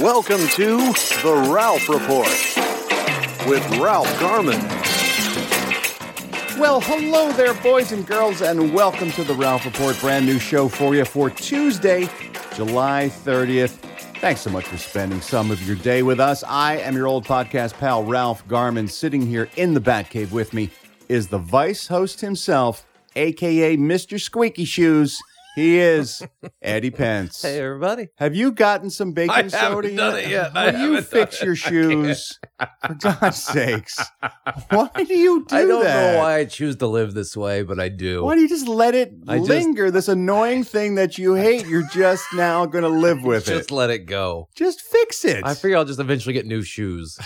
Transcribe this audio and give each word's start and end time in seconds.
Welcome 0.00 0.48
to 0.48 0.78
The 1.22 1.50
Ralph 1.52 1.86
Report 1.86 2.26
with 3.46 3.78
Ralph 3.78 4.08
Garman. 4.18 4.58
Well, 6.58 6.80
hello 6.80 7.30
there, 7.32 7.52
boys 7.62 7.92
and 7.92 8.06
girls, 8.06 8.40
and 8.40 8.72
welcome 8.72 9.10
to 9.12 9.22
the 9.22 9.34
Ralph 9.34 9.66
Report, 9.66 10.00
brand 10.00 10.24
new 10.24 10.38
show 10.38 10.66
for 10.68 10.94
you 10.94 11.04
for 11.04 11.28
Tuesday, 11.28 12.08
July 12.54 13.10
30th. 13.12 13.72
Thanks 14.20 14.40
so 14.40 14.48
much 14.48 14.64
for 14.64 14.78
spending 14.78 15.20
some 15.20 15.50
of 15.50 15.62
your 15.66 15.76
day 15.76 16.02
with 16.02 16.20
us. 16.20 16.42
I 16.44 16.78
am 16.78 16.96
your 16.96 17.06
old 17.06 17.26
podcast 17.26 17.74
pal, 17.74 18.02
Ralph 18.02 18.48
Garman. 18.48 18.88
Sitting 18.88 19.26
here 19.26 19.50
in 19.56 19.74
the 19.74 19.80
Batcave 19.80 20.32
with 20.32 20.54
me 20.54 20.70
is 21.10 21.28
the 21.28 21.38
Vice 21.38 21.86
host 21.86 22.22
himself, 22.22 22.86
aka 23.14 23.76
Mr. 23.76 24.18
Squeaky 24.18 24.64
Shoes. 24.64 25.20
He 25.54 25.78
is 25.78 26.22
Eddie 26.62 26.90
Pence. 26.90 27.42
Hey, 27.42 27.58
everybody. 27.60 28.08
Have 28.16 28.34
you 28.34 28.52
gotten 28.52 28.88
some 28.88 29.12
baking 29.12 29.32
I 29.34 29.48
soda 29.48 29.88
haven't 29.88 29.96
done 29.96 30.18
it 30.18 30.28
yet. 30.28 30.56
I 30.56 30.70
Will 30.70 30.94
you 30.94 31.02
fix 31.02 31.38
done 31.40 31.46
your 31.46 31.52
it. 31.52 31.56
Shoes? 31.56 32.38
For 32.86 32.94
God's 32.94 33.36
sakes. 33.42 33.98
Why 34.70 34.88
do 35.04 35.14
you 35.14 35.40
do 35.40 35.44
that? 35.50 35.54
I 35.54 35.66
don't 35.66 35.84
that? 35.84 36.12
know 36.14 36.18
why 36.20 36.36
I 36.38 36.44
choose 36.46 36.76
to 36.76 36.86
live 36.86 37.12
this 37.12 37.36
way, 37.36 37.62
but 37.64 37.78
I 37.78 37.90
do. 37.90 38.24
Why 38.24 38.34
do 38.34 38.40
you 38.40 38.48
just 38.48 38.66
let 38.66 38.94
it 38.94 39.12
I 39.28 39.38
just- 39.38 39.50
linger? 39.50 39.90
this 39.90 40.08
annoying 40.08 40.64
thing 40.64 40.94
that 40.94 41.18
you 41.18 41.34
hate, 41.34 41.66
you're 41.66 41.86
just 41.88 42.24
now 42.32 42.64
going 42.64 42.84
to 42.84 42.88
live 42.88 43.22
with 43.22 43.40
just 43.44 43.50
it. 43.50 43.58
Just 43.58 43.70
let 43.70 43.90
it 43.90 44.06
go. 44.06 44.48
Just 44.54 44.80
fix 44.80 45.22
it. 45.26 45.44
I 45.44 45.52
figure 45.52 45.76
I'll 45.76 45.84
just 45.84 46.00
eventually 46.00 46.32
get 46.32 46.46
new 46.46 46.62
shoes. 46.62 47.18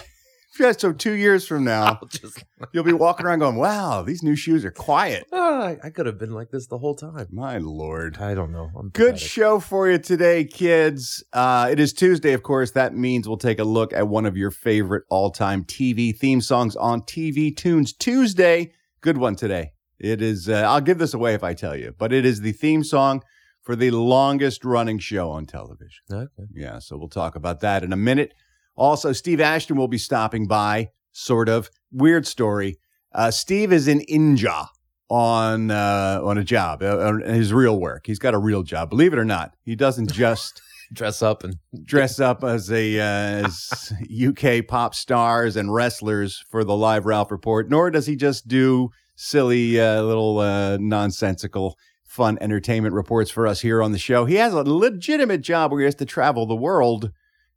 Yeah, 0.59 0.73
so 0.73 0.93
two 0.93 1.13
years 1.13 1.47
from 1.47 1.65
now, 1.77 2.01
just. 2.09 2.45
you'll 2.73 2.85
be 2.85 2.93
walking 2.93 3.27
around 3.27 3.41
going, 3.41 3.57
"Wow, 3.57 4.03
these 4.03 4.23
new 4.23 4.37
shoes 4.37 4.65
are 4.65 4.71
quiet." 4.71 5.25
I- 5.33 5.77
I 5.83 5.91
could 5.91 6.07
have 6.07 6.19
been 6.19 6.31
like 6.33 6.51
this 6.51 6.67
the 6.69 6.79
whole 6.79 6.95
time. 6.95 7.27
My 7.31 7.59
lord. 7.59 8.19
I 8.19 8.35
don't 8.35 8.53
know. 8.53 8.71
I'm 8.79 8.91
Good 8.91 9.15
pathetic. 9.15 9.31
show 9.31 9.59
for 9.61 9.91
you 9.91 9.99
today, 9.99 10.45
kids. 10.45 11.25
Uh, 11.33 11.69
it 11.71 11.81
is 11.81 11.93
Tuesday, 11.93 12.33
of 12.33 12.43
course. 12.43 12.71
That 12.73 12.95
means 12.95 13.27
we'll 13.27 13.37
take 13.37 13.59
a 13.59 13.65
look 13.65 13.93
at 13.93 14.07
one 14.09 14.27
of 14.27 14.37
your 14.37 14.51
favorite 14.51 15.05
all-time 15.11 15.65
TV 15.65 16.17
theme 16.17 16.41
songs 16.41 16.77
on 16.77 17.03
TV 17.03 17.55
Tunes 17.57 17.93
Tuesday. 17.93 18.73
Good 19.01 19.19
one 19.19 19.35
today. 19.37 19.73
It 19.99 20.21
is. 20.23 20.49
Uh, 20.49 20.65
I'll 20.69 20.81
give 20.81 20.99
this 20.99 21.15
away 21.15 21.35
if 21.35 21.43
I 21.43 21.55
tell 21.55 21.77
you, 21.77 21.95
but 21.99 22.13
it 22.13 22.25
is 22.27 22.41
the 22.43 22.53
theme 22.53 22.85
song 22.85 23.23
for 23.63 23.75
the 23.75 23.91
longest-running 23.91 24.99
show 24.99 25.31
on 25.31 25.47
television. 25.47 26.03
Okay. 26.13 26.45
Yeah, 26.55 26.79
so 26.79 26.97
we'll 26.97 27.09
talk 27.09 27.35
about 27.35 27.61
that 27.61 27.83
in 27.83 27.93
a 27.93 27.97
minute. 27.97 28.35
Also, 28.77 29.13
Steve 29.13 29.41
Ashton 29.41 29.77
will 29.77 29.89
be 29.89 29.99
stopping 29.99 30.47
by, 30.47 30.91
sort 31.13 31.49
of. 31.49 31.71
Weird 31.91 32.27
story. 32.27 32.79
Uh, 33.13 33.31
Steve 33.31 33.73
is 33.73 33.89
in 33.89 34.01
India 34.03 34.69
on 35.09 35.71
uh, 35.71 36.21
on 36.23 36.37
a 36.37 36.45
job, 36.45 36.83
uh, 36.83 36.99
on 36.99 37.21
his 37.23 37.53
real 37.53 37.79
work. 37.79 38.07
He's 38.07 38.19
got 38.19 38.35
a 38.35 38.39
real 38.39 38.63
job. 38.63 38.91
Believe 38.91 39.13
it 39.13 39.19
or 39.19 39.25
not, 39.25 39.55
he 39.63 39.75
doesn't 39.75 40.13
just 40.13 40.61
Dress 40.93 41.21
up 41.21 41.43
and 41.43 41.57
dress 41.85 42.21
up 42.21 42.45
as 42.45 42.71
a 42.71 42.99
uh, 43.01 43.45
as 43.47 43.93
UK 44.27 44.67
pop 44.67 44.95
stars 44.95 45.57
and 45.57 45.73
wrestlers 45.75 46.45
for 46.49 46.63
the 46.63 46.77
live 46.77 47.07
Ralph 47.07 47.31
report, 47.33 47.69
nor 47.69 47.91
does 47.91 48.07
he 48.07 48.15
just 48.15 48.47
do 48.47 48.91
silly 49.17 49.81
uh, 49.81 50.03
little 50.03 50.39
uh, 50.39 50.77
nonsensical 50.77 51.77
fun 52.05 52.39
entertainment 52.41 52.95
reports 52.95 53.31
for 53.31 53.47
us 53.47 53.61
here 53.61 53.83
on 53.83 53.93
the 53.93 53.99
show. 53.99 54.27
He 54.27 54.37
has 54.37 54.55
a 54.55 54.63
legitimate 54.63 55.41
job 55.41 55.73
where 55.73 55.81
he 55.81 55.87
has 55.87 55.97
to 55.97 56.07
travel 56.07 56.47
the 56.47 56.55
world, 56.55 57.11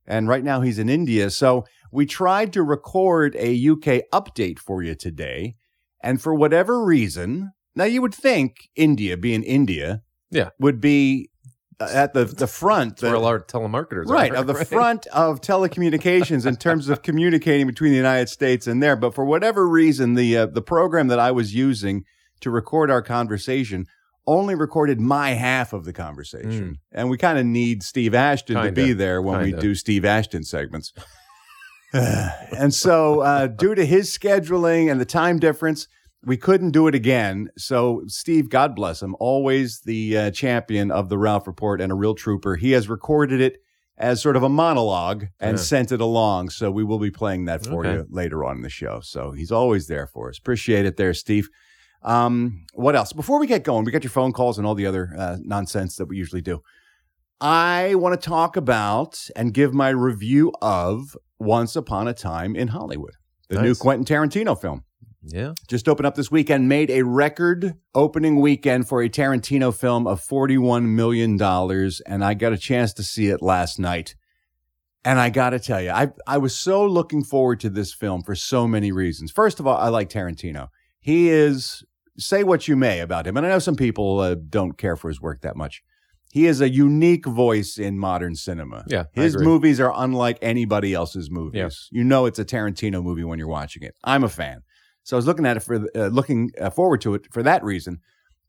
and 0.10 0.28
right 0.28 0.44
now 0.44 0.60
he's 0.62 0.80
in 0.80 0.90
India. 0.90 1.30
So 1.30 1.66
we 1.92 2.06
tried 2.06 2.52
to 2.54 2.64
record 2.64 3.36
a 3.38 3.52
UK 3.70 4.04
update 4.12 4.60
for 4.60 4.84
you 4.84 4.96
today, 4.96 5.56
and 6.04 6.22
for 6.22 6.34
whatever 6.36 6.84
reason, 6.84 7.52
now 7.76 7.86
you 7.86 8.02
would 8.02 8.14
think 8.16 8.68
India, 8.76 9.16
being 9.16 9.44
India, 9.44 10.02
Yeah. 10.32 10.50
would 10.60 10.82
be 10.82 11.30
uh, 11.80 11.88
at 11.94 12.14
the 12.14 12.26
the 12.26 12.48
front. 12.48 13.02
where 13.02 13.14
a 13.14 13.20
lot 13.20 13.36
of 13.36 13.48
telemarketers 13.48 14.08
right 14.08 14.32
are. 14.34 14.38
of 14.38 14.48
the 14.48 14.54
right? 14.56 14.68
front 14.68 15.08
of 15.08 15.40
telecommunications 15.40 16.46
in 16.46 16.58
terms 16.58 16.90
of 16.90 17.02
communicating 17.04 17.68
between 17.68 17.92
the 17.92 17.98
United 17.98 18.28
States 18.28 18.68
and 18.68 18.84
there. 18.84 18.98
But 18.98 19.14
for 19.16 19.24
whatever 19.24 19.66
reason, 19.68 20.16
the 20.16 20.36
uh, 20.38 20.46
the 20.48 20.62
program 20.62 21.08
that 21.08 21.20
I 21.20 21.32
was 21.32 21.54
using 21.56 22.04
to 22.42 22.50
record 22.52 22.92
our 22.92 23.02
conversation 23.02 23.86
only 24.30 24.54
recorded 24.56 25.00
my 25.02 25.32
half 25.32 25.74
of 25.74 25.84
the 25.86 25.94
conversation, 25.94 26.78
and 26.92 27.10
we 27.10 27.18
kind 27.18 27.40
of 27.40 27.46
need 27.46 27.82
Steve 27.84 28.14
Ashton 28.14 28.56
to. 28.56 28.62
Kinda. 28.64 28.82
be 28.86 28.94
there 28.94 29.22
when 29.22 29.40
we 29.40 29.46
Kinda. 29.50 29.62
do 29.62 29.76
Steve 29.76 30.06
Ashton 30.06 30.44
segments. 30.44 30.94
and 31.94 32.74
so, 32.74 33.22
uh, 33.22 33.48
due 33.48 33.76
to 33.76 33.86
his 33.86 34.16
scheduling 34.16 34.92
and 34.92 35.02
the 35.02 35.06
time 35.06 35.40
difference, 35.40 35.88
we 36.24 36.38
couldn't 36.38 36.72
do 36.72 36.88
it 36.88 36.96
again. 36.96 37.50
So, 37.58 38.04
Steve, 38.08 38.50
God 38.50 38.76
bless 38.76 39.02
him, 39.02 39.16
always 39.20 39.82
the 39.86 40.18
uh, 40.18 40.32
champion 40.32 40.92
of 40.92 41.10
the 41.10 41.18
Ralph 41.18 41.48
Report 41.48 41.82
and 41.82 41.92
a 41.92 41.96
real 41.96 42.14
trooper. 42.14 42.56
He 42.58 42.72
has 42.72 42.90
recorded 42.90 43.42
it 43.42 43.58
as 43.98 44.22
sort 44.22 44.36
of 44.36 44.44
a 44.44 44.50
monologue 44.50 45.26
and 45.40 45.58
Yeah. 45.58 45.64
sent 45.64 45.92
it 45.92 46.00
along. 46.02 46.52
So, 46.52 46.70
we 46.72 46.84
will 46.84 47.00
be 47.00 47.12
playing 47.12 47.46
that 47.46 47.66
for 47.66 47.86
Okay. 47.86 47.94
you 47.96 48.06
later 48.10 48.46
on 48.46 48.58
in 48.58 48.62
the 48.62 48.70
show. 48.70 49.00
So, 49.02 49.32
he's 49.32 49.52
always 49.52 49.88
there 49.88 50.08
for 50.08 50.30
us. 50.30 50.38
Appreciate 50.38 50.86
it 50.86 50.98
there, 50.98 51.14
Steve. 51.14 51.50
Um, 52.02 52.66
what 52.74 52.96
else? 52.96 53.14
Before 53.14 53.40
we 53.40 53.48
get 53.48 53.64
going, 53.64 53.86
we 53.86 53.92
got 53.92 54.04
your 54.04 54.12
phone 54.12 54.32
calls 54.32 54.58
and 54.58 54.66
all 54.66 54.76
the 54.76 54.86
other 54.86 55.14
uh, 55.18 55.38
nonsense 55.42 55.96
that 55.98 56.06
we 56.06 56.18
usually 56.18 56.42
do. 56.42 56.62
I 57.42 57.96
want 57.96 58.20
to 58.20 58.30
talk 58.30 58.58
about 58.58 59.30
and 59.36 59.54
give 59.54 59.74
my 59.74 59.90
review 59.90 60.52
of 60.62 61.16
Once 61.40 61.76
Upon 61.76 62.08
a 62.08 62.14
Time 62.14 62.56
in 62.56 62.70
Hollywood, 62.70 63.14
the 63.50 63.62
new 63.62 63.76
Quentin 63.76 64.06
Tarantino 64.06 64.60
film. 64.60 64.84
Yeah. 65.24 65.54
Just 65.68 65.88
opened 65.88 66.06
up 66.06 66.16
this 66.16 66.32
weekend, 66.32 66.70
made 66.70 66.90
a 66.90 67.04
record 67.04 67.76
opening 67.94 68.40
weekend 68.40 68.88
for 68.88 69.02
a 69.02 69.10
Tarantino 69.10 69.74
film 69.76 70.08
of 70.08 70.22
$41 70.22 70.86
million. 70.86 71.42
And 72.06 72.24
I 72.24 72.34
got 72.34 72.54
a 72.54 72.58
chance 72.58 72.94
to 72.94 73.04
see 73.04 73.28
it 73.28 73.42
last 73.42 73.80
night. 73.80 74.16
And 75.06 75.20
I 75.20 75.30
got 75.30 75.52
to 75.52 75.60
tell 75.60 75.82
you, 75.82 75.92
I, 75.92 76.10
I 76.28 76.38
was 76.38 76.56
so 76.56 76.86
looking 76.86 77.24
forward 77.24 77.60
to 77.62 77.70
this 77.70 77.94
film 77.94 78.22
for 78.24 78.36
so 78.36 78.68
many 78.68 78.92
reasons. 78.92 79.32
First 79.32 79.60
of 79.60 79.68
all, 79.68 79.78
I 79.78 79.90
like 79.90 80.10
Tarantino. 80.10 80.68
He 81.00 81.30
is, 81.30 81.84
say 82.18 82.44
what 82.44 82.68
you 82.68 82.76
may 82.76 83.00
about 83.00 83.26
him, 83.28 83.38
and 83.38 83.46
I 83.46 83.50
know 83.50 83.60
some 83.60 83.76
people 83.76 84.20
uh, 84.20 84.36
don't 84.36 84.78
care 84.78 84.96
for 84.96 85.08
his 85.08 85.22
work 85.22 85.42
that 85.42 85.56
much. 85.56 85.82
He 86.32 86.46
is 86.46 86.62
a 86.62 86.70
unique 86.70 87.26
voice 87.26 87.80
in 87.80 87.98
modern 87.98 88.36
cinema. 88.36 88.84
Yeah. 88.88 89.06
His 89.14 89.36
movies 89.38 89.80
are 89.80 89.92
unlike 89.96 90.38
anybody 90.42 90.94
else's 90.94 91.32
movies. 91.32 91.58
You 91.92 92.04
know 92.04 92.28
it's 92.28 92.38
a 92.38 92.46
Tarantino 92.46 93.02
movie 93.02 93.24
when 93.24 93.40
you're 93.40 93.48
watching 93.48 93.82
it. 93.82 93.96
I'm 94.04 94.24
a 94.24 94.30
fan. 94.30 94.62
So 95.04 95.16
I 95.16 95.18
was 95.18 95.26
looking 95.26 95.48
at 95.48 95.58
it 95.58 95.62
for 95.62 95.88
uh, 95.96 96.08
looking 96.08 96.52
uh, 96.62 96.70
forward 96.70 97.02
to 97.02 97.16
it 97.16 97.34
for 97.34 97.42
that 97.42 97.64
reason, 97.64 98.00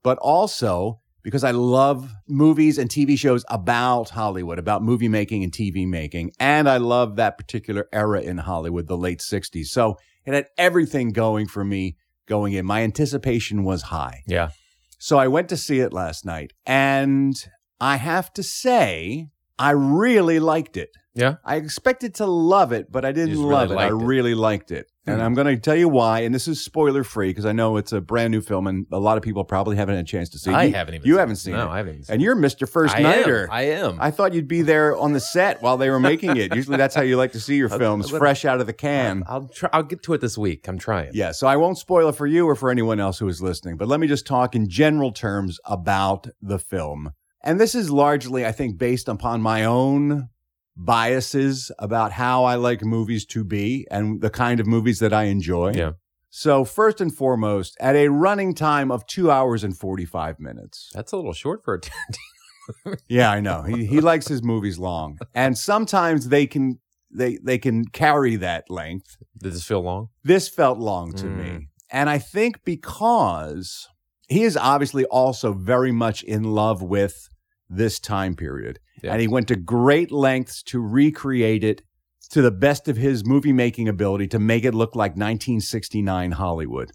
but 0.02 0.18
also 0.18 1.00
because 1.22 1.42
I 1.42 1.52
love 1.52 2.12
movies 2.28 2.76
and 2.76 2.90
TV 2.90 3.18
shows 3.18 3.44
about 3.48 4.10
Hollywood, 4.10 4.58
about 4.58 4.82
movie 4.82 5.08
making 5.08 5.42
and 5.42 5.52
TV 5.52 5.86
making, 5.86 6.32
and 6.38 6.68
I 6.68 6.76
love 6.78 7.16
that 7.16 7.38
particular 7.38 7.88
era 7.92 8.20
in 8.20 8.38
Hollywood, 8.38 8.88
the 8.88 8.96
late 8.96 9.20
60s. 9.20 9.66
So 9.66 9.96
it 10.26 10.34
had 10.34 10.46
everything 10.58 11.12
going 11.12 11.46
for 11.46 11.64
me 11.64 11.96
going 12.30 12.54
in. 12.54 12.64
My 12.64 12.82
anticipation 12.82 13.64
was 13.64 13.82
high. 13.82 14.22
Yeah. 14.26 14.50
So 14.98 15.18
I 15.18 15.28
went 15.28 15.48
to 15.50 15.56
see 15.56 15.80
it 15.80 15.92
last 15.92 16.24
night, 16.24 16.52
and 16.64 17.34
I 17.80 17.96
have 17.96 18.32
to 18.34 18.42
say, 18.42 19.26
I 19.60 19.70
really 19.72 20.40
liked 20.40 20.76
it. 20.76 20.90
Yeah. 21.14 21.36
I 21.44 21.56
expected 21.56 22.14
to 22.16 22.26
love 22.26 22.70
it, 22.72 22.90
but 22.90 23.04
I 23.04 23.10
didn't 23.12 23.30
just 23.30 23.40
love 23.42 23.70
it. 23.72 23.74
I 23.74 23.88
liked 23.88 23.92
it. 24.02 24.06
really 24.06 24.34
liked 24.34 24.70
it. 24.70 24.86
And 25.06 25.16
Hmm. 25.16 25.22
I'm 25.22 25.34
going 25.34 25.48
to 25.48 25.56
tell 25.56 25.74
you 25.74 25.88
why. 25.88 26.20
And 26.20 26.32
this 26.32 26.46
is 26.46 26.62
spoiler 26.64 27.02
free 27.02 27.30
because 27.30 27.44
I 27.46 27.50
know 27.52 27.78
it's 27.78 27.92
a 27.92 28.00
brand 28.00 28.30
new 28.30 28.40
film 28.40 28.68
and 28.68 28.86
a 28.92 28.98
lot 29.00 29.16
of 29.16 29.24
people 29.24 29.42
probably 29.44 29.76
haven't 29.76 29.96
had 29.96 30.04
a 30.04 30.06
chance 30.06 30.28
to 30.30 30.38
see 30.38 30.50
it. 30.50 30.54
I 30.54 30.64
You- 30.64 30.74
haven't 30.74 30.94
even 30.94 31.06
You 31.08 31.14
seen 31.14 31.18
haven't 31.18 31.36
seen 31.36 31.54
it. 31.54 31.58
No. 31.58 31.68
I 31.68 31.78
haven't 31.78 32.04
seen 32.04 32.14
And 32.14 32.22
you're 32.22 32.36
Mr. 32.36 32.68
First 32.68 32.94
I 32.94 33.00
Nighter. 33.02 33.44
Am. 33.44 33.50
I 33.50 33.62
am. 33.62 33.96
I 34.00 34.12
thought 34.12 34.34
you'd 34.34 34.46
be 34.46 34.62
there 34.62 34.96
on 34.96 35.12
the 35.12 35.18
set 35.20 35.60
while 35.62 35.76
they 35.76 35.90
were 35.90 35.98
making 35.98 36.36
it. 36.36 36.54
Usually 36.54 36.76
that's 36.76 36.94
how 36.94 37.02
you 37.02 37.16
like 37.16 37.32
to 37.32 37.40
see 37.40 37.56
your 37.56 37.68
films, 37.82 38.08
fresh 38.10 38.44
out 38.44 38.60
of 38.60 38.66
the 38.68 38.72
can. 38.72 39.24
I'll 39.26 39.48
try. 39.48 39.68
I'll 39.72 39.82
get 39.82 40.04
to 40.04 40.14
it 40.14 40.20
this 40.20 40.38
week. 40.38 40.68
I'm 40.68 40.78
trying. 40.78 41.10
Yeah, 41.12 41.32
so 41.32 41.48
I 41.48 41.56
won't 41.56 41.76
spoil 41.76 42.08
it 42.10 42.14
for 42.14 42.26
you 42.28 42.46
or 42.48 42.54
for 42.54 42.70
anyone 42.70 43.00
else 43.00 43.18
who 43.18 43.26
is 43.26 43.42
listening, 43.42 43.76
but 43.78 43.88
let 43.88 43.98
me 43.98 44.06
just 44.06 44.26
talk 44.28 44.54
in 44.54 44.68
general 44.68 45.10
terms 45.10 45.58
about 45.64 46.28
the 46.40 46.58
film. 46.60 47.14
And 47.42 47.58
this 47.60 47.74
is 47.74 47.90
largely, 47.90 48.44
I 48.46 48.52
think, 48.52 48.78
based 48.78 49.08
upon 49.08 49.40
my 49.42 49.64
own 49.64 50.28
biases 50.76 51.70
about 51.78 52.12
how 52.12 52.44
I 52.44 52.54
like 52.56 52.82
movies 52.82 53.24
to 53.26 53.44
be 53.44 53.86
and 53.90 54.20
the 54.20 54.30
kind 54.30 54.60
of 54.60 54.66
movies 54.66 54.98
that 55.00 55.12
I 55.12 55.24
enjoy. 55.24 55.72
Yeah. 55.74 55.92
So, 56.30 56.64
first 56.64 57.00
and 57.00 57.12
foremost, 57.14 57.76
at 57.80 57.96
a 57.96 58.08
running 58.08 58.54
time 58.54 58.90
of 58.90 59.04
two 59.06 59.30
hours 59.30 59.64
and 59.64 59.76
45 59.76 60.38
minutes. 60.38 60.90
That's 60.94 61.12
a 61.12 61.16
little 61.16 61.32
short 61.32 61.64
for 61.64 61.74
a 61.74 61.80
ten. 61.80 62.94
Yeah, 63.08 63.30
I 63.32 63.40
know. 63.40 63.62
He, 63.62 63.84
he 63.84 64.00
likes 64.00 64.28
his 64.28 64.42
movies 64.42 64.78
long. 64.78 65.18
And 65.34 65.58
sometimes 65.58 66.28
they 66.28 66.46
can 66.46 66.78
they 67.12 67.38
they 67.42 67.58
can 67.58 67.84
carry 67.86 68.36
that 68.36 68.70
length. 68.70 69.16
Did 69.42 69.52
this 69.54 69.64
feel 69.64 69.80
long? 69.80 70.08
This 70.22 70.48
felt 70.48 70.78
long 70.78 71.12
to 71.14 71.26
Mm. 71.26 71.36
me. 71.36 71.68
And 71.90 72.08
I 72.08 72.18
think 72.18 72.62
because 72.64 73.88
he 74.30 74.44
is 74.44 74.56
obviously 74.56 75.04
also 75.06 75.52
very 75.52 75.90
much 75.90 76.22
in 76.22 76.44
love 76.44 76.82
with 76.82 77.28
this 77.68 77.98
time 77.98 78.36
period. 78.36 78.78
Yeah. 79.02 79.12
And 79.12 79.20
he 79.20 79.28
went 79.28 79.48
to 79.48 79.56
great 79.56 80.12
lengths 80.12 80.62
to 80.64 80.80
recreate 80.80 81.64
it 81.64 81.82
to 82.30 82.40
the 82.40 82.52
best 82.52 82.88
of 82.88 82.96
his 82.96 83.24
movie 83.26 83.52
making 83.52 83.88
ability 83.88 84.28
to 84.28 84.38
make 84.38 84.64
it 84.64 84.72
look 84.72 84.94
like 84.94 85.12
1969 85.12 86.32
Hollywood. 86.32 86.92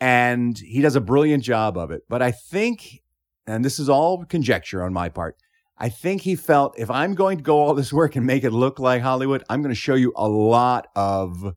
And 0.00 0.56
he 0.56 0.80
does 0.80 0.94
a 0.94 1.00
brilliant 1.00 1.42
job 1.42 1.76
of 1.76 1.90
it. 1.90 2.02
But 2.08 2.22
I 2.22 2.30
think, 2.30 3.02
and 3.46 3.64
this 3.64 3.80
is 3.80 3.88
all 3.88 4.24
conjecture 4.24 4.84
on 4.84 4.92
my 4.92 5.08
part, 5.08 5.36
I 5.78 5.88
think 5.88 6.22
he 6.22 6.36
felt 6.36 6.78
if 6.78 6.90
I'm 6.90 7.16
going 7.16 7.38
to 7.38 7.42
go 7.42 7.58
all 7.58 7.74
this 7.74 7.92
work 7.92 8.14
and 8.14 8.24
make 8.24 8.44
it 8.44 8.52
look 8.52 8.78
like 8.78 9.02
Hollywood, 9.02 9.42
I'm 9.48 9.62
going 9.62 9.74
to 9.74 9.80
show 9.80 9.94
you 9.96 10.12
a 10.14 10.28
lot 10.28 10.86
of 10.94 11.56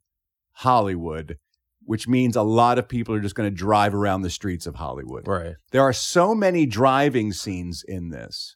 Hollywood, 0.53 1.37
which 1.85 2.07
means 2.07 2.35
a 2.35 2.41
lot 2.41 2.77
of 2.77 2.87
people 2.87 3.13
are 3.15 3.19
just 3.19 3.35
going 3.35 3.49
to 3.49 3.55
drive 3.55 3.93
around 3.93 4.21
the 4.21 4.29
streets 4.29 4.65
of 4.65 4.75
Hollywood. 4.75 5.27
Right. 5.27 5.55
There 5.71 5.81
are 5.81 5.93
so 5.93 6.35
many 6.35 6.65
driving 6.65 7.31
scenes 7.31 7.83
in 7.87 8.09
this 8.09 8.55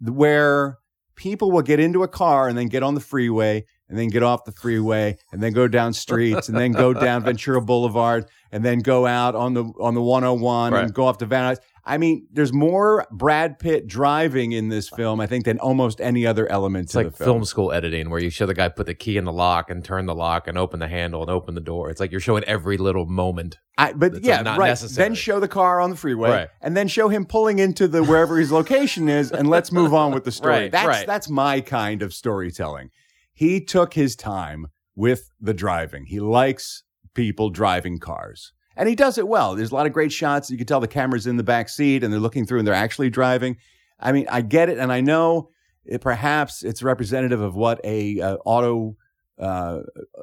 where 0.00 0.78
people 1.14 1.50
will 1.50 1.62
get 1.62 1.80
into 1.80 2.02
a 2.02 2.08
car 2.08 2.48
and 2.48 2.56
then 2.56 2.68
get 2.68 2.82
on 2.82 2.94
the 2.94 3.00
freeway 3.00 3.64
and 3.88 3.98
then 3.98 4.08
get 4.08 4.22
off 4.22 4.44
the 4.44 4.52
freeway 4.52 5.16
and 5.32 5.42
then 5.42 5.52
go 5.52 5.68
down 5.68 5.92
streets 5.92 6.48
and 6.48 6.56
then 6.58 6.72
go 6.72 6.92
down 7.06 7.22
Ventura 7.22 7.60
Boulevard 7.62 8.26
and 8.52 8.64
then 8.64 8.80
go 8.80 9.06
out 9.06 9.34
on 9.34 9.54
the 9.54 9.64
on 9.80 9.94
the 9.94 10.02
101 10.02 10.72
Right. 10.72 10.84
and 10.84 10.92
go 10.94 11.06
off 11.06 11.18
to 11.18 11.26
Van 11.26 11.54
Nuys. 11.54 11.58
I 11.88 11.98
mean, 11.98 12.26
there's 12.32 12.52
more 12.52 13.06
Brad 13.12 13.60
Pitt 13.60 13.86
driving 13.86 14.50
in 14.50 14.70
this 14.70 14.88
film, 14.88 15.20
I 15.20 15.28
think, 15.28 15.44
than 15.44 15.60
almost 15.60 16.00
any 16.00 16.26
other 16.26 16.50
element 16.50 16.86
It's 16.86 16.96
like 16.96 17.14
film. 17.16 17.28
film 17.28 17.44
school 17.44 17.70
editing 17.72 18.10
where 18.10 18.18
you 18.20 18.28
show 18.28 18.44
the 18.44 18.54
guy 18.54 18.68
put 18.68 18.86
the 18.86 18.94
key 18.94 19.16
in 19.16 19.24
the 19.24 19.32
lock 19.32 19.70
and 19.70 19.84
turn 19.84 20.06
the 20.06 20.14
lock 20.14 20.48
and 20.48 20.58
open 20.58 20.80
the 20.80 20.88
handle 20.88 21.22
and 21.22 21.30
open 21.30 21.54
the 21.54 21.60
door. 21.60 21.88
It's 21.88 22.00
like 22.00 22.10
you're 22.10 22.18
showing 22.20 22.42
every 22.42 22.76
little 22.76 23.06
moment. 23.06 23.58
I, 23.78 23.92
but 23.92 24.24
yeah, 24.24 24.42
not 24.42 24.58
right. 24.58 24.66
necessary. 24.70 25.06
Then 25.10 25.14
show 25.14 25.38
the 25.38 25.46
car 25.46 25.80
on 25.80 25.90
the 25.90 25.96
freeway, 25.96 26.30
Right. 26.30 26.48
and 26.60 26.76
then 26.76 26.88
show 26.88 27.08
him 27.08 27.24
pulling 27.24 27.60
into 27.60 27.86
the 27.86 28.02
wherever 28.02 28.36
his 28.36 28.50
location 28.50 29.08
is, 29.08 29.30
and 29.30 29.48
let's 29.48 29.70
move 29.70 29.94
on 29.94 30.12
with 30.12 30.24
the 30.24 30.32
story. 30.32 30.54
Right, 30.56 30.72
that's 30.72 31.04
that's 31.04 31.28
my 31.28 31.60
kind 31.60 32.02
of 32.02 32.12
storytelling. 32.12 32.90
He 33.36 33.60
took 33.60 33.92
his 33.92 34.16
time 34.16 34.68
with 34.94 35.30
the 35.38 35.52
driving. 35.52 36.06
He 36.06 36.20
likes 36.20 36.84
people 37.12 37.50
driving 37.50 37.98
cars, 37.98 38.54
and 38.74 38.88
he 38.88 38.94
does 38.94 39.18
it 39.18 39.28
well. 39.28 39.54
There's 39.54 39.72
a 39.72 39.74
lot 39.74 39.84
of 39.86 39.92
great 39.92 40.10
shots. 40.10 40.50
You 40.50 40.56
can 40.56 40.66
tell 40.66 40.80
the 40.80 40.88
camera's 40.88 41.26
in 41.26 41.36
the 41.36 41.42
back 41.42 41.68
seat, 41.68 42.02
and 42.02 42.10
they're 42.10 42.18
looking 42.18 42.46
through, 42.46 42.60
and 42.60 42.66
they're 42.66 42.72
actually 42.74 43.10
driving. 43.10 43.58
I 44.00 44.12
mean, 44.12 44.26
I 44.30 44.40
get 44.40 44.70
it, 44.70 44.78
and 44.78 44.90
I 44.90 45.02
know 45.02 45.50
it, 45.84 46.00
perhaps 46.00 46.62
it's 46.62 46.82
representative 46.82 47.42
of 47.42 47.54
what 47.54 47.78
a 47.84 48.18
uh, 48.22 48.36
auto 48.46 48.96
uh, 49.38 49.80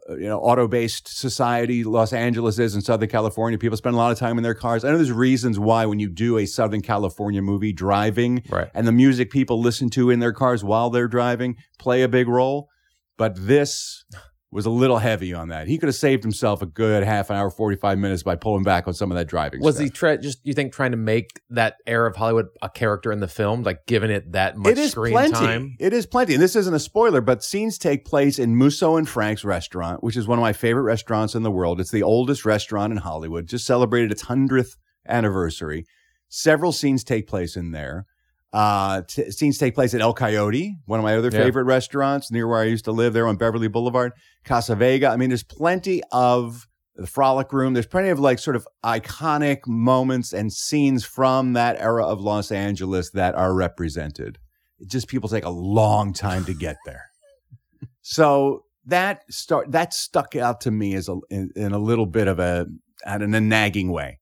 you 0.10 0.28
know, 0.28 0.40
auto-based 0.40 1.08
society 1.08 1.84
Los 1.84 2.14
Angeles 2.14 2.58
is 2.58 2.74
in 2.74 2.82
Southern 2.82 3.10
California. 3.10 3.60
People 3.60 3.78
spend 3.78 3.94
a 3.94 3.98
lot 3.98 4.12
of 4.12 4.18
time 4.18 4.38
in 4.38 4.44
their 4.44 4.56
cars. 4.56 4.84
I 4.84 4.90
know 4.90 4.98
there's 4.98 5.12
reasons 5.12 5.60
why 5.60 5.86
when 5.86 6.00
you 6.00 6.10
do 6.10 6.40
a 6.40 6.48
Southern 6.48 6.82
California 6.82 7.40
movie, 7.44 7.74
driving 7.74 8.42
Right. 8.50 8.72
and 8.74 8.88
the 8.88 8.92
music 8.92 9.30
people 9.30 9.62
listen 9.62 9.92
to 9.92 10.10
in 10.10 10.20
their 10.20 10.34
cars 10.34 10.64
while 10.64 10.90
they're 10.90 11.08
driving 11.08 11.58
play 11.78 12.02
a 12.02 12.08
big 12.08 12.28
role. 12.28 12.70
But 13.18 13.36
this 13.36 14.06
was 14.54 14.66
a 14.66 14.70
little 14.70 15.00
heavy 15.00 15.34
on 15.34 15.50
that. 15.50 15.68
He 15.68 15.78
could 15.78 15.88
have 15.88 15.96
saved 15.96 16.24
himself 16.24 16.62
a 16.62 16.66
good 16.66 17.04
half 17.04 17.30
an 17.30 17.36
hour, 17.36 17.50
45 17.50 17.98
minutes 17.98 18.22
by 18.22 18.36
pulling 18.36 18.64
back 18.64 18.88
on 18.88 18.94
some 18.94 19.12
of 19.12 19.18
that 19.18 19.28
driving. 19.28 19.62
Was 19.62 19.76
stuff. 19.76 19.84
he 19.86 19.90
try, 19.90 20.18
just 20.18 20.40
you 20.44 20.54
think 20.54 20.74
trying 20.74 20.92
to 20.92 20.98
make 20.98 21.42
that 21.50 21.78
era 21.88 22.10
of 22.10 22.16
Hollywood 22.16 22.48
a 22.62 22.70
character 22.70 23.12
in 23.12 23.20
the 23.20 23.28
film, 23.28 23.64
like 23.64 23.86
giving 23.88 24.12
it 24.12 24.32
that 24.34 24.56
much 24.56 24.74
it 24.74 24.78
is 24.78 24.92
screen 24.92 25.14
plenty. 25.14 25.32
time? 25.32 25.76
It 25.80 25.92
is 25.92 26.06
plenty. 26.06 26.36
And 26.36 26.44
this 26.44 26.56
isn't 26.56 26.74
a 26.74 26.80
spoiler, 26.80 27.20
but 27.20 27.44
scenes 27.44 27.78
take 27.78 28.06
place 28.06 28.38
in 28.38 28.56
Musso 28.56 28.96
and 28.96 29.10
Frank's 29.10 29.44
restaurant, 29.44 30.04
which 30.04 30.16
is 30.16 30.28
one 30.28 30.38
of 30.38 30.44
my 30.44 30.54
favorite 30.54 30.84
restaurants 30.84 31.34
in 31.36 31.44
the 31.44 31.52
world. 31.52 31.82
It's 31.82 31.92
the 31.92 32.04
oldest 32.04 32.46
restaurant 32.46 32.94
in 32.94 32.98
Hollywood, 32.98 33.48
just 33.48 33.66
celebrated 33.66 34.12
its 34.12 34.26
100th 34.26 34.76
anniversary. 35.08 35.86
Several 36.30 36.72
scenes 36.72 37.04
take 37.04 37.28
place 37.28 37.56
in 37.56 37.72
there. 37.72 38.06
Uh, 38.54 39.02
t- 39.08 39.32
scenes 39.32 39.58
take 39.58 39.74
place 39.74 39.94
at 39.96 40.02
El 40.02 40.14
Coyote, 40.14 40.78
one 40.86 41.00
of 41.00 41.04
my 41.04 41.18
other 41.18 41.30
Yeah. 41.34 41.44
favorite 41.44 41.64
restaurants 41.64 42.32
near 42.32 42.48
where 42.48 42.60
I 42.60 42.66
used 42.66 42.86
to 42.86 42.92
live 42.92 43.14
there 43.14 43.28
on 43.28 43.36
Beverly 43.36 43.68
Boulevard. 43.68 44.14
Casa 44.46 44.76
Vega. 44.76 45.10
I 45.10 45.18
mean, 45.18 45.30
there's 45.30 45.42
plenty 45.44 46.04
of 46.12 46.68
the 46.96 47.08
Frolic 47.08 47.52
Room. 47.52 47.74
There's 47.74 47.88
plenty 47.88 48.10
of 48.10 48.20
like 48.20 48.38
sort 48.38 48.56
of 48.56 48.68
iconic 48.86 49.66
moments 49.66 50.34
and 50.34 50.54
scenes 50.54 51.04
from 51.04 51.54
that 51.54 51.78
era 51.80 52.06
of 52.06 52.22
Los 52.22 52.52
Angeles 52.52 53.10
that 53.12 53.34
are 53.34 53.56
represented. 53.56 54.38
It 54.80 54.88
just 54.90 55.08
people 55.08 55.28
take 55.30 55.46
a 55.46 55.50
long 55.50 56.14
time 56.14 56.46
to 56.46 56.54
get 56.54 56.76
there. 56.86 57.06
so 58.02 58.66
that 58.86 59.22
start 59.34 59.72
that 59.72 59.94
stuck 59.94 60.36
out 60.36 60.62
to 60.62 60.70
me 60.72 60.94
as 60.94 61.10
a 61.10 61.16
in, 61.32 61.50
in 61.56 61.72
a 61.72 61.80
little 61.80 62.06
bit 62.06 62.28
of 62.28 62.38
a 62.38 62.68
in 63.08 63.34
a 63.34 63.42
nagging 63.42 63.92
way. 63.92 64.20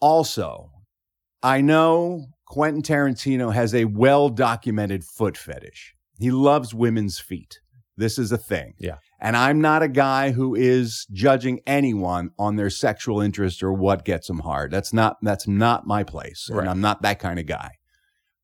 Also, 0.00 0.70
I 1.42 1.60
know 1.60 2.26
Quentin 2.52 2.82
Tarantino 2.82 3.54
has 3.54 3.74
a 3.74 3.86
well 3.86 4.28
documented 4.28 5.04
foot 5.04 5.38
fetish. 5.38 5.94
He 6.18 6.30
loves 6.30 6.74
women's 6.74 7.18
feet. 7.18 7.60
This 7.96 8.18
is 8.18 8.30
a 8.30 8.36
thing. 8.36 8.74
Yeah. 8.78 8.96
And 9.18 9.38
I'm 9.38 9.62
not 9.62 9.82
a 9.82 9.88
guy 9.88 10.32
who 10.32 10.54
is 10.54 11.06
judging 11.10 11.60
anyone 11.66 12.32
on 12.38 12.56
their 12.56 12.68
sexual 12.68 13.22
interest 13.22 13.62
or 13.62 13.72
what 13.72 14.04
gets 14.04 14.26
them 14.28 14.40
hard. 14.40 14.70
That's 14.70 14.92
not 14.92 15.16
that's 15.22 15.48
not 15.48 15.86
my 15.86 16.04
place. 16.04 16.50
Right. 16.50 16.60
And 16.60 16.68
I'm 16.68 16.82
not 16.82 17.00
that 17.00 17.18
kind 17.20 17.38
of 17.38 17.46
guy. 17.46 17.70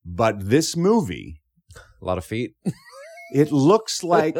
But 0.06 0.48
this 0.48 0.74
movie, 0.74 1.42
A 2.00 2.04
lot 2.06 2.16
of 2.16 2.24
feet. 2.24 2.54
it 3.34 3.52
looks 3.52 4.02
like 4.02 4.38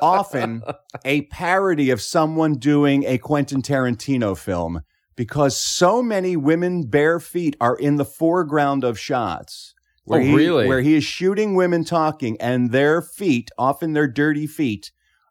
often 0.00 0.62
a 1.04 1.22
parody 1.26 1.90
of 1.90 2.00
someone 2.00 2.54
doing 2.54 3.04
a 3.04 3.18
Quentin 3.18 3.60
Tarantino 3.60 4.38
film 4.38 4.80
because 5.16 5.56
so 5.56 6.02
many 6.02 6.36
women 6.36 6.84
bare 6.86 7.20
feet 7.20 7.56
are 7.60 7.76
in 7.76 7.96
the 7.96 8.04
foreground 8.04 8.84
of 8.84 8.98
shots. 8.98 9.74
Where 10.04 10.20
Oh, 10.20 10.24
he, 10.24 10.34
really? 10.34 10.66
Where 10.66 10.80
he 10.80 10.94
is 10.96 11.04
shooting 11.04 11.54
women 11.54 11.84
talking, 11.84 12.36
and 12.40 12.72
their 12.72 13.00
feet, 13.02 13.50
often 13.56 13.92
their 13.92 14.08
dirty 14.08 14.46
feet, 14.46 14.90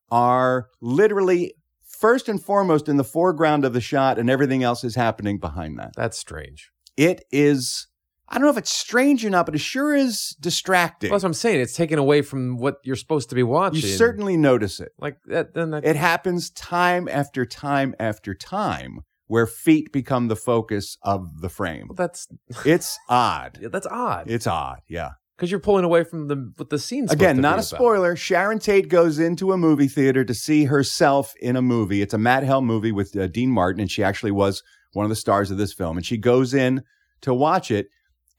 are 0.09 0.67
literally 0.81 1.53
first 1.83 2.29
and 2.29 2.41
foremost 2.41 2.87
in 2.87 2.97
the 2.97 3.03
foreground 3.03 3.65
of 3.65 3.73
the 3.73 3.81
shot, 3.81 4.17
and 4.17 4.29
everything 4.29 4.63
else 4.63 4.83
is 4.83 4.95
happening 4.95 5.37
behind 5.39 5.77
that. 5.79 5.91
That's 5.95 6.17
strange. 6.17 6.71
It 6.97 7.23
is, 7.31 7.87
I 8.29 8.35
don't 8.35 8.43
know 8.43 8.49
if 8.49 8.57
it's 8.57 8.71
strange 8.71 9.25
or 9.25 9.29
not, 9.29 9.45
but 9.45 9.55
it 9.55 9.59
sure 9.59 9.93
is 9.95 10.35
distracting. 10.39 11.09
Well, 11.09 11.17
that's 11.17 11.23
what 11.23 11.29
I'm 11.29 11.33
saying. 11.33 11.59
It's 11.59 11.75
taken 11.75 11.99
away 11.99 12.21
from 12.21 12.57
what 12.57 12.75
you're 12.83 12.95
supposed 12.95 13.29
to 13.29 13.35
be 13.35 13.43
watching. 13.43 13.81
you 13.81 13.87
certainly 13.87 14.37
notice 14.37 14.79
it. 14.79 14.91
like 14.99 15.17
that. 15.25 15.53
Then 15.53 15.71
that, 15.71 15.85
It 15.85 15.95
happens 15.97 16.49
time 16.49 17.07
after 17.09 17.45
time 17.45 17.93
after 17.99 18.33
time 18.33 19.01
where 19.31 19.47
feet 19.47 19.93
become 19.93 20.27
the 20.27 20.35
focus 20.35 20.97
of 21.03 21.41
the 21.41 21.47
frame. 21.49 21.85
well, 21.87 21.95
that's 21.95 22.27
It's 22.65 22.99
odd. 23.09 23.59
that's 23.71 23.87
odd 23.87 24.29
It's 24.29 24.45
odd. 24.45 24.79
Yeah. 24.89 25.11
because 25.37 25.49
you're 25.51 25.59
pulling 25.61 25.85
away 25.85 26.03
from 26.03 26.27
the 26.27 26.37
what 26.57 26.69
the 26.69 26.77
scene's 26.77 27.11
Again, 27.11 27.37
not 27.39 27.51
a 27.51 27.53
about. 27.55 27.65
spoiler. 27.65 28.15
Sharon 28.17 28.59
Tate 28.59 28.89
goes 28.89 29.19
into 29.19 29.53
a 29.53 29.57
movie 29.57 29.87
theater 29.87 30.25
to 30.25 30.33
see 30.33 30.65
herself 30.65 31.33
in 31.41 31.55
a 31.55 31.61
movie. 31.61 32.01
It's 32.01 32.13
a 32.13 32.17
Matt 32.17 32.43
Helm 32.43 32.65
movie 32.65 32.91
with 32.91 33.15
uh, 33.15 33.27
Dean 33.27 33.51
Martin, 33.51 33.79
and 33.79 33.89
she 33.89 34.03
actually 34.03 34.31
was 34.31 34.61
one 34.93 35.05
of 35.05 35.09
the 35.09 35.15
stars 35.15 35.49
of 35.49 35.57
this 35.57 35.73
film. 35.73 35.95
And 35.97 36.05
she 36.05 36.17
goes 36.17 36.53
in 36.53 36.83
to 37.21 37.33
watch 37.33 37.71
it, 37.71 37.87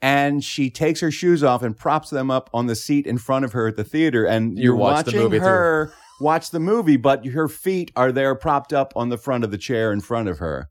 and 0.03 0.45
she 0.45 0.69
takes 0.71 1.01
her 1.01 1.11
shoes 1.11 1.43
off 1.43 1.63
and 1.63 1.75
props 1.77 2.11
them 2.11 2.31
up 2.31 2.51
on 2.53 2.67
the 2.67 2.77
seat 2.77 3.07
in 3.07 3.17
front 3.19 3.45
of 3.47 3.53
her 3.53 3.67
at 3.69 3.77
the 3.77 3.85
theater. 3.85 4.27
And 4.27 4.59
You 4.59 4.65
you're 4.65 4.77
watch 4.77 5.07
the 5.07 5.11
watching 5.13 5.21
movie 5.23 5.39
through. 5.39 5.47
her 5.49 5.93
watch 6.21 6.51
the 6.51 6.61
movie, 6.61 6.99
but 6.99 7.25
her 7.29 7.49
feet 7.49 7.91
are 7.97 8.13
there 8.13 8.35
propped 8.35 8.73
up 8.75 8.93
on 8.95 9.09
the 9.09 9.17
front 9.19 9.43
of 9.45 9.51
the 9.51 9.59
chair 9.59 9.91
in 9.93 10.01
front 10.01 10.29
of 10.29 10.39
her 10.39 10.69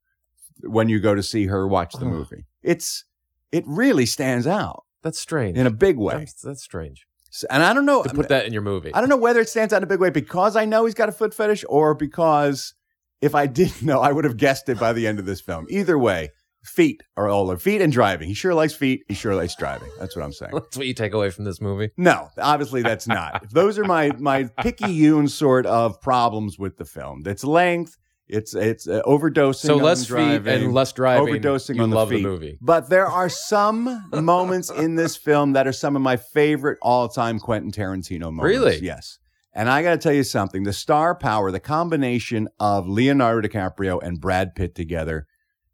when 0.63 0.89
you 0.89 0.99
go 0.99 1.15
to 1.15 1.23
see 1.23 1.45
her 1.47 1.67
watch 1.67 1.93
the 1.93 2.05
movie. 2.05 2.45
It's 2.63 3.05
it 3.51 3.63
really 3.67 4.05
stands 4.05 4.47
out 4.47 4.83
That's 5.03 5.19
strange. 5.19 5.57
in 5.57 5.65
a 5.67 5.71
big 5.71 5.97
way. 5.97 6.19
That's, 6.19 6.41
that's 6.41 6.63
strange 6.63 7.05
S- 7.29 7.43
And 7.49 7.61
I 7.63 7.73
don't 7.73 7.85
know. 7.85 8.03
to 8.03 8.13
put 8.13 8.29
that 8.29 8.45
in 8.45 8.53
your 8.53 8.61
movie. 8.61 8.93
I 8.93 8.99
don't 9.01 9.09
know 9.09 9.17
whether 9.17 9.39
it 9.41 9.49
stands 9.49 9.73
out 9.73 9.77
in 9.77 9.83
a 9.83 9.87
big 9.87 9.99
way 9.99 10.09
because 10.09 10.55
I 10.55 10.65
know 10.65 10.85
he's 10.85 10.93
got 10.93 11.09
a 11.09 11.11
foot 11.11 11.33
fetish 11.33 11.65
or 11.69 11.93
because 11.93 12.73
if 13.21 13.35
I 13.35 13.45
didn't 13.59 13.81
know, 13.83 13.99
I 14.01 14.11
would 14.11 14.23
have 14.25 14.37
guessed 14.37 14.69
it 14.69 14.79
by 14.79 14.93
the 14.93 15.07
end 15.07 15.19
of 15.19 15.25
this 15.25 15.41
film. 15.41 15.65
Either 15.69 15.97
way, 15.97 16.29
feet 16.63 17.01
are 17.17 17.27
all 17.27 17.49
over. 17.49 17.57
Feet 17.59 17.81
and 17.81 17.91
driving. 17.91 18.27
He 18.27 18.33
sure 18.33 18.53
likes 18.53 18.73
feet. 18.73 19.01
He 19.07 19.15
sure 19.15 19.35
likes 19.35 19.55
driving. 19.55 19.89
That's 19.99 20.15
what 20.15 20.23
I'm 20.23 20.31
saying. 20.33 20.51
That's 20.53 20.77
what 20.77 20.85
you 20.87 20.93
take 20.93 21.13
away 21.13 21.29
from 21.31 21.43
this 21.45 21.59
movie. 21.59 21.89
No, 21.97 22.29
obviously 22.37 22.83
that's 22.83 23.07
not. 23.07 23.49
Those 23.51 23.77
are 23.79 23.83
my 23.85 24.11
my 24.19 24.43
picayune 24.61 25.27
sort 25.27 25.65
of 25.65 25.99
problems 26.01 26.57
with 26.59 26.77
the 26.77 26.85
film. 26.85 27.23
It's 27.25 27.43
length. 27.43 27.97
It's 28.31 28.55
it's 28.55 28.87
uh, 28.87 29.01
overdosing. 29.05 29.55
So 29.55 29.75
on 29.75 29.83
less 29.83 30.07
feet 30.07 30.17
and 30.17 30.73
less 30.73 30.93
driving. 30.93 31.35
overdosing 31.35 31.75
you 31.75 31.83
on 31.83 31.89
the 31.89 31.95
love 31.95 32.09
feet. 32.09 32.23
the 32.23 32.29
movie. 32.29 32.57
But 32.61 32.89
there 32.89 33.07
are 33.07 33.29
some 33.29 34.09
moments 34.13 34.69
in 34.69 34.95
this 34.95 35.15
film 35.15 35.53
that 35.53 35.67
are 35.67 35.73
some 35.73 35.95
of 35.95 36.01
my 36.01 36.17
favorite 36.17 36.77
all-time 36.81 37.39
Quentin 37.39 37.71
Tarantino 37.71 38.31
moments. 38.33 38.43
Really? 38.43 38.79
Yes. 38.79 39.19
And 39.53 39.69
I 39.69 39.83
got 39.83 39.91
to 39.91 39.97
tell 39.97 40.13
you 40.13 40.23
something. 40.23 40.63
The 40.63 40.71
star 40.73 41.13
power, 41.13 41.51
the 41.51 41.59
combination 41.59 42.47
of 42.59 42.87
Leonardo 42.87 43.47
DiCaprio 43.47 44.01
and 44.01 44.21
Brad 44.21 44.55
Pitt 44.55 44.75
together, 44.75 45.27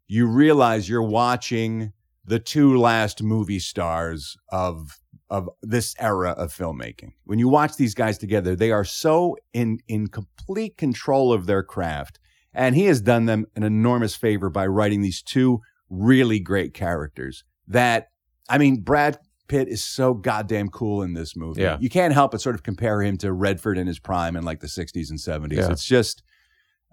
you 0.08 0.26
realize 0.26 0.88
you're 0.88 1.02
watching 1.02 1.92
the 2.24 2.38
two 2.38 2.76
last 2.78 3.22
movie 3.22 3.60
stars 3.60 4.36
of 4.50 4.98
of 5.30 5.48
this 5.62 5.94
era 5.98 6.30
of 6.30 6.54
filmmaking. 6.54 7.12
When 7.24 7.38
you 7.38 7.48
watch 7.48 7.76
these 7.76 7.94
guys 7.94 8.16
together, 8.18 8.56
they 8.56 8.70
are 8.70 8.84
so 8.84 9.36
in 9.52 9.78
in 9.86 10.08
complete 10.08 10.76
control 10.76 11.32
of 11.32 11.46
their 11.46 11.62
craft, 11.62 12.18
and 12.54 12.74
he 12.74 12.84
has 12.86 13.00
done 13.00 13.26
them 13.26 13.46
an 13.56 13.62
enormous 13.62 14.14
favor 14.16 14.50
by 14.50 14.66
writing 14.66 15.02
these 15.02 15.22
two 15.22 15.60
really 15.90 16.40
great 16.40 16.74
characters. 16.74 17.44
That 17.66 18.08
I 18.48 18.58
mean, 18.58 18.80
Brad 18.82 19.18
Pitt 19.48 19.68
is 19.68 19.82
so 19.84 20.14
goddamn 20.14 20.68
cool 20.68 21.02
in 21.02 21.14
this 21.14 21.34
movie. 21.36 21.62
Yeah. 21.62 21.78
You 21.80 21.88
can't 21.88 22.12
help 22.14 22.32
but 22.32 22.40
sort 22.40 22.54
of 22.54 22.62
compare 22.62 23.02
him 23.02 23.16
to 23.18 23.32
Redford 23.32 23.78
in 23.78 23.86
his 23.86 23.98
prime 23.98 24.36
in 24.36 24.44
like 24.44 24.60
the 24.60 24.66
60s 24.66 25.10
and 25.10 25.18
70s. 25.18 25.52
Yeah. 25.56 25.70
It's 25.70 25.84
just 25.84 26.22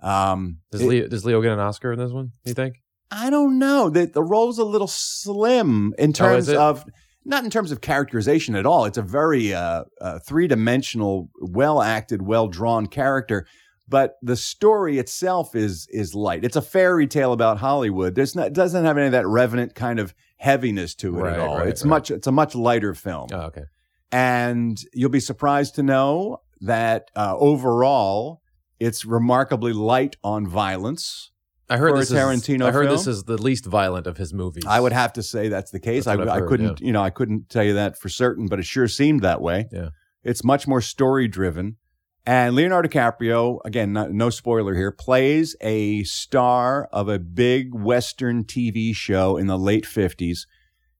um 0.01 0.59
Does 0.71 0.81
it- 0.81 0.87
Leo 0.87 1.07
does 1.07 1.25
Leo 1.25 1.41
get 1.41 1.51
an 1.51 1.59
Oscar 1.59 1.93
in 1.93 1.99
this 1.99 2.11
one? 2.11 2.31
You 2.43 2.53
think? 2.53 2.75
I 3.11 3.29
don't 3.29 3.59
know. 3.59 3.89
The 3.89 4.05
the 4.07 4.23
role's 4.23 4.57
a 4.57 4.63
little 4.65 4.87
slim 4.87 5.93
in 5.97 6.11
terms 6.13 6.49
Oh, 6.49 6.69
of 6.69 6.85
not 7.23 7.43
in 7.43 7.49
terms 7.49 7.71
of 7.71 7.81
characterization 7.81 8.55
at 8.55 8.65
all. 8.65 8.85
It's 8.85 8.97
a 8.97 9.01
very 9.01 9.53
uh, 9.53 9.85
uh, 9.99 10.19
three 10.19 10.47
dimensional, 10.47 11.29
well 11.41 11.81
acted, 11.81 12.21
well 12.21 12.47
drawn 12.47 12.85
character. 12.87 13.47
But 13.87 14.15
the 14.21 14.35
story 14.35 14.97
itself 14.97 15.55
is 15.55 15.87
is 15.91 16.15
light. 16.15 16.43
It's 16.43 16.55
a 16.55 16.61
fairy 16.61 17.05
tale 17.07 17.33
about 17.33 17.59
Hollywood. 17.59 18.15
There's 18.15 18.35
not 18.35 18.47
it 18.47 18.53
doesn't 18.53 18.83
have 18.83 18.97
any 18.97 19.05
of 19.07 19.11
that 19.11 19.27
revenant 19.27 19.75
kind 19.75 19.99
of 19.99 20.13
heaviness 20.37 20.95
to 20.95 21.15
it 21.17 21.21
Right, 21.21 21.33
at 21.33 21.39
all. 21.39 21.59
right, 21.59 21.67
it's 21.67 21.83
right. 21.83 21.89
much 21.89 22.11
it's 22.11 22.27
a 22.27 22.31
much 22.31 22.55
lighter 22.55 22.93
film. 22.95 23.27
Oh, 23.31 23.41
okay. 23.41 23.63
And 24.11 24.77
you'll 24.93 25.09
be 25.09 25.19
surprised 25.19 25.75
to 25.75 25.83
know 25.83 26.41
that 26.61 27.09
uh, 27.15 27.35
overall, 27.37 28.41
it's 28.79 29.05
remarkably 29.05 29.73
light 29.73 30.15
on 30.23 30.47
violence. 30.47 31.31
I 31.69 31.77
heard 31.77 31.97
this 31.97 32.11
Tarantino 32.11 32.61
is, 32.61 32.67
I 32.67 32.71
heard 32.71 32.89
this 32.89 33.07
is 33.07 33.23
the 33.23 33.41
least 33.41 33.65
violent 33.65 34.05
of 34.05 34.17
his 34.17 34.33
movies. 34.33 34.63
I 34.67 34.79
would 34.79 34.93
have 34.93 35.13
to 35.13 35.23
say 35.23 35.47
that's 35.47 35.71
the 35.71 35.79
case. 35.79 36.05
That's 36.05 36.19
I, 36.19 36.23
I've 36.33 36.41
heard, 36.41 36.49
couldn't, 36.49 36.79
you 36.79 36.91
know, 36.91 37.01
I 37.01 37.09
couldn't 37.09 37.49
tell 37.49 37.63
you 37.63 37.73
that 37.73 37.97
for 37.97 38.07
certain, 38.07 38.47
but 38.47 38.59
it 38.59 38.65
sure 38.65 38.87
seemed 38.87 39.21
that 39.21 39.41
way. 39.41 39.67
Yeah. 39.71 39.89
It's 40.23 40.43
much 40.43 40.67
more 40.67 40.81
story 40.81 41.27
driven. 41.27 41.77
And 42.25 42.55
Leonardo 42.55 42.89
DiCaprio, 42.89 43.59
again, 43.65 43.93
not, 43.93 44.11
no 44.11 44.31
spoiler 44.31 44.73
here, 44.73 44.91
plays 44.91 45.55
a 45.61 46.03
star 46.03 46.89
of 46.91 47.07
a 47.07 47.19
big 47.19 47.75
Western 47.75 48.43
TV 48.43 48.95
show 48.95 49.37
in 49.37 49.45
the 49.45 49.59
late 49.59 49.85
50s. 49.85 50.39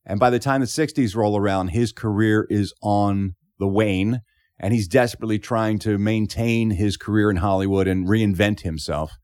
And 0.06 0.20
by 0.20 0.30
the 0.30 0.38
time 0.38 0.62
the 0.62 0.68
60s 0.68 1.16
roll 1.16 1.36
around, 1.36 1.70
his 1.70 1.92
career 1.92 2.46
is 2.52 2.74
on 2.84 3.34
the 3.58 3.68
wane. 3.68 4.22
And 4.60 4.72
he's 4.72 4.88
desperately 4.88 5.40
trying 5.40 5.80
to 5.80 5.98
maintain 5.98 6.70
his 6.70 6.96
career 6.96 7.32
in 7.32 7.38
Hollywood 7.38 7.88
and 7.88 8.08
reinvent 8.08 8.62
himself. 8.62 9.18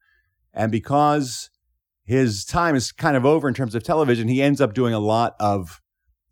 And 0.53 0.71
because 0.71 1.51
his 2.03 2.43
time 2.43 2.75
is 2.75 2.91
kind 2.91 3.15
of 3.15 3.25
over 3.25 3.47
in 3.47 3.53
terms 3.53 3.75
of 3.75 3.83
television, 3.83 4.27
he 4.27 4.41
ends 4.41 4.59
up 4.59 4.73
doing 4.73 4.93
a 4.93 4.99
lot 4.99 5.35
of 5.39 5.79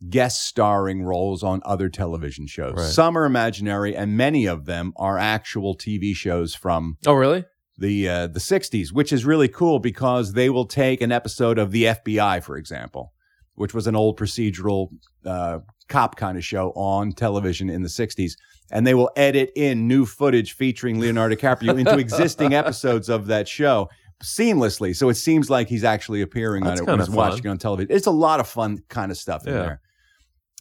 guest 0.08 0.46
starring 0.46 1.02
roles 1.04 1.44
on 1.44 1.62
other 1.66 1.90
television 1.90 2.48
shows. 2.48 2.74
Right. 2.78 2.86
Some 2.86 3.18
are 3.18 3.26
imaginary, 3.26 3.96
and 3.96 4.16
many 4.16 4.46
of 4.46 4.66
them 4.66 4.94
are 4.96 5.18
actual 5.18 5.76
TV 5.76 6.16
shows 6.16 6.56
from 6.56 6.98
Oh, 7.06 7.14
really? 7.14 7.44
the 7.78 8.08
uh, 8.08 8.28
the 8.28 8.40
60s, 8.40 8.94
which 8.94 9.12
is 9.12 9.26
really 9.26 9.48
cool 9.50 9.80
because 9.80 10.34
they 10.34 10.50
will 10.50 10.66
take 10.66 11.02
an 11.02 11.12
episode 11.12 11.58
of 11.58 11.72
the 11.72 11.84
FBI, 11.86 12.42
for 12.44 12.56
example, 12.58 13.12
which 13.56 13.74
was 13.74 13.88
an 13.88 13.96
old 13.96 14.18
procedural 14.18 14.90
uh, 15.26 15.60
cop 15.90 16.16
kind 16.16 16.38
of 16.38 16.46
show 16.46 16.70
on 16.76 17.12
television 17.12 17.70
in 17.70 17.82
the 17.82 17.90
60s, 17.90 18.34
and 18.72 18.86
they 18.88 18.94
will 18.94 19.10
edit 19.18 19.52
in 19.56 19.88
new 19.88 20.06
footage 20.06 20.54
featuring 20.54 21.00
Leonardo 21.00 21.36
DiCaprio 21.36 21.78
into 21.78 21.98
existing 21.98 22.54
episodes 22.64 23.10
of 23.10 23.28
that 23.28 23.48
show 23.48 23.90
seamlessly. 24.24 24.96
So 24.96 25.10
it 25.10 25.16
seems 25.16 25.50
like 25.50 25.68
he's 25.68 25.84
actually 25.84 26.22
appearing 26.22 26.64
That's 26.64 26.82
on 26.82 26.88
it 26.88 26.90
when 26.92 27.00
he's 27.00 27.08
fun. 27.08 27.16
watching 27.16 27.48
on 27.48 27.58
television. 27.58 27.92
It's 27.92 28.08
a 28.08 28.12
lot 28.12 28.40
of 28.40 28.48
fun 28.48 28.84
kind 28.90 29.12
of 29.12 29.18
stuff 29.18 29.48
in 29.48 29.54
there. 29.54 29.82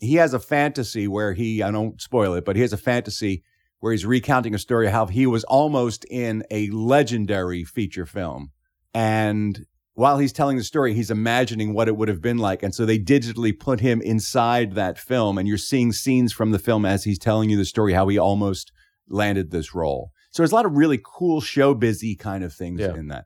He 0.01 0.15
has 0.15 0.33
a 0.35 0.39
fantasy 0.39 1.09
where 1.09 1.33
he, 1.33 1.63
I 1.63 1.71
don't 1.71 2.01
spoil 2.01 2.35
it, 2.35 2.45
but 2.45 2.57
he 2.57 2.63
has 2.63 2.73
a 2.73 2.77
fantasy 2.79 3.43
where 3.81 3.93
he's 3.93 4.07
recounting 4.07 4.55
a 4.55 4.59
story 4.59 4.87
of 4.87 4.93
how 4.93 5.07
he 5.07 5.27
was 5.27 5.45
almost 5.45 6.05
in 6.11 6.45
a 6.51 6.69
legendary 6.71 7.65
feature 7.65 8.07
film. 8.07 8.51
And 8.95 9.67
while 9.95 10.19
he's 10.19 10.33
telling 10.33 10.57
the 10.57 10.65
story, 10.65 10.95
he's 10.95 11.11
imagining 11.11 11.75
what 11.75 11.89
it 11.89 11.97
would 11.97 12.09
have 12.09 12.21
been 12.23 12.39
like. 12.39 12.63
And 12.63 12.75
so 12.75 12.87
they 12.87 12.99
digitally 12.99 13.59
put 13.59 13.81
him 13.81 14.01
inside 14.01 14.75
that 14.75 14.99
film, 14.99 15.39
and 15.39 15.49
you're 15.49 15.59
seeing 15.59 15.93
scenes 15.93 16.33
from 16.33 16.53
the 16.53 16.59
film 16.59 16.85
as 16.85 17.05
he's 17.05 17.19
telling 17.19 17.51
you 17.51 17.57
the 17.57 17.65
story, 17.65 17.93
how 17.93 18.07
he 18.09 18.19
almost 18.19 18.71
landed 19.09 19.51
this 19.51 19.75
role. 19.75 20.11
So 20.31 20.43
there's 20.43 20.53
a 20.53 20.55
lot 20.55 20.67
of 20.67 20.77
really 20.77 21.01
cool 21.05 21.41
show 21.41 21.75
busy 21.75 22.15
kind 22.15 22.45
of 22.45 22.53
things 22.53 22.81
Yeah. 22.81 22.95
in 22.95 23.09
that. 23.09 23.25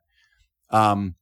Um, 0.71 1.15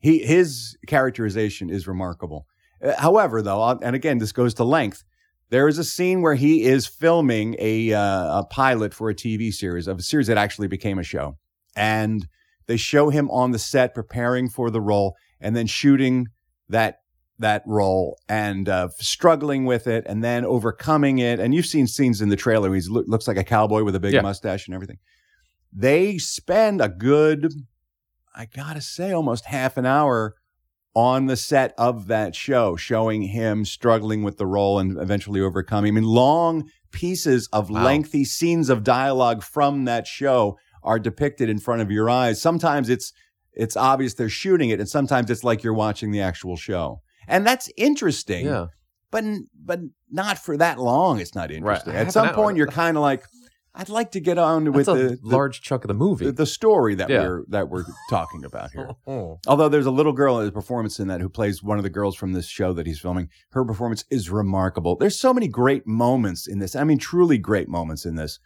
he 0.00 0.18
his 0.18 0.76
characterization 0.86 1.70
is 1.70 1.86
remarkable. 1.86 2.46
Uh, 2.82 2.94
however, 2.98 3.42
though, 3.42 3.62
and 3.82 3.96
again, 3.96 4.18
this 4.18 4.32
goes 4.32 4.54
to 4.54 4.64
length. 4.64 5.02
There 5.50 5.68
is 5.68 5.78
a 5.78 5.84
scene 5.84 6.22
where 6.22 6.34
he 6.34 6.64
is 6.64 6.86
filming 6.86 7.54
a 7.58 7.92
uh, 7.92 8.40
a 8.40 8.44
pilot 8.50 8.92
for 8.92 9.08
a 9.10 9.14
TV 9.14 9.52
series 9.52 9.86
of 9.86 9.98
a 9.98 10.02
series 10.02 10.26
that 10.26 10.36
actually 10.36 10.68
became 10.68 10.98
a 10.98 11.04
show, 11.04 11.36
and 11.76 12.26
they 12.66 12.76
show 12.76 13.10
him 13.10 13.30
on 13.30 13.52
the 13.52 13.58
set 13.58 13.94
preparing 13.94 14.48
for 14.48 14.70
the 14.70 14.80
role, 14.80 15.14
and 15.40 15.54
then 15.54 15.66
shooting 15.66 16.26
that 16.68 16.98
that 17.38 17.62
role 17.66 18.18
and 18.28 18.68
uh, 18.68 18.88
struggling 18.98 19.66
with 19.66 19.86
it, 19.86 20.04
and 20.06 20.24
then 20.24 20.44
overcoming 20.44 21.18
it. 21.18 21.38
And 21.38 21.54
you've 21.54 21.66
seen 21.66 21.86
scenes 21.86 22.20
in 22.20 22.28
the 22.28 22.36
trailer. 22.36 22.74
He 22.74 22.80
look, 22.88 23.04
looks 23.06 23.28
like 23.28 23.36
a 23.36 23.44
cowboy 23.44 23.84
with 23.84 23.94
a 23.94 24.00
big 24.00 24.14
Yeah. 24.14 24.22
mustache 24.22 24.66
and 24.66 24.74
everything. 24.74 24.98
They 25.72 26.16
spend 26.18 26.80
a 26.80 26.88
good, 26.88 27.52
I 28.34 28.46
gotta 28.46 28.80
say, 28.80 29.12
almost 29.12 29.44
half 29.44 29.76
an 29.76 29.84
hour 29.86 30.34
on 30.96 31.26
the 31.26 31.36
set 31.36 31.74
of 31.76 32.06
that 32.06 32.34
show, 32.34 32.74
showing 32.74 33.20
him 33.20 33.66
struggling 33.66 34.22
with 34.22 34.38
the 34.38 34.46
role 34.46 34.78
and 34.78 34.98
eventually 34.98 35.42
overcoming. 35.42 35.90
I 35.92 35.94
mean, 36.00 36.04
long 36.04 36.70
pieces 36.90 37.48
of 37.52 37.68
Wow. 37.68 37.84
lengthy 37.84 38.24
scenes 38.24 38.70
of 38.70 38.82
dialogue 38.82 39.42
from 39.42 39.84
that 39.84 40.06
show 40.06 40.56
are 40.82 40.98
depicted 40.98 41.50
in 41.50 41.58
front 41.58 41.82
of 41.82 41.90
your 41.90 42.08
eyes. 42.08 42.40
Sometimes 42.40 42.88
it's 42.88 43.12
it's 43.52 43.76
obvious 43.76 44.14
they're 44.14 44.28
shooting 44.30 44.70
it, 44.70 44.80
and 44.80 44.88
sometimes 44.88 45.30
it's 45.30 45.44
like 45.44 45.62
you're 45.62 45.74
watching 45.74 46.12
the 46.12 46.20
actual 46.22 46.56
show. 46.56 47.00
And 47.28 47.46
that's 47.46 47.70
interesting, 47.76 48.46
Yeah. 48.46 48.66
but 49.10 49.22
but 49.62 49.80
not 50.10 50.38
for 50.38 50.56
that 50.56 50.78
long. 50.78 51.20
It's 51.20 51.34
not 51.34 51.50
interesting. 51.50 51.92
Half 51.92 52.06
At 52.06 52.12
some 52.12 52.34
point, 52.34 52.56
you're 52.56 52.66
kind 52.68 52.96
of 52.96 53.02
like, 53.02 53.22
I'd 53.78 53.90
like 53.90 54.12
to 54.12 54.20
get 54.20 54.38
on 54.38 54.72
with 54.72 54.86
That's 54.86 54.98
a 54.98 55.02
the, 55.02 55.08
the 55.16 55.18
large 55.22 55.60
chunk 55.60 55.84
of 55.84 55.88
the 55.88 55.94
movie. 55.94 56.24
the, 56.24 56.32
the 56.32 56.46
story 56.46 56.94
that 56.94 57.10
Yeah. 57.10 57.22
we're 57.22 57.44
that 57.48 57.68
we're 57.68 57.84
talking 58.08 58.44
about 58.44 58.70
here. 58.72 58.90
Oh. 59.06 59.38
Although 59.46 59.68
there's 59.68 59.86
a 59.86 59.90
little 59.90 60.12
girl 60.14 60.38
in 60.40 60.46
the 60.46 60.52
performance 60.52 60.98
in 60.98 61.08
that 61.08 61.20
who 61.20 61.28
plays 61.28 61.62
one 61.62 61.76
of 61.78 61.84
the 61.84 61.90
girls 61.90 62.16
from 62.16 62.32
this 62.32 62.46
show 62.48 62.72
that 62.72 62.86
he's 62.86 62.98
filming. 62.98 63.28
Her 63.50 63.64
performance 63.64 64.04
is 64.10 64.30
remarkable. 64.30 64.96
There's 64.96 65.18
so 65.20 65.34
many 65.34 65.46
great 65.46 65.86
moments 65.86 66.46
in 66.48 66.58
this. 66.58 66.74
I 66.74 66.84
mean, 66.84 66.98
truly 66.98 67.38
great 67.38 67.68
moments 67.68 68.04
in 68.06 68.16
this 68.16 68.38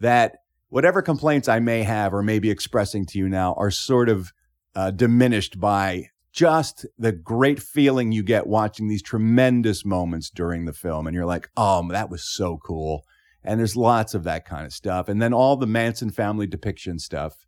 that 0.00 0.36
whatever 0.68 1.00
complaints 1.00 1.48
I 1.48 1.58
may 1.58 1.82
have 1.82 2.12
or 2.12 2.22
may 2.22 2.38
be 2.38 2.50
expressing 2.50 3.06
to 3.06 3.18
you 3.18 3.28
now 3.28 3.54
are 3.54 3.70
sort 3.70 4.08
of 4.08 4.32
uh, 4.74 4.90
diminished 4.90 5.58
by 5.58 6.10
just 6.32 6.84
the 6.98 7.12
great 7.12 7.62
feeling 7.62 8.12
you 8.12 8.22
get 8.22 8.46
watching 8.46 8.88
these 8.88 9.02
tremendous 9.02 9.86
moments 9.86 10.28
during 10.28 10.66
the 10.66 10.72
film. 10.74 11.06
And 11.06 11.14
you're 11.14 11.24
like, 11.24 11.48
oh, 11.56 11.88
that 11.90 12.10
was 12.10 12.22
so 12.22 12.58
cool. 12.58 13.04
And 13.46 13.58
there's 13.60 13.76
lots 13.76 14.14
of 14.14 14.24
that 14.24 14.44
kind 14.44 14.66
of 14.66 14.72
stuff. 14.72 15.08
And 15.08 15.20
then 15.22 15.32
all 15.32 15.56
the 15.56 15.66
Manson 15.66 16.10
family 16.10 16.46
depiction 16.46 16.98
stuff 16.98 17.46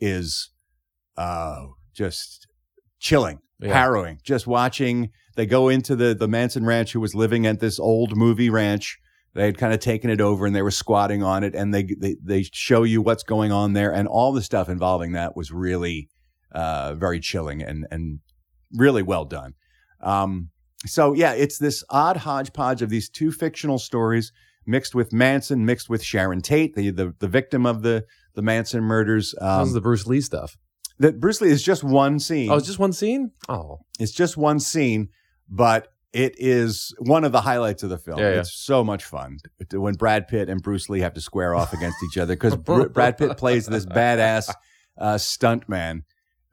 is 0.00 0.50
uh, 1.16 1.66
just 1.94 2.46
chilling, 2.98 3.40
Yeah. 3.60 3.74
harrowing. 3.74 4.20
Just 4.22 4.46
watching, 4.46 5.10
they 5.36 5.46
go 5.46 5.68
into 5.68 5.96
the, 5.96 6.14
the 6.14 6.28
Manson 6.28 6.64
ranch 6.64 6.92
who 6.92 7.00
was 7.00 7.14
living 7.14 7.46
at 7.46 7.60
this 7.60 7.78
old 7.78 8.16
movie 8.16 8.50
ranch. 8.50 8.98
They 9.34 9.44
had 9.44 9.58
kind 9.58 9.72
of 9.72 9.80
taken 9.80 10.10
it 10.10 10.20
over 10.20 10.46
and 10.46 10.54
they 10.56 10.62
were 10.62 10.70
squatting 10.70 11.22
on 11.22 11.44
it 11.44 11.54
and 11.54 11.72
they, 11.72 11.84
they, 11.84 12.16
they 12.22 12.42
show 12.52 12.82
you 12.82 13.00
what's 13.02 13.22
going 13.22 13.52
on 13.52 13.74
there. 13.74 13.92
And 13.92 14.08
all 14.08 14.32
the 14.32 14.42
stuff 14.42 14.68
involving 14.68 15.12
that 15.12 15.36
was 15.36 15.52
really 15.52 16.08
uh, 16.52 16.94
very 16.94 17.20
chilling 17.20 17.62
and, 17.62 17.86
and 17.90 18.20
really 18.72 19.02
well 19.02 19.24
done. 19.24 19.54
Um, 20.02 20.50
so 20.86 21.12
yeah, 21.12 21.32
it's 21.32 21.58
this 21.58 21.84
odd 21.90 22.18
hodgepodge 22.18 22.82
of 22.82 22.88
these 22.88 23.08
two 23.08 23.30
fictional 23.30 23.78
stories 23.78 24.32
mixed 24.66 24.94
with 24.94 25.12
Manson, 25.12 25.64
mixed 25.64 25.88
with 25.88 26.02
Sharon 26.02 26.40
Tate, 26.42 26.74
the 26.74 26.90
the, 26.90 27.14
the 27.18 27.28
victim 27.28 27.66
of 27.66 27.82
the 27.82 28.04
the 28.34 28.42
Manson 28.42 28.82
murders. 28.82 29.34
How's 29.40 29.68
Um, 29.68 29.74
the 29.74 29.80
Bruce 29.80 30.06
Lee 30.06 30.20
stuff? 30.20 30.56
that 30.98 31.18
Bruce 31.18 31.40
Lee 31.40 31.48
is 31.50 31.62
just 31.62 31.82
one 31.82 32.18
scene. 32.18 32.50
Oh, 32.50 32.56
it's 32.56 32.66
just 32.66 32.78
one 32.78 32.92
scene? 32.92 33.30
Oh. 33.48 33.78
It's 33.98 34.12
just 34.12 34.36
one 34.36 34.60
scene, 34.60 35.08
but 35.48 35.88
it 36.12 36.34
is 36.36 36.94
one 36.98 37.24
of 37.24 37.32
the 37.32 37.40
highlights 37.40 37.82
of 37.82 37.88
the 37.88 37.96
film. 37.96 38.18
Yeah, 38.18 38.32
yeah. 38.34 38.40
It's 38.40 38.52
so 38.52 38.84
much 38.84 39.02
fun 39.04 39.38
when 39.72 39.94
Brad 39.94 40.28
Pitt 40.28 40.50
and 40.50 40.60
Bruce 40.62 40.90
Lee 40.90 41.00
have 41.00 41.14
to 41.14 41.20
square 41.22 41.54
off 41.54 41.72
against 41.72 41.96
each 42.04 42.18
other 42.18 42.34
because 42.34 42.54
Brad 42.92 43.16
Pitt 43.16 43.36
plays 43.38 43.66
this 43.66 43.86
badass 43.86 44.52
uh, 44.98 45.14
stuntman 45.14 46.02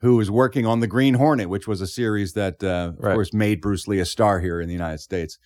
who 0.01 0.17
is 0.21 0.29
working 0.31 0.65
on 0.65 0.79
the 0.79 0.87
Green 0.87 1.15
Hornet, 1.15 1.49
which 1.49 1.67
was 1.67 1.81
a 1.81 1.87
series 1.87 2.33
that, 2.33 2.63
uh, 2.63 2.67
of 2.67 2.99
Right. 2.99 3.15
course, 3.15 3.33
made 3.33 3.59
Bruce 3.61 3.85
Lee 3.87 3.99
a 3.99 4.05
star 4.05 4.39
here 4.39 4.61
in 4.61 4.67
the 4.67 4.73
United 4.73 4.99
States. 4.99 5.37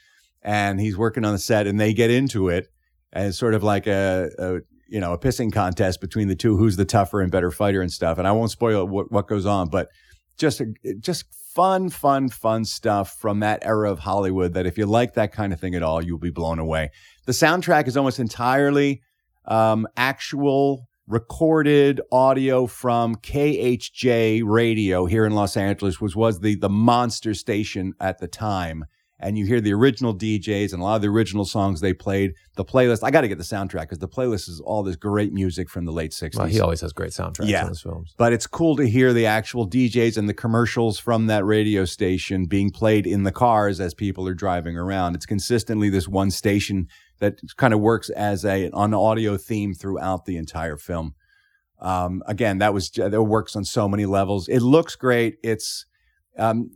And 0.44 0.80
he's 0.80 0.98
working 0.98 1.26
on 1.26 1.34
the 1.34 1.40
set, 1.40 1.68
and 1.68 1.80
they 1.80 1.94
get 1.94 2.10
into 2.10 2.50
it 2.50 2.68
as 3.14 3.38
sort 3.38 3.54
of 3.54 3.64
like 3.64 3.88
a, 3.88 4.30
a 4.40 4.60
you 4.88 5.00
know 5.00 5.14
a 5.14 5.18
pissing 5.18 5.52
contest 5.52 6.02
between 6.02 6.28
the 6.28 6.36
two, 6.36 6.58
who's 6.58 6.76
the 6.76 6.86
tougher 6.86 7.22
and 7.22 7.32
better 7.32 7.52
fighter 7.52 7.82
and 7.82 7.92
stuff. 7.92 8.18
And 8.18 8.28
I 8.28 8.32
won't 8.32 8.52
spoil 8.52 8.88
what, 8.88 9.12
what 9.12 9.28
goes 9.28 9.46
on, 9.46 9.70
but 9.70 9.90
just 10.38 10.62
a, 10.62 10.74
just 11.00 11.26
fun, 11.54 11.90
fun, 11.90 12.30
fun 12.30 12.66
stuff 12.66 13.16
from 13.20 13.42
that 13.42 13.64
era 13.66 13.92
of 13.92 14.00
Hollywood. 14.00 14.54
That 14.54 14.66
if 14.66 14.78
you 14.78 14.86
like 14.86 15.14
that 15.14 15.32
kind 15.32 15.54
of 15.54 15.60
thing 15.60 15.76
at 15.76 15.84
all, 15.84 16.04
you'll 16.04 16.18
be 16.18 16.32
blown 16.32 16.60
away. 16.60 16.92
The 17.26 17.34
soundtrack 17.34 17.88
is 17.88 17.96
almost 17.96 18.20
entirely 18.20 19.02
um, 19.46 19.88
actual 19.98 20.88
recorded 21.08 22.00
audio 22.12 22.68
from 22.68 23.16
KHJ 23.16 24.44
radio 24.46 25.06
here 25.06 25.26
in 25.26 25.34
Los 25.34 25.58
Angeles, 25.58 26.00
which 26.00 26.16
was 26.16 26.40
the 26.40 26.56
the 26.56 26.70
monster 26.70 27.34
station 27.34 27.94
at 28.00 28.20
the 28.20 28.28
time. 28.28 28.86
And 29.24 29.38
you 29.38 29.46
hear 29.46 29.62
the 29.62 29.72
original 29.74 30.16
DJs 30.16 30.74
and 30.74 30.82
a 30.82 30.84
lot 30.84 30.96
of 30.96 31.02
the 31.04 31.08
original 31.10 31.46
songs 31.46 31.80
they 31.80 31.94
played. 31.94 32.34
The 32.56 32.66
playlist, 32.66 33.02
I 33.04 33.12
got 33.12 33.22
to 33.22 33.28
get 33.28 33.38
the 33.38 33.44
soundtrack 33.44 33.82
because 33.82 34.00
the 34.00 34.08
playlist 34.08 34.50
is 34.50 34.60
all 34.66 34.82
this 34.82 34.96
great 34.96 35.32
music 35.32 35.70
from 35.70 35.86
the 35.86 35.92
late 35.92 36.12
60s. 36.12 36.38
Well, 36.38 36.48
he 36.48 36.60
always 36.60 36.82
has 36.82 36.92
great 36.92 37.12
soundtracks 37.12 37.48
Yeah. 37.48 37.62
in 37.64 37.68
his 37.70 37.82
films. 37.82 38.14
but 38.18 38.34
it's 38.34 38.48
cool 38.48 38.76
to 38.78 38.90
hear 38.90 39.14
the 39.14 39.28
actual 39.28 39.70
DJs 39.70 40.18
and 40.18 40.28
the 40.28 40.34
commercials 40.34 40.98
from 41.00 41.28
that 41.28 41.46
radio 41.46 41.86
station 41.86 42.46
being 42.46 42.72
played 42.72 43.06
in 43.06 43.22
the 43.24 43.32
cars 43.32 43.80
as 43.80 43.94
people 43.94 44.28
are 44.28 44.34
driving 44.34 44.76
around. 44.76 45.14
It's 45.16 45.28
consistently 45.28 45.90
this 45.90 46.08
one 46.08 46.32
station 46.32 46.88
that 47.20 47.40
kind 47.58 47.74
of 47.76 47.80
works 47.80 48.10
as 48.10 48.44
a 48.44 48.66
an 48.74 48.94
audio 48.96 49.38
theme 49.38 49.76
throughout 49.76 50.26
the 50.26 50.36
entire 50.38 50.78
film. 50.78 51.14
Um, 51.80 52.24
again, 52.28 52.58
that 52.58 52.74
was 52.74 52.90
that 52.92 53.22
works 53.24 53.56
on 53.56 53.66
so 53.66 53.88
many 53.88 54.06
levels. 54.06 54.48
It 54.48 54.62
looks 54.62 54.96
great. 54.96 55.38
It's 55.44 55.86
um, 56.38 56.72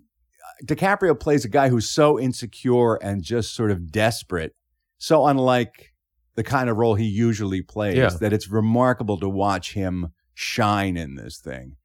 DiCaprio 0.63 1.19
plays 1.19 1.43
a 1.45 1.49
guy 1.49 1.69
who's 1.69 1.89
so 1.89 2.19
insecure 2.19 2.95
and 2.95 3.23
just 3.23 3.53
sort 3.55 3.71
of 3.71 3.91
desperate, 3.91 4.53
so 4.97 5.25
unlike 5.27 5.91
the 6.35 6.43
kind 6.43 6.69
of 6.69 6.77
role 6.77 6.95
he 6.95 7.05
usually 7.05 7.61
plays 7.61 7.97
Yeah. 7.97 8.09
that 8.19 8.33
it's 8.33 8.49
remarkable 8.49 9.17
to 9.19 9.29
watch 9.29 9.73
him 9.73 10.09
shine 10.33 10.97
in 10.97 11.15
this 11.15 11.37
thing. 11.39 11.77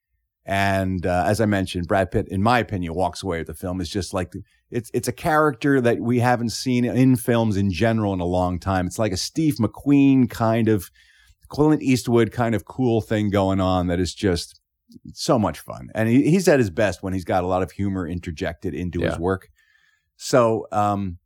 And 0.45 1.07
uh, 1.07 1.25
as 1.27 1.41
I 1.41 1.47
mentioned, 1.47 1.87
Brad 1.87 2.11
Pitt, 2.11 2.27
in 2.29 2.43
my 2.43 2.59
opinion, 2.59 2.95
walks 2.95 3.23
away 3.23 3.39
with 3.39 3.47
the 3.47 3.55
film. 3.55 3.81
It's 3.81 3.91
just 3.91 4.13
like 4.13 4.33
it's 4.71 4.91
it's 4.93 5.07
a 5.07 5.13
character 5.13 5.81
that 5.81 6.01
we 6.01 6.19
haven't 6.21 6.51
seen 6.51 6.85
in 6.85 7.17
films 7.17 7.57
in 7.57 7.71
general 7.71 8.13
in 8.15 8.21
a 8.21 8.25
long 8.25 8.59
time. 8.59 8.87
It's 8.87 8.99
like 8.99 9.13
a 9.13 9.17
Steve 9.17 9.57
McQueen 9.57 10.29
kind 10.29 10.69
of 10.69 10.91
Clint 11.49 11.83
Eastwood 11.83 12.33
kind 12.33 12.55
of 12.55 12.65
cool 12.65 13.01
thing 13.01 13.31
going 13.31 13.61
on 13.61 13.87
that 13.89 14.01
is 14.01 14.15
just 14.15 14.60
so 15.15 15.39
much 15.39 15.61
fun. 15.61 15.89
And 15.95 16.09
he, 16.09 16.31
he's 16.31 16.49
at 16.49 16.59
his 16.59 16.71
best 16.71 17.03
when 17.03 17.13
he's 17.13 17.25
got 17.25 17.45
a 17.45 17.47
lot 17.47 17.63
of 17.63 17.73
humor 17.73 18.07
interjected 18.07 18.75
into 18.75 19.01
his 19.01 19.19
work. 19.19 19.49
So 20.17 20.67
um, 20.73 21.19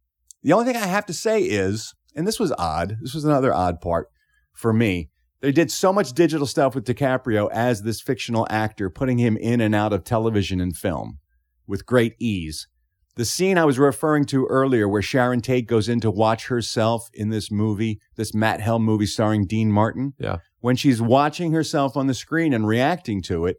the 0.42 0.52
only 0.52 0.66
thing 0.66 0.80
I 0.80 0.86
have 0.86 1.06
to 1.06 1.12
say 1.12 1.42
is, 1.42 1.94
and 2.14 2.26
this 2.26 2.38
was 2.38 2.52
odd. 2.58 2.98
This 3.00 3.14
was 3.14 3.24
another 3.24 3.52
odd 3.52 3.80
part 3.80 4.08
for 4.52 4.72
me. 4.72 5.10
They 5.40 5.52
did 5.52 5.70
so 5.70 5.92
much 5.92 6.12
digital 6.12 6.46
stuff 6.46 6.74
with 6.74 6.86
DiCaprio 6.86 7.50
as 7.52 7.82
this 7.82 8.00
fictional 8.00 8.46
actor, 8.48 8.88
putting 8.88 9.18
him 9.18 9.36
in 9.36 9.60
and 9.60 9.74
out 9.74 9.92
of 9.92 10.04
television 10.04 10.60
and 10.60 10.76
film 10.76 11.18
with 11.66 11.84
great 11.84 12.14
ease. 12.18 12.68
The 13.16 13.24
scene 13.24 13.58
I 13.58 13.64
was 13.64 13.78
referring 13.78 14.24
to 14.26 14.46
earlier, 14.46 14.88
where 14.88 15.02
Sharon 15.02 15.40
Tate 15.40 15.66
goes 15.68 15.88
in 15.88 16.00
to 16.00 16.10
watch 16.10 16.48
herself 16.48 17.08
in 17.14 17.30
this 17.30 17.50
movie, 17.50 18.00
this 18.16 18.34
Matt 18.34 18.60
Helm 18.60 18.82
movie 18.82 19.06
starring 19.06 19.46
Dean 19.46 19.70
Martin. 19.70 20.14
Yeah. 20.18 20.38
When 20.60 20.74
she's 20.76 21.00
watching 21.00 21.52
herself 21.52 21.96
on 21.96 22.06
the 22.08 22.14
screen 22.14 22.52
and 22.52 22.66
reacting 22.66 23.22
to 23.22 23.46
it, 23.46 23.58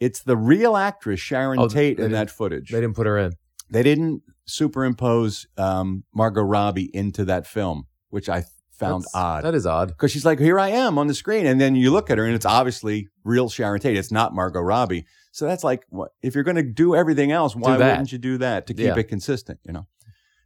it's 0.00 0.22
the 0.22 0.36
real 0.36 0.76
actress 0.76 1.20
Sharon 1.20 1.58
Oh, 1.60 1.68
Tate 1.68 2.00
in 2.00 2.10
that 2.12 2.30
footage. 2.30 2.70
They 2.70 2.80
didn't 2.80 2.96
put 2.96 3.06
her 3.06 3.16
in. 3.16 3.32
They 3.70 3.82
didn't 3.82 4.22
superimpose 4.46 5.46
um, 5.56 6.04
Margot 6.14 6.42
Robbie 6.42 6.90
into 6.94 7.24
that 7.26 7.46
film, 7.46 7.84
which 8.10 8.28
I 8.28 8.44
found 8.72 9.04
That's- 9.04 9.14
odd 9.14 9.44
That 9.44 9.54
is 9.54 9.66
odd. 9.66 9.88
because 9.88 10.10
she's 10.12 10.24
like, 10.26 10.38
here 10.38 10.58
I 10.58 10.68
am 10.70 10.98
on 10.98 11.06
the 11.06 11.14
screen. 11.14 11.46
And 11.46 11.60
then 11.60 11.76
you 11.76 11.90
look 11.90 12.10
at 12.10 12.18
her 12.18 12.24
and 12.26 12.34
it's 12.34 12.44
obviously 12.46 13.08
real 13.24 13.48
Sharon 13.48 13.80
Tate. 13.80 13.96
It's 13.96 14.12
not 14.12 14.34
Margot 14.34 14.60
Robbie. 14.60 15.06
So 15.36 15.44
that's 15.44 15.62
like, 15.62 15.84
what, 15.90 16.12
if 16.22 16.34
you're 16.34 16.44
going 16.44 16.56
to 16.56 16.62
do 16.62 16.96
everything 16.96 17.30
else, 17.30 17.54
why 17.54 17.72
wouldn't 17.76 18.10
you 18.10 18.16
do 18.16 18.38
that 18.38 18.66
to 18.68 18.72
keep 18.74 18.86
Yeah. 18.86 18.96
it 18.98 19.04
consistent, 19.08 19.60
you 19.66 19.72
know? 19.74 19.86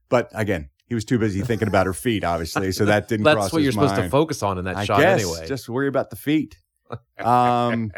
But 0.09 0.29
again, 0.35 0.69
he 0.89 0.97
was 0.97 1.05
too 1.05 1.17
busy 1.17 1.43
thinking 1.43 1.69
about 1.69 1.87
her 1.87 1.93
feet, 1.93 2.25
obviously. 2.25 2.73
So 2.73 2.87
that 2.87 3.07
didn't 3.07 3.23
cross. 3.25 3.37
That's 3.37 3.53
what 3.53 3.63
you're 3.63 3.71
supposed 3.71 3.95
to 3.95 4.09
focus 4.09 4.43
on 4.43 4.59
in 4.59 4.65
that 4.65 4.77
I 4.77 4.85
shot 4.85 4.99
guess, 5.01 5.21
anyway. 5.21 5.47
Just 5.47 5.69
worry 5.69 5.87
about 5.87 6.11
the 6.11 6.17
feet. 6.17 6.57
Um, 7.25 7.93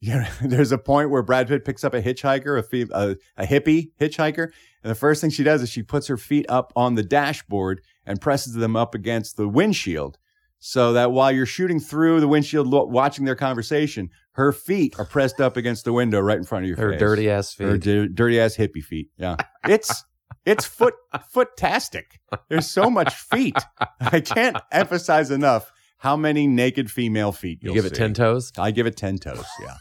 yeah, 0.00 0.30
there's 0.40 0.70
a 0.70 0.78
point 0.78 1.10
where 1.10 1.22
Brad 1.24 1.48
Pitt 1.48 1.64
picks 1.64 1.82
up 1.82 1.92
a 1.92 2.00
hitchhiker, 2.00 2.56
a, 2.56 2.62
fe- 2.62 2.86
a, 2.92 3.16
a 3.36 3.44
hippie 3.44 3.90
hitchhiker, 4.00 4.52
and 4.84 4.90
the 4.90 4.94
first 4.94 5.20
thing 5.20 5.30
she 5.30 5.42
does 5.42 5.60
is 5.60 5.68
she 5.70 5.82
puts 5.82 6.06
her 6.06 6.16
feet 6.16 6.46
up 6.48 6.72
on 6.76 6.94
the 6.94 7.02
dashboard 7.02 7.80
and 8.06 8.20
presses 8.20 8.54
them 8.54 8.76
up 8.76 8.94
against 8.94 9.36
the 9.36 9.48
windshield, 9.48 10.18
so 10.58 10.92
that 10.92 11.12
while 11.12 11.30
you're 11.32 11.46
shooting 11.46 11.80
through 11.80 12.20
the 12.20 12.28
windshield, 12.28 12.66
lo- 12.66 12.84
watching 12.84 13.24
their 13.24 13.36
conversation, 13.36 14.10
her 14.32 14.52
feet 14.52 14.94
are 14.98 15.04
pressed 15.04 15.40
up 15.40 15.56
against 15.56 15.84
the 15.84 15.92
window 15.92 16.20
right 16.20 16.38
in 16.38 16.44
front 16.44 16.64
of 16.64 16.68
your 16.68 16.76
face. 16.76 16.82
her 16.82 16.90
face. 16.92 17.00
dirty 17.00 17.30
ass 17.30 17.52
feet. 17.54 17.64
her 17.64 17.78
di- 17.78 18.08
dirty 18.08 18.40
ass 18.40 18.56
hippie 18.56 18.82
feet. 18.82 19.10
Yeah, 19.16 19.36
it's. 19.68 20.04
It's 20.46 20.64
foot 20.64 20.94
foot-tastic. 21.30 22.20
There's 22.48 22.70
so 22.70 22.88
much 22.88 23.14
feet. 23.14 23.56
I 24.00 24.20
can't 24.20 24.56
emphasize 24.72 25.30
enough 25.30 25.70
how 25.98 26.16
many 26.16 26.46
naked 26.46 26.90
female 26.90 27.32
feet 27.32 27.58
you 27.62 27.74
give 27.74 27.84
it 27.84 27.94
10 27.94 28.14
toes? 28.14 28.52
I 28.56 28.70
give 28.70 28.86
it 28.86 28.96
10 28.96 29.18
toes. 29.18 29.44
Yeah. 29.60 29.74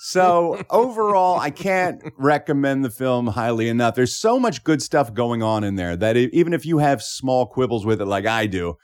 So 0.00 0.60
overall, 0.70 1.38
I 1.38 1.50
can't 1.50 2.02
recommend 2.18 2.84
the 2.84 2.90
film 2.90 3.28
highly 3.28 3.68
enough. 3.68 3.94
There's 3.94 4.16
so 4.16 4.40
much 4.40 4.64
good 4.64 4.82
stuff 4.82 5.14
going 5.14 5.42
on 5.42 5.62
in 5.62 5.76
there 5.76 5.96
that 5.96 6.16
even 6.16 6.52
if 6.52 6.66
you 6.66 6.78
have 6.78 7.02
small 7.02 7.46
quibbles 7.46 7.86
with 7.86 8.00
it, 8.00 8.06
like 8.06 8.26
I 8.26 8.46
do, 8.46 8.78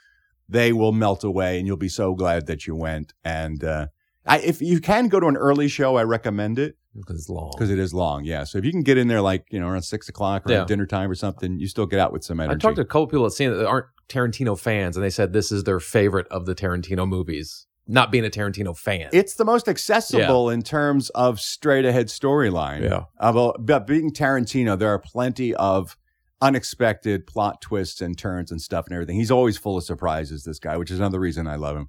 they 0.49 0.73
will 0.73 0.91
melt 0.91 1.23
away, 1.23 1.57
and 1.59 1.67
you'll 1.67 1.77
be 1.77 1.89
so 1.89 2.15
glad 2.15 2.47
that 2.47 2.65
you 2.67 2.75
went. 2.75 3.13
And 3.23 3.63
uh, 3.63 3.87
I, 4.25 4.39
if 4.39 4.61
you 4.61 4.79
can 4.81 5.07
go 5.07 5.19
to 5.19 5.27
an 5.27 5.37
early 5.37 5.67
show, 5.67 5.95
I 5.95 6.03
recommend 6.03 6.57
it 6.59 6.75
Because 6.95 7.17
it's 7.19 7.29
long. 7.29 7.51
because 7.55 7.69
it 7.69 7.79
is 7.79 7.93
long. 7.93 8.25
Yeah. 8.25 8.43
So 8.43 8.57
if 8.57 8.65
you 8.65 8.71
can 8.71 8.81
get 8.81 8.97
in 8.97 9.07
there 9.07 9.21
like 9.21 9.45
you 9.51 9.59
know 9.59 9.67
around 9.67 9.83
six 9.83 10.09
o'clock 10.09 10.47
or 10.47 10.51
Yeah. 10.53 10.65
dinner 10.65 10.85
time 10.87 11.09
or 11.11 11.15
something, 11.15 11.59
you 11.59 11.67
still 11.67 11.85
get 11.85 11.99
out 11.99 12.11
with 12.11 12.23
some 12.23 12.39
energy. 12.39 12.55
I 12.55 12.57
talked 12.59 12.75
to 12.77 12.81
a 12.81 12.85
couple 12.85 13.07
people 13.07 13.23
that 13.25 13.31
seen 13.31 13.51
it 13.51 13.55
that 13.55 13.67
aren't 13.67 13.85
Tarantino 14.09 14.57
fans, 14.59 14.97
and 14.97 15.03
they 15.05 15.09
said 15.11 15.33
this 15.33 15.51
is 15.51 15.63
their 15.65 15.79
favorite 15.79 16.27
of 16.29 16.45
the 16.47 16.55
Tarantino 16.55 17.07
movies. 17.07 17.67
Not 17.91 18.11
being 18.11 18.23
a 18.25 18.29
Tarantino 18.29 18.77
fan. 18.77 19.09
it's 19.13 19.33
the 19.35 19.45
most 19.45 19.67
accessible 19.67 20.49
in 20.51 20.61
terms 20.61 21.09
of 21.11 21.39
straight 21.39 21.85
ahead 21.85 22.05
storyline. 22.07 22.83
Yeah. 22.83 23.05
About, 23.17 23.65
but 23.65 23.87
being 23.87 24.11
Tarantino, 24.11 24.77
there 24.77 24.89
are 24.89 24.99
plenty 24.99 25.55
of 25.55 25.97
unexpected 26.41 27.27
plot 27.27 27.61
twists 27.61 28.01
and 28.01 28.17
turns 28.17 28.51
and 28.51 28.61
stuff 28.61 28.85
and 28.85 28.93
everything. 28.93 29.15
He's 29.17 29.31
always 29.31 29.57
full 29.57 29.77
of 29.77 29.83
surprises, 29.83 30.43
this 30.43 30.59
guy, 30.59 30.77
which 30.77 30.91
is 30.91 30.99
another 30.99 31.19
reason 31.19 31.47
I 31.47 31.55
love 31.55 31.75
him. 31.77 31.87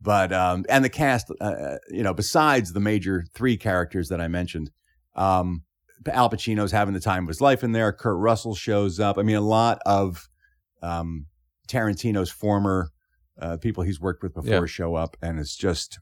But, 0.00 0.32
um, 0.32 0.64
and 0.68 0.84
the 0.84 0.88
cast, 0.88 1.30
uh, 1.40 1.76
you 1.90 2.02
know, 2.02 2.14
besides 2.14 2.72
the 2.72 2.80
major 2.80 3.24
three 3.34 3.56
characters 3.56 4.08
that 4.08 4.20
I 4.20 4.28
mentioned, 4.28 4.70
um, 5.14 5.64
Al 6.06 6.30
Pacino's 6.30 6.72
having 6.72 6.94
the 6.94 7.00
time 7.00 7.24
of 7.24 7.28
his 7.28 7.40
life 7.42 7.62
in 7.62 7.72
there. 7.72 7.92
Kurt 7.92 8.16
Russell 8.18 8.54
shows 8.54 8.98
up. 8.98 9.18
I 9.18 9.22
mean, 9.22 9.36
a 9.36 9.42
lot 9.42 9.80
of, 9.84 10.28
um, 10.82 11.26
Tarantino's 11.68 12.30
former, 12.30 12.90
uh, 13.38 13.58
people 13.58 13.82
he's 13.84 14.00
worked 14.00 14.22
with 14.22 14.32
before 14.34 14.50
Yeah. 14.50 14.66
show 14.66 14.94
up. 14.94 15.16
And 15.20 15.38
it's 15.38 15.54
just, 15.56 15.98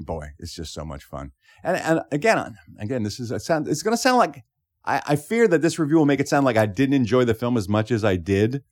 boy, 0.00 0.28
it's 0.38 0.54
just 0.54 0.72
so 0.72 0.84
much 0.84 1.04
fun. 1.04 1.32
And, 1.62 1.76
and 1.76 2.00
again, 2.10 2.56
again, 2.78 3.02
this 3.02 3.20
is 3.20 3.30
a 3.30 3.38
sound. 3.38 3.68
It's 3.68 3.82
going 3.82 3.92
to 3.94 4.00
sound 4.00 4.16
like 4.18 4.42
I, 4.84 5.02
I 5.06 5.16
fear 5.16 5.46
that 5.48 5.62
this 5.62 5.78
review 5.78 5.96
will 5.98 6.06
make 6.06 6.20
it 6.20 6.28
sound 6.28 6.44
like 6.44 6.56
I 6.56 6.66
didn't 6.66 6.94
enjoy 6.94 7.24
the 7.24 7.34
film 7.34 7.56
as 7.56 7.68
much 7.68 7.90
as 7.90 8.04
I 8.04 8.16
did. 8.16 8.62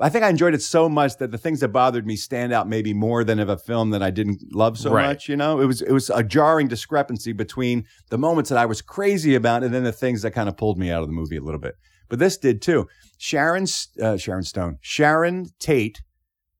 I 0.00 0.08
think 0.08 0.24
I 0.24 0.28
enjoyed 0.28 0.54
it 0.54 0.62
so 0.62 0.88
much 0.88 1.16
that 1.18 1.32
the 1.32 1.38
things 1.38 1.58
that 1.58 1.68
bothered 1.68 2.06
me 2.06 2.14
stand 2.14 2.52
out 2.52 2.68
maybe 2.68 2.94
more 2.94 3.24
than 3.24 3.40
of 3.40 3.48
a 3.48 3.58
film 3.58 3.90
that 3.90 4.00
I 4.02 4.10
didn't 4.10 4.54
love 4.54 4.78
so 4.78 4.92
Right. 4.92 5.08
much. 5.08 5.28
You 5.28 5.36
know, 5.36 5.60
it 5.60 5.66
was 5.66 5.82
it 5.82 5.90
was 5.90 6.08
a 6.10 6.22
jarring 6.22 6.68
discrepancy 6.68 7.32
between 7.32 7.84
the 8.08 8.16
moments 8.18 8.48
that 8.50 8.58
I 8.58 8.66
was 8.66 8.80
crazy 8.80 9.34
about 9.34 9.64
and 9.64 9.74
then 9.74 9.82
the 9.82 9.90
things 9.92 10.22
that 10.22 10.30
kind 10.30 10.48
of 10.48 10.56
pulled 10.56 10.78
me 10.78 10.90
out 10.92 11.02
of 11.02 11.08
the 11.08 11.12
movie 11.14 11.36
a 11.36 11.42
little 11.42 11.58
bit. 11.60 11.74
But 12.08 12.20
this 12.20 12.36
did 12.38 12.62
too. 12.62 12.86
Sharon 13.18 13.66
uh, 14.00 14.16
Sharon 14.16 14.44
Stone, 14.44 14.78
Sharon 14.80 15.46
Tate, 15.58 16.00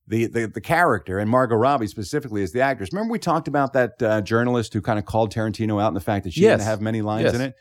the, 0.09 0.27
the 0.27 0.47
the 0.49 0.61
character, 0.61 1.21
and 1.21 1.31
Margot 1.31 1.55
Robbie 1.55 1.87
specifically 1.87 2.43
as 2.43 2.51
the 2.51 2.61
actress. 2.61 2.89
Remember 2.93 3.13
we 3.13 3.21
talked 3.21 3.47
about 3.47 3.73
that 3.75 4.03
uh, 4.03 4.21
journalist 4.21 4.75
who 4.75 4.81
kind 4.81 4.99
of 4.99 5.05
called 5.05 5.33
Tarantino 5.33 5.81
out 5.81 5.87
and 5.89 5.97
the 5.97 6.01
fact 6.01 6.25
that 6.25 6.33
she 6.33 6.41
Yes. 6.41 6.59
didn't 6.59 6.69
have 6.69 6.81
many 6.81 7.03
lines 7.03 7.27
Yes. 7.27 7.35
in 7.37 7.41
it. 7.43 7.55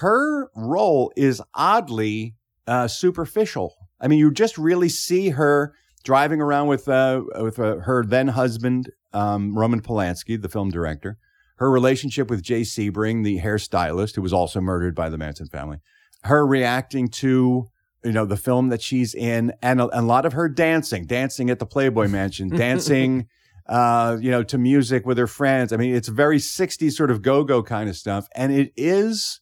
Her 0.00 0.50
role 0.54 1.12
is 1.16 1.40
oddly 1.54 2.34
uh, 2.66 2.88
superficial. 2.88 3.74
I 4.00 4.08
mean, 4.08 4.18
you 4.18 4.30
just 4.30 4.58
really 4.58 4.88
see 4.88 5.30
her 5.30 5.74
driving 6.04 6.40
around 6.40 6.68
with 6.68 6.88
uh, 6.88 7.22
with 7.40 7.58
uh, 7.58 7.78
her 7.78 8.04
then 8.04 8.28
husband 8.28 8.90
um, 9.12 9.58
Roman 9.58 9.80
Polanski, 9.80 10.40
the 10.40 10.48
film 10.48 10.70
director. 10.70 11.18
Her 11.56 11.70
relationship 11.70 12.28
with 12.28 12.42
Jay 12.42 12.62
Sebring, 12.62 13.24
the 13.24 13.40
hairstylist, 13.40 14.14
who 14.14 14.22
was 14.22 14.32
also 14.32 14.60
murdered 14.60 14.94
by 14.94 15.08
the 15.08 15.16
Manson 15.16 15.46
family. 15.48 15.78
Her 16.24 16.46
reacting 16.46 17.08
to 17.08 17.66
you 18.04 18.12
know 18.12 18.26
the 18.26 18.36
film 18.36 18.68
that 18.68 18.82
she's 18.82 19.14
in, 19.14 19.52
and 19.62 19.80
a, 19.80 20.00
a 20.00 20.02
lot 20.02 20.26
of 20.26 20.34
her 20.34 20.48
dancing, 20.48 21.06
dancing 21.06 21.50
at 21.50 21.58
the 21.58 21.66
Playboy 21.66 22.08
Mansion, 22.08 22.48
dancing. 22.56 23.28
Uh, 23.68 24.16
you 24.20 24.30
know, 24.30 24.44
to 24.44 24.58
music 24.58 25.04
with 25.04 25.18
her 25.18 25.26
friends. 25.26 25.72
I 25.72 25.76
mean, 25.76 25.92
it's 25.92 26.06
very 26.06 26.38
60s 26.38 26.92
sort 26.92 27.10
of 27.10 27.20
go-go 27.20 27.64
kind 27.64 27.90
of 27.90 27.96
stuff. 27.96 28.28
And 28.32 28.52
it 28.52 28.72
is, 28.76 29.40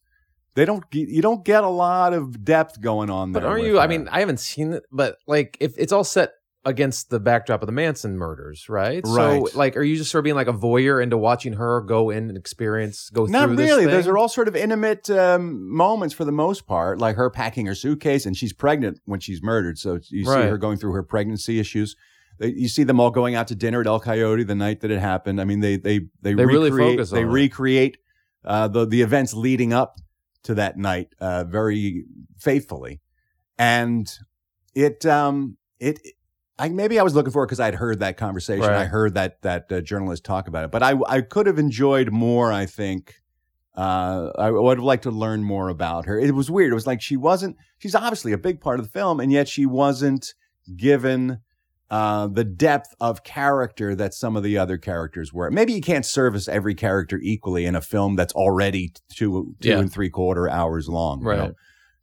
they 0.55 0.65
don't, 0.65 0.89
get- 0.91 1.09
you 1.09 1.23
don't 1.23 1.45
get 1.45 1.65
a 1.65 1.69
lot 1.69 2.13
of 2.13 2.45
depth 2.45 2.81
going 2.81 3.11
on 3.11 3.33
there. 3.33 3.43
But 3.43 3.55
with 3.55 3.67
you? 3.67 3.79
I 3.79 3.87
mean, 3.87 4.09
I 4.09 4.21
haven't 4.21 4.41
seen 4.41 4.73
it, 4.73 4.85
but 4.93 5.17
like, 5.27 5.57
if 5.61 5.77
it's 5.79 5.93
all 5.93 6.05
set 6.05 6.33
against 6.67 7.11
the 7.11 7.21
backdrop 7.21 7.61
of 7.61 7.67
the 7.67 7.73
Manson 7.73 8.17
murders, 8.17 8.71
right? 8.71 9.03
Right. 9.05 9.47
So, 9.47 9.59
like, 9.59 9.77
are 9.77 9.83
you 9.83 9.97
just 9.97 10.11
sort 10.11 10.21
of 10.21 10.25
being 10.25 10.35
like 10.37 10.49
a 10.49 10.53
voyeur 10.55 11.03
into 11.03 11.19
watching 11.19 11.53
her 11.55 11.83
go 11.83 12.09
in 12.09 12.31
and 12.31 12.39
experience, 12.39 13.11
go 13.11 13.27
Not 13.27 13.49
through 13.49 13.57
Not 13.57 13.63
really. 13.63 13.85
Those 13.85 14.07
are 14.07 14.17
all 14.17 14.31
sort 14.31 14.49
of 14.49 14.57
intimate 14.57 15.11
um, 15.11 15.69
moments 15.71 16.15
for 16.15 16.25
the 16.25 16.33
most 16.33 16.67
part, 16.67 16.99
like 16.99 17.17
her 17.17 17.29
packing 17.29 17.67
her 17.67 17.75
suitcase, 17.75 18.25
and 18.25 18.35
she's 18.35 18.55
pregnant 18.55 18.99
when 19.05 19.21
she's 19.21 19.43
murdered. 19.43 19.77
So 19.79 19.99
you 20.09 20.25
see 20.25 20.31
her 20.31 20.57
going 20.57 20.79
through 20.79 20.93
her 20.93 21.03
pregnancy 21.03 21.59
issues. 21.61 21.97
You 22.41 22.69
see 22.69 22.83
them 22.83 22.99
all 22.99 23.11
going 23.11 23.35
out 23.35 23.49
to 23.49 23.55
dinner 23.55 23.83
at 23.83 23.87
El 23.87 24.01
Coyote 24.01 24.43
the 24.45 24.55
night 24.55 24.81
that 24.81 24.91
it 24.91 24.99
happened. 25.01 25.41
I 25.43 25.45
mean, 25.45 25.61
they 25.61 25.77
they 25.77 25.99
they, 26.23 26.33
They 26.33 26.47
really 26.47 26.71
recreate- 26.71 26.93
focus 26.97 27.11
They 27.11 27.21
it. 27.21 27.27
recreate 27.27 27.99
uh, 28.43 28.69
the 28.69 28.87
the 28.87 29.03
events 29.03 29.35
leading 29.35 29.73
up 29.75 29.99
to 30.45 30.55
that 30.55 30.77
night 30.77 31.09
uh, 31.21 31.45
very 31.45 32.05
faithfully, 32.39 33.01
and 33.59 34.11
it 34.75 35.05
um 35.05 35.57
it. 35.79 36.01
I, 36.57 36.69
maybe 36.69 37.01
I 37.01 37.03
was 37.03 37.17
looking 37.17 37.33
for 37.33 37.43
it 37.43 37.49
because 37.49 37.59
I'd 37.59 37.75
heard 37.75 37.99
that 37.99 38.17
conversation. 38.17 38.63
Right. 38.63 38.83
I 38.83 38.85
heard 38.85 39.15
that 39.15 39.43
that 39.43 39.73
uh, 39.73 39.81
journalist 39.81 40.25
talk 40.25 40.47
about 40.47 40.65
it, 40.65 40.71
but 40.71 40.83
I 40.83 40.95
I 41.09 41.21
could 41.21 41.47
have 41.47 41.59
enjoyed 41.59 42.13
more. 42.13 42.53
I 42.53 42.67
think 42.67 43.15
uh, 43.77 44.31
I 44.39 44.51
would 44.51 44.79
have 44.79 44.85
liked 44.85 45.03
to 45.03 45.11
learn 45.11 45.43
more 45.43 45.69
about 45.69 46.07
her. 46.07 46.19
It 46.19 46.33
was 46.35 46.51
weird. 46.51 46.71
It 46.71 46.75
was 46.75 46.87
like 46.87 47.03
she 47.03 47.17
wasn't. 47.17 47.57
She's 47.79 47.95
obviously 47.95 48.33
a 48.33 48.39
big 48.39 48.61
part 48.61 48.79
of 48.79 48.87
the 48.87 48.93
film, 48.93 49.19
and 49.19 49.33
yet 49.33 49.49
she 49.49 49.67
wasn't 49.67 50.35
given 50.77 51.41
uh, 51.91 52.27
the 52.27 52.45
depth 52.45 52.95
of 53.01 53.23
character 53.25 53.95
that 53.95 54.15
some 54.15 54.37
of 54.37 54.43
the 54.43 54.57
other 54.59 54.79
characters 54.79 55.33
were. 55.33 55.51
Maybe 55.51 55.73
you 55.75 55.81
can't 55.83 56.07
service 56.07 56.49
every 56.49 56.75
character 56.75 57.19
equally 57.23 57.67
in 57.67 57.77
a 57.77 57.81
film 57.81 58.17
that's 58.17 58.33
already 58.35 58.93
two 59.13 59.55
two 59.61 59.69
Yeah. 59.69 59.79
and 59.79 59.93
three 59.93 60.11
quarter 60.11 60.49
hours 60.49 60.89
long. 60.89 61.21
you 61.21 61.29
Right. 61.29 61.39
know? 61.39 61.53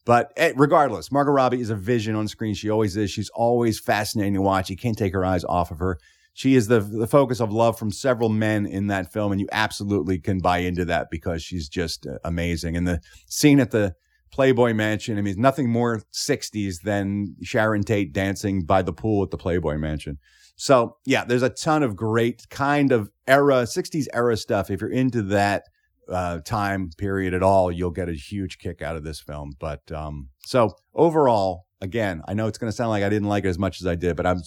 But 0.06 0.32
eh, 0.38 0.54
regardless, 0.56 1.12
Margot 1.12 1.32
Robbie 1.32 1.62
is 1.62 1.70
a 1.70 1.76
vision 1.76 2.15
on 2.15 2.28
screen. 2.28 2.54
She 2.56 2.70
always 2.70 2.96
is. 2.98 3.12
She's 3.12 3.30
always 3.36 3.80
fascinating 3.80 4.34
to 4.36 4.41
watch. 4.41 4.70
You 4.70 4.78
can't 4.78 4.98
take 4.98 5.13
her 5.13 5.24
eyes 5.26 5.44
off 5.44 5.70
of 5.72 5.80
her. 5.80 5.98
She 6.34 6.56
is 6.56 6.67
the 6.67 6.80
the 6.80 7.08
focus 7.08 7.39
of 7.41 7.52
love 7.52 7.78
from 7.78 7.91
several 7.91 8.30
men 8.30 8.65
in 8.65 8.88
that 8.88 9.12
film, 9.12 9.32
and 9.32 9.41
you 9.41 9.48
absolutely 9.52 10.17
can 10.17 10.39
buy 10.39 10.60
into 10.60 10.86
that 10.86 11.08
because 11.12 11.44
she's 11.44 11.67
just 11.67 12.08
uh, 12.08 12.17
amazing. 12.24 12.78
And 12.78 12.88
the 12.88 13.00
scene 13.28 13.60
at 13.60 13.72
the 13.72 13.94
Playboy 14.32 14.74
Mansion, 14.74 15.17
I 15.17 15.22
mean, 15.22 15.36
nothing 15.38 15.70
more 15.70 16.02
60s 16.13 16.82
than 16.84 17.36
Sharon 17.44 17.84
Tate 17.84 18.13
dancing 18.13 18.63
by 18.63 18.82
the 18.82 18.94
pool 18.94 19.24
at 19.24 19.32
the 19.32 19.38
Playboy 19.38 19.78
Mansion. 19.78 20.17
So, 20.56 20.98
yeah, 21.06 21.26
there's 21.26 21.41
a 21.41 21.50
ton 21.50 21.84
of 21.84 21.96
great 21.96 22.48
kind 22.50 22.91
of 22.91 23.10
era, 23.28 23.63
60s 23.63 24.08
era 24.13 24.38
stuff. 24.38 24.70
If 24.70 24.82
you're 24.82 24.91
into 24.91 25.22
that 25.24 25.63
uh, 26.08 26.39
time 26.39 26.91
period 26.98 27.34
at 27.34 27.44
all, 27.44 27.72
you'll 27.72 27.91
get 27.91 28.10
a 28.10 28.13
huge 28.13 28.58
kick 28.60 28.82
out 28.82 28.96
of 28.96 29.04
this 29.04 29.20
film. 29.20 29.54
But 29.60 29.91
um, 29.91 30.30
so 30.46 30.76
overall, 30.94 31.65
again, 31.82 32.22
I 32.28 32.34
know 32.34 32.48
it's 32.48 32.58
going 32.58 32.72
to 32.72 32.76
sound 32.76 32.89
like 32.89 33.04
I 33.04 33.10
didn't 33.10 33.28
like 33.28 33.46
it 33.46 33.50
as 33.50 33.60
much 33.60 33.82
as 33.82 33.88
I 33.88 33.96
did, 33.96 34.15
but 34.15 34.26
I'm 34.26 34.41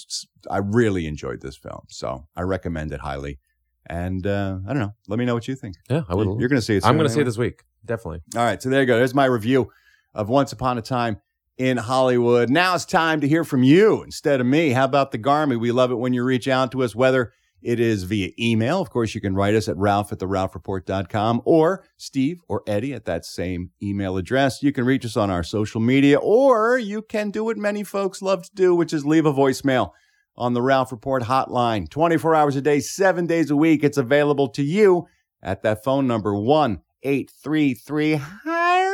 I 0.50 0.58
really 0.58 1.06
enjoyed 1.06 1.40
this 1.40 1.56
film, 1.56 1.82
so 1.88 2.28
I 2.36 2.42
recommend 2.42 2.92
it 2.92 3.00
highly. 3.00 3.38
And 3.86 4.26
uh, 4.26 4.58
I 4.66 4.72
don't 4.72 4.80
know. 4.80 4.94
Let 5.08 5.18
me 5.18 5.24
know 5.24 5.34
what 5.34 5.46
you 5.46 5.54
think. 5.54 5.76
Yeah, 5.90 6.02
I 6.08 6.14
would. 6.14 6.40
You're 6.40 6.48
going 6.48 6.60
to 6.60 6.62
see 6.62 6.76
it. 6.76 6.86
I'm 6.86 6.96
going 6.96 7.08
to 7.08 7.12
see 7.12 7.20
it 7.20 7.24
this 7.24 7.36
week. 7.36 7.64
Definitely. 7.84 8.20
All 8.36 8.44
right, 8.44 8.62
so 8.62 8.68
there 8.68 8.80
you 8.80 8.86
go. 8.86 8.96
There's 8.96 9.14
my 9.14 9.26
review 9.26 9.70
of 10.14 10.28
Once 10.28 10.52
Upon 10.52 10.78
a 10.78 10.82
Time 10.82 11.18
in 11.56 11.76
Hollywood. 11.76 12.50
Now 12.50 12.74
it's 12.74 12.84
time 12.84 13.20
to 13.20 13.28
hear 13.28 13.44
from 13.44 13.62
you 13.62 14.02
instead 14.02 14.40
of 14.40 14.46
me. 14.46 14.70
How 14.70 14.84
about 14.84 15.12
the 15.12 15.18
Garmy? 15.18 15.58
We 15.58 15.72
love 15.72 15.90
it 15.90 15.96
when 15.96 16.12
you 16.12 16.24
reach 16.24 16.48
out 16.48 16.72
to 16.72 16.82
us, 16.82 16.94
whether 16.94 17.32
it 17.62 17.80
is 17.80 18.02
via 18.04 18.30
email. 18.38 18.80
Of 18.80 18.90
course, 18.90 19.14
you 19.14 19.20
can 19.20 19.34
write 19.34 19.54
us 19.54 19.68
at 19.68 19.76
ralph 19.76 20.12
at 20.12 20.18
the 20.18 20.26
ralphreport.com 20.26 21.42
or 21.44 21.84
Steve 21.96 22.40
or 22.48 22.62
Eddie 22.66 22.92
at 22.92 23.06
that 23.06 23.24
same 23.24 23.70
email 23.82 24.16
address. 24.16 24.62
You 24.62 24.72
can 24.72 24.84
reach 24.84 25.04
us 25.04 25.16
on 25.16 25.30
our 25.30 25.42
social 25.42 25.80
media, 25.80 26.18
or 26.18 26.78
you 26.78 27.02
can 27.02 27.30
do 27.30 27.44
what 27.44 27.56
many 27.56 27.82
folks 27.82 28.20
love 28.20 28.42
to 28.42 28.50
do, 28.54 28.74
which 28.74 28.92
is 28.92 29.06
leave 29.06 29.24
a 29.24 29.32
voicemail 29.32 29.92
on 30.36 30.52
the 30.52 30.62
Ralph 30.62 30.92
Report 30.92 31.22
hotline. 31.22 31.88
24 31.88 32.34
hours 32.34 32.56
a 32.56 32.60
day, 32.60 32.80
seven 32.80 33.26
days 33.26 33.50
a 33.50 33.56
week. 33.56 33.82
It's 33.82 33.98
available 33.98 34.48
to 34.48 34.62
you 34.62 35.06
at 35.42 35.62
that 35.62 35.84
phone 35.84 36.06
number 36.06 36.34
1 36.34 36.80
833 37.04 38.14
Hi 38.16 38.84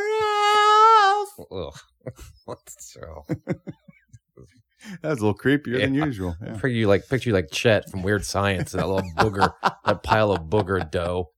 Ralph. 1.46 1.84
What's 2.44 2.92
so? 2.92 3.24
That's 5.00 5.20
a 5.20 5.24
little 5.24 5.34
creepier 5.38 5.78
than 5.80 5.94
usual. 5.94 6.36
Yeah. 6.42 6.52
Picture 6.54 6.68
you 6.68 6.88
like 6.88 7.08
picture 7.08 7.30
you 7.30 7.34
like 7.34 7.52
Chet 7.52 7.88
from 7.88 8.02
Weird 8.02 8.24
Science 8.24 8.74
and 8.74 8.82
that 8.82 8.88
little 8.88 9.08
booger, 9.16 9.52
that 9.84 10.02
pile 10.02 10.32
of 10.32 10.44
booger 10.44 10.90
dough. 10.90 11.30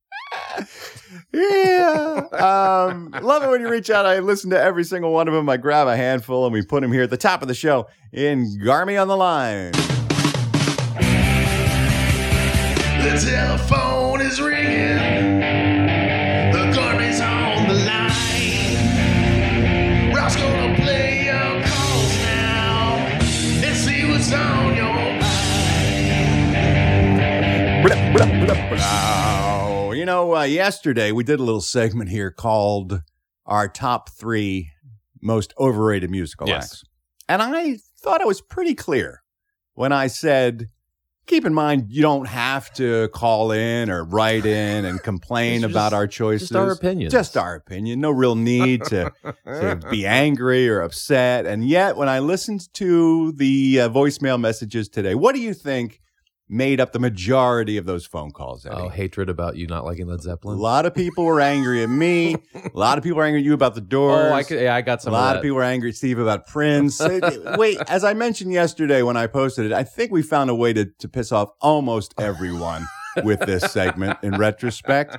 yeah. 1.32 2.22
Um, 2.32 3.11
love 3.20 3.42
it 3.42 3.50
when 3.50 3.61
you 3.61 3.68
reach 3.68 3.90
out. 3.90 4.06
I 4.06 4.20
listen 4.20 4.48
to 4.50 4.61
every 4.61 4.85
single 4.85 5.12
one 5.12 5.28
of 5.28 5.35
them. 5.35 5.50
I 5.50 5.58
grab 5.58 5.88
a 5.88 5.96
handful 5.96 6.46
and 6.46 6.54
we 6.54 6.62
put 6.62 6.80
them 6.80 6.92
here 6.92 7.02
at 7.02 7.11
the 7.11 7.18
top 7.18 7.42
of 7.42 7.48
the 7.48 7.54
show 7.54 7.87
in 8.12 8.46
Garmy 8.64 9.00
on 9.00 9.08
the 9.08 9.16
line. 9.16 9.72
The 13.02 13.18
telephone 13.30 14.22
is 14.22 14.40
ringing. 14.40 15.12
Know, 30.22 30.37
uh, 30.37 30.42
yesterday 30.44 31.12
we 31.12 31.24
did 31.24 31.40
a 31.40 31.42
little 31.42 31.61
segment 31.61 32.11
here 32.11 32.30
called 32.30 33.02
our 33.46 33.68
top 33.68 34.11
three 34.11 34.70
most 35.20 35.52
overrated 35.58 36.11
musical 36.11 36.48
Yes. 36.48 36.64
acts. 36.64 36.85
And 37.28 37.42
I 37.42 37.78
thought 38.02 38.20
I 38.20 38.24
was 38.24 38.40
pretty 38.40 38.74
clear 38.74 39.22
when 39.74 39.92
I 39.92 40.06
said, 40.08 40.68
keep 41.26 41.44
in 41.44 41.54
mind, 41.54 41.87
you 41.88 42.02
don't 42.02 42.26
have 42.26 42.72
to 42.74 43.08
call 43.14 43.52
in 43.52 43.88
or 43.90 44.04
write 44.04 44.44
in 44.44 44.85
and 44.85 45.02
complain 45.02 45.61
just- 45.62 45.70
about 45.70 45.92
our 45.92 46.06
choices. 46.06 46.48
Just 46.50 46.56
our 46.56 46.72
opinions. 46.72 47.12
Just 47.12 47.37
our 47.37 47.54
opinion. 47.54 48.00
No 48.00 48.11
real 48.11 48.35
need 48.35 48.85
to, 48.87 49.12
to 49.46 49.80
be 49.90 50.04
angry 50.04 50.68
or 50.68 50.80
upset. 50.82 51.46
And 51.46 51.64
yet, 51.66 51.96
when 51.96 52.08
I 52.08 52.18
listened 52.18 52.72
to 52.74 53.32
the 53.32 53.82
uh, 53.82 53.88
voicemail 53.88 54.38
messages 54.40 54.88
today, 54.88 55.14
what 55.14 55.35
do 55.35 55.40
you 55.40 55.54
think 55.54 56.00
made 56.52 56.80
up 56.80 56.92
the 56.92 56.98
majority 56.98 57.78
of 57.78 57.86
those 57.86 58.04
phone 58.04 58.30
calls? 58.30 58.66
Eddie? 58.66 58.76
Oh, 58.76 58.88
hatred 58.88 59.28
about 59.28 59.56
you 59.56 59.66
not 59.66 59.84
liking 59.84 60.06
Led 60.06 60.20
Zeppelin. 60.20 60.58
a 60.58 60.60
lot 60.60 60.86
of 60.86 60.94
people 60.94 61.24
were 61.24 61.40
angry 61.40 61.82
at 61.82 61.88
me. 61.88 62.36
A 62.54 62.70
lot 62.74 62.98
of 62.98 63.04
people 63.04 63.16
were 63.18 63.24
angry 63.24 63.40
at 63.40 63.44
you 63.44 63.54
about 63.54 63.74
the 63.74 63.80
doors. 63.80 64.30
Oh, 64.30 64.34
I 64.34 64.42
could, 64.42 64.60
yeah, 64.60 64.74
I 64.74 64.82
got 64.82 65.04
a 65.06 65.10
lot 65.10 65.36
of, 65.36 65.38
of 65.38 65.42
people 65.42 65.56
were 65.56 65.62
angry 65.62 65.88
at 65.88 65.96
Steve 65.96 66.18
about 66.18 66.46
Prince. 66.46 67.00
Wait, 67.56 67.78
as 67.88 68.04
I 68.04 68.14
mentioned 68.14 68.52
yesterday 68.52 69.02
when 69.02 69.16
I 69.16 69.26
posted 69.26 69.66
it, 69.66 69.72
I 69.72 69.82
think 69.82 70.12
we 70.12 70.22
found 70.22 70.50
a 70.50 70.54
way 70.54 70.72
to, 70.72 70.84
to 70.84 71.08
piss 71.08 71.32
off 71.32 71.50
almost 71.60 72.14
everyone 72.18 72.86
with 73.24 73.40
this 73.40 73.64
segment 73.72 74.18
in 74.22 74.36
retrospect. 74.36 75.16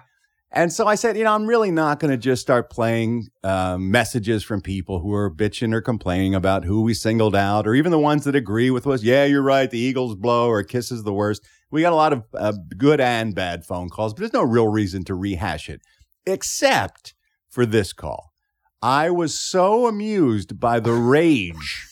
And 0.56 0.72
so 0.72 0.86
I 0.86 0.94
said, 0.94 1.18
you 1.18 1.24
know, 1.24 1.34
I'm 1.34 1.48
really 1.48 1.72
not 1.72 2.00
going 2.00 2.12
to 2.12 2.18
just 2.18 2.44
start 2.44 2.70
playing 2.70 3.30
um, 3.44 3.90
messages 3.90 4.44
from 4.44 4.62
people 4.62 5.00
who 5.00 5.12
are 5.12 5.34
bitching 5.34 5.74
or 5.74 5.82
complaining 5.82 6.36
about 6.36 6.64
who 6.64 6.84
we 6.84 6.94
singled 6.94 7.36
out, 7.36 7.66
or 7.66 7.74
even 7.74 7.92
the 7.92 7.98
ones 7.98 8.24
that 8.26 8.36
agree 8.36 8.70
with 8.70 8.86
us. 8.86 9.02
Yeah, 9.02 9.26
you're 9.26 9.42
right. 9.42 9.70
The 9.70 9.80
Eagles 9.80 10.14
blow, 10.14 10.48
or 10.48 10.62
Kiss 10.62 10.92
is 10.92 11.04
the 11.04 11.14
worst. 11.14 11.44
We 11.72 11.82
got 11.82 11.92
a 11.92 11.96
lot 11.96 12.14
of 12.14 12.24
uh, 12.36 12.54
good 12.78 13.02
and 13.02 13.34
bad 13.34 13.66
phone 13.66 13.90
calls, 13.90 14.14
but 14.14 14.20
there's 14.20 14.34
no 14.34 14.44
real 14.44 14.68
reason 14.68 15.04
to 15.06 15.16
rehash 15.16 15.70
it, 15.70 15.82
except 16.28 17.16
for 17.50 17.66
this 17.66 17.92
call. 17.92 18.32
I 18.80 19.10
was 19.10 19.40
so 19.40 19.88
amused 19.88 20.60
by 20.60 20.80
the 20.80 20.94
rage 20.94 21.88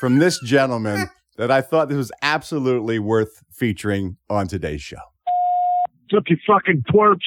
from 0.00 0.18
this 0.18 0.40
gentleman 0.40 1.10
that 1.36 1.52
I 1.52 1.60
thought 1.60 1.88
this 1.88 1.96
was 1.96 2.10
absolutely 2.22 2.98
worth 2.98 3.44
featuring 3.52 4.16
on 4.28 4.48
today's 4.48 4.82
show. 4.82 4.96
Fuck 6.10 6.24
you 6.28 6.38
fucking 6.44 6.82
twerps. 6.90 7.20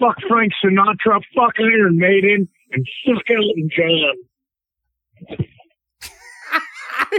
Fuck 0.00 0.16
Frank 0.28 0.52
Sinatra. 0.64 1.20
Fuck 1.34 1.54
Iron 1.58 1.96
Maiden. 1.98 2.48
And 2.72 2.86
fuck 3.06 3.22
Elton 3.30 3.68
John. 3.76 5.38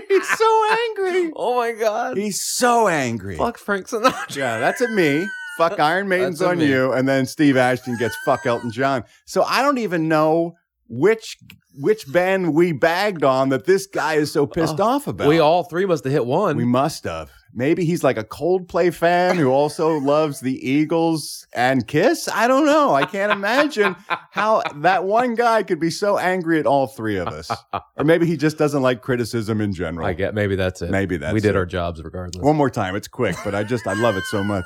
He's 0.09 0.27
so 0.27 0.65
angry. 0.89 1.31
Oh 1.35 1.55
my 1.55 1.71
god! 1.71 2.17
He's 2.17 2.43
so 2.43 2.87
angry. 2.87 3.37
Fuck 3.37 3.57
Frank 3.57 3.87
Sinatra. 3.87 4.35
Yeah, 4.35 4.59
that's 4.59 4.81
at 4.81 4.91
me. 4.91 5.25
Fuck 5.57 5.79
Iron 5.79 6.09
Maiden's 6.09 6.41
on 6.41 6.57
me. 6.57 6.67
you, 6.67 6.91
and 6.91 7.07
then 7.07 7.25
Steve 7.25 7.55
Ashton 7.55 7.95
gets 7.97 8.15
fuck 8.25 8.45
Elton 8.45 8.71
John. 8.71 9.05
So 9.25 9.43
I 9.43 9.61
don't 9.61 9.77
even 9.77 10.09
know 10.09 10.55
which 10.89 11.37
which 11.79 12.11
band 12.11 12.53
we 12.53 12.73
bagged 12.73 13.23
on 13.23 13.49
that 13.49 13.65
this 13.65 13.87
guy 13.87 14.15
is 14.15 14.31
so 14.31 14.45
pissed 14.45 14.79
Oh, 14.79 14.83
off 14.85 15.07
about. 15.07 15.27
We 15.29 15.39
all 15.39 15.63
three 15.63 15.85
must 15.85 16.03
have 16.03 16.11
hit 16.13 16.25
one. 16.25 16.57
We 16.57 16.65
must 16.65 17.05
have. 17.05 17.31
Maybe 17.57 17.85
he's 17.85 18.03
like 18.03 18.17
a 18.17 18.23
Coldplay 18.23 18.93
fan 18.93 19.37
who 19.37 19.49
also 19.49 19.97
loves 19.99 20.41
the 20.41 20.55
Eagles 20.69 21.47
and 21.53 21.87
Kiss. 21.87 22.27
I 22.27 22.49
don't 22.49 22.65
know. 22.65 22.93
I 22.93 23.05
can't 23.05 23.31
imagine 23.31 23.95
how 24.31 24.61
that 24.75 25.05
one 25.05 25.35
guy 25.35 25.63
could 25.63 25.79
be 25.79 25.89
so 25.89 26.17
angry 26.17 26.59
at 26.59 26.67
all 26.67 26.87
three 26.87 27.15
of 27.15 27.29
us. 27.29 27.49
Or 27.95 28.03
maybe 28.03 28.25
he 28.25 28.35
just 28.35 28.57
doesn't 28.57 28.81
like 28.81 29.01
criticism 29.01 29.61
in 29.61 29.73
general. 29.73 30.05
I 30.05 30.11
get 30.13 30.35
maybe 30.35 30.57
that's 30.57 30.81
it. 30.81 30.91
Maybe 30.91 31.15
that's 31.15 31.31
it. 31.31 31.33
we 31.33 31.39
did 31.39 31.51
it. 31.51 31.55
our 31.55 31.65
jobs 31.65 32.03
regardless. 32.03 32.43
One 32.43 32.57
more 32.57 32.69
time. 32.69 32.95
It's 32.95 33.07
quick, 33.07 33.37
but 33.45 33.55
I 33.55 33.63
just 33.63 33.87
I 33.87 33.93
love 33.93 34.17
it 34.17 34.25
so 34.25 34.43
much. 34.43 34.65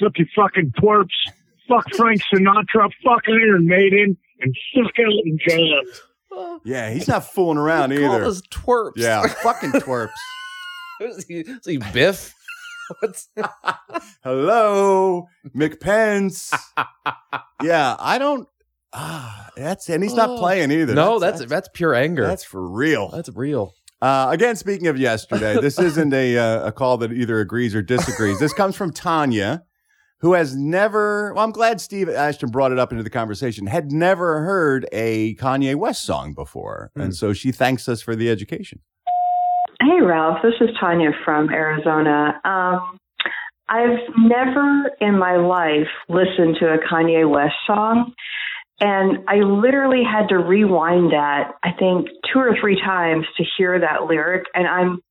Fuck 0.00 0.18
you 0.18 0.26
fucking 0.34 0.72
twerps. 0.80 1.06
Fuck 1.68 1.84
Frank 1.94 2.20
Sinatra. 2.34 2.90
Fuck 3.04 3.22
Iron 3.28 3.66
Maiden. 3.66 4.16
And 4.40 4.56
fuck 4.74 4.92
Elton 4.98 5.38
John. 5.48 5.82
Yeah, 6.64 6.90
he's 6.90 7.08
not 7.08 7.24
fooling 7.24 7.58
around 7.58 7.90
Call 7.90 7.98
either. 8.14 8.24
us 8.24 8.40
twerps. 8.52 8.92
Yeah, 8.96 9.26
fucking 9.42 9.72
twerps. 9.72 10.10
is, 11.18 11.24
he, 11.26 11.40
is 11.40 11.66
he 11.66 11.78
Biff? 11.92 12.34
What's 13.00 13.28
Hello, 14.24 15.26
McPence. 15.56 16.52
yeah, 17.62 17.96
I 17.98 18.18
don't. 18.18 18.48
Ah, 18.92 19.48
that's 19.56 19.88
and 19.88 20.02
he's 20.02 20.14
not 20.14 20.30
Oh. 20.30 20.38
playing 20.38 20.72
either. 20.72 20.94
no? 20.94 21.20
That's, 21.20 21.44
that's 21.46 21.68
pure 21.72 21.94
anger. 21.94 22.26
that's 22.26 22.42
for 22.42 22.68
real. 22.68 23.08
that's 23.10 23.28
real. 23.30 23.72
Uh, 24.02 24.28
again, 24.30 24.56
speaking 24.56 24.88
of 24.88 24.98
yesterday, 24.98 25.60
this 25.60 25.78
isn't 25.78 26.12
a 26.12 26.36
uh, 26.38 26.66
a 26.68 26.72
call 26.72 26.96
that 26.98 27.12
either 27.12 27.38
agrees 27.40 27.74
or 27.74 27.82
disagrees. 27.82 28.40
This 28.40 28.52
comes 28.52 28.74
from 28.74 28.92
Tanya, 28.92 29.62
who 30.20 30.32
has 30.32 30.56
never. 30.56 31.32
Well, 31.34 31.44
I'm 31.44 31.52
glad 31.52 31.80
Steve 31.80 32.08
Ashton 32.08 32.50
brought 32.50 32.72
it 32.72 32.78
up 32.78 32.90
into 32.92 33.04
the 33.04 33.10
conversation. 33.10 33.66
Had 33.66 33.92
never 33.92 34.42
heard 34.42 34.88
a 34.90 35.36
Kanye 35.36 35.76
West 35.76 36.02
song 36.02 36.32
before, 36.34 36.90
and 36.96 37.14
so 37.14 37.32
she 37.32 37.52
thanks 37.52 37.88
us 37.88 38.00
for 38.02 38.16
the 38.16 38.28
education. 38.30 38.80
Hey, 39.82 40.02
Ralph. 40.02 40.42
This 40.42 40.52
is 40.60 40.76
Tanya 40.78 41.12
from 41.24 41.48
Arizona. 41.48 42.38
Um, 42.44 42.98
I've 43.66 43.98
never 44.18 44.90
in 45.00 45.18
my 45.18 45.36
life 45.36 45.88
listened 46.06 46.56
to 46.60 46.66
a 46.74 46.76
Kanye 46.76 47.26
West 47.26 47.54
song. 47.66 48.12
And 48.78 49.24
I 49.26 49.36
literally 49.36 50.02
had 50.04 50.28
to 50.28 50.36
rewind 50.36 51.12
that, 51.12 51.52
I 51.62 51.72
think, 51.72 52.08
two 52.30 52.40
or 52.40 52.54
three 52.60 52.78
times 52.78 53.24
to 53.38 53.44
hear 53.56 53.80
that 53.80 54.04
lyric. 54.04 54.44
And 54.54 54.66
I'm 54.66 55.02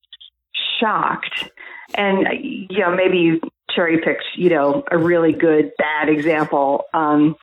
shocked. 0.79 1.49
And, 1.95 2.27
you 2.69 2.79
know, 2.79 2.95
maybe 2.95 3.17
you 3.17 3.41
cherry 3.75 3.97
picked, 3.97 4.25
you 4.35 4.51
know, 4.51 4.83
a 4.91 4.99
really 4.99 5.33
good, 5.33 5.71
bad 5.79 6.09
example. 6.09 6.83
Um, 6.93 7.35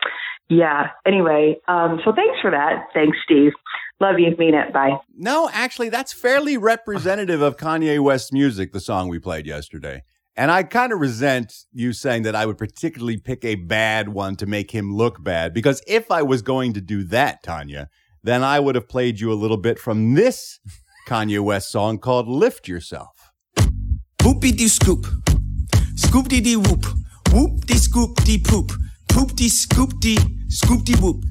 yeah. 0.49 0.91
Anyway, 1.05 1.59
um, 1.67 2.01
so 2.05 2.13
thanks 2.13 2.39
for 2.41 2.53
that. 2.53 2.87
Thanks, 2.95 3.19
Steve. 3.25 3.53
Love 3.99 4.19
you. 4.19 4.37
Mean 4.37 4.55
it. 4.55 4.73
Bye. 4.73 4.99
No, 5.17 5.49
actually, 5.53 5.89
that's 5.89 6.13
fairly 6.13 6.57
representative 6.57 7.41
of 7.41 7.57
Kanye 7.57 7.99
West's 7.99 8.33
music, 8.33 8.73
the 8.73 8.81
song 8.81 9.09
we 9.09 9.19
played 9.19 9.47
yesterday. 9.47 10.03
And 10.37 10.51
I 10.51 10.65
kind 10.65 10.93
of 10.93 11.01
resent 11.01 11.65
you 11.73 11.95
saying 11.95 12.25
that 12.25 12.35
I 12.35 12.45
would 12.45 12.59
particularly 12.59 13.17
pick 13.17 13.43
a 13.43 13.55
bad 13.55 14.11
one 14.11 14.37
to 14.37 14.45
make 14.45 14.71
him 14.71 14.95
look 14.95 15.25
bad, 15.25 15.55
because 15.55 15.83
if 15.87 16.11
I 16.11 16.23
was 16.23 16.43
going 16.43 16.75
to 16.75 16.83
do 16.83 17.05
that, 17.05 17.43
Tanya, 17.43 17.89
then 18.23 18.43
I 18.43 18.61
would 18.61 18.75
have 18.75 18.87
played 18.87 19.19
you 19.19 19.33
a 19.33 19.35
little 19.35 19.57
bit 19.57 19.79
from 19.79 20.15
this 20.15 20.61
Kanye 21.09 21.41
West 21.41 21.71
song 21.71 21.99
called 21.99 22.29
Lift 22.29 22.69
Yourself. 22.69 23.33
Whoopie 24.19 24.55
dee 24.55 24.69
scoop. 24.69 25.07
Scoop 25.95 26.29
dee 26.29 26.43
dee 26.43 26.57
whoop. 26.57 26.85
Whoop 27.33 27.65
dee 27.65 27.79
scoop 27.79 28.17
dee 28.25 28.43
poop. 28.45 28.73
Poop 29.09 29.35
dee 29.37 29.49
scoop 29.49 29.99
dee 30.01 30.19
scoop 30.49 30.85
dee 30.85 30.97
whoop. 30.97 31.25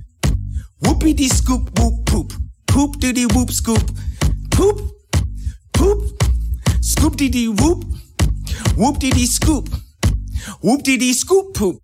Whoopie 0.84 1.16
dee 1.16 1.28
scoop 1.28 1.78
whoop 1.78 2.06
poop. 2.08 2.34
Poop 2.76 3.00
dee 3.00 3.14
dee 3.14 3.26
whoop 3.28 3.52
scoop. 3.52 3.90
Poop. 4.52 4.82
Poop. 5.72 6.22
Scoop 6.82 7.16
dee 7.16 7.30
dee 7.30 7.48
whoop. 7.48 7.86
Whoop 8.76 9.00
dee 9.00 9.12
dee 9.12 9.28
scoop. 9.28 9.70
Whoop 10.62 10.84
dee 10.84 10.98
dee 10.98 11.14
scoop 11.14 11.54
poop. 11.56 11.78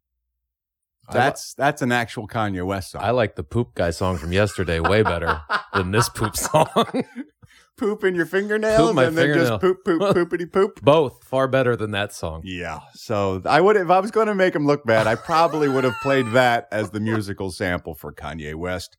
That's 1.09 1.53
that's 1.53 1.81
an 1.81 1.93
actual 1.93 2.27
Kanye 2.27 2.65
West 2.65 2.91
song. 2.91 3.01
I 3.03 3.11
like 3.11 3.37
the 3.37 3.43
poop 3.43 3.73
guy 3.73 3.91
song 3.91 4.17
from 4.17 4.33
yesterday 4.33 4.81
way 4.81 5.01
better 5.01 5.39
than 5.73 5.91
this 5.91 6.09
poop 6.09 6.35
song. 6.35 6.67
poop 7.77 8.03
in 8.03 8.13
your 8.13 8.25
fingernails 8.25 8.87
Poop 8.87 8.95
my 8.95 9.05
and 9.05 9.17
then 9.17 9.27
fingernail. 9.27 9.47
just 9.47 9.61
poop, 9.61 9.85
poop, 9.85 10.01
poopity 10.01 10.51
poop. 10.51 10.81
Both 10.83 11.23
far 11.23 11.47
better 11.47 11.77
than 11.77 11.91
that 11.91 12.11
song. 12.11 12.41
Yeah. 12.43 12.79
So 12.95 13.41
I 13.45 13.61
would, 13.61 13.77
if 13.77 13.89
I 13.89 14.01
was 14.01 14.11
going 14.11 14.27
to 14.27 14.35
make 14.35 14.53
him 14.53 14.67
look 14.67 14.85
bad, 14.85 15.07
I 15.07 15.15
probably 15.15 15.69
would 15.69 15.85
have 15.85 15.95
played 16.01 16.27
that 16.33 16.67
as 16.69 16.89
the 16.89 16.99
musical 16.99 17.49
sample 17.49 17.95
for 17.95 18.11
Kanye 18.11 18.55
West. 18.55 18.97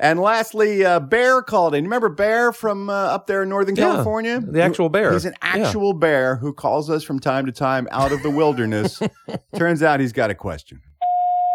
And 0.00 0.18
lastly, 0.18 0.82
uh, 0.82 0.98
Bear 0.98 1.42
called 1.42 1.74
in. 1.74 1.84
Remember 1.84 2.08
Bear 2.08 2.52
from 2.54 2.88
uh, 2.88 2.92
up 3.12 3.26
there 3.26 3.42
in 3.42 3.50
Northern 3.50 3.76
Yeah, 3.76 3.84
California? 3.92 4.40
the 4.40 4.62
actual 4.62 4.88
bear. 4.88 5.12
He's 5.12 5.26
an 5.26 5.34
Yeah. 5.44 5.60
actual 5.60 5.92
bear 5.92 6.36
who 6.36 6.54
calls 6.54 6.88
us 6.88 7.04
from 7.04 7.20
time 7.20 7.44
to 7.44 7.52
time 7.52 7.86
out 7.92 8.10
of 8.10 8.22
the 8.22 8.30
wilderness. 8.30 8.98
Turns 9.54 9.82
out 9.82 10.00
he's 10.00 10.14
got 10.14 10.30
a 10.30 10.34
question. 10.34 10.80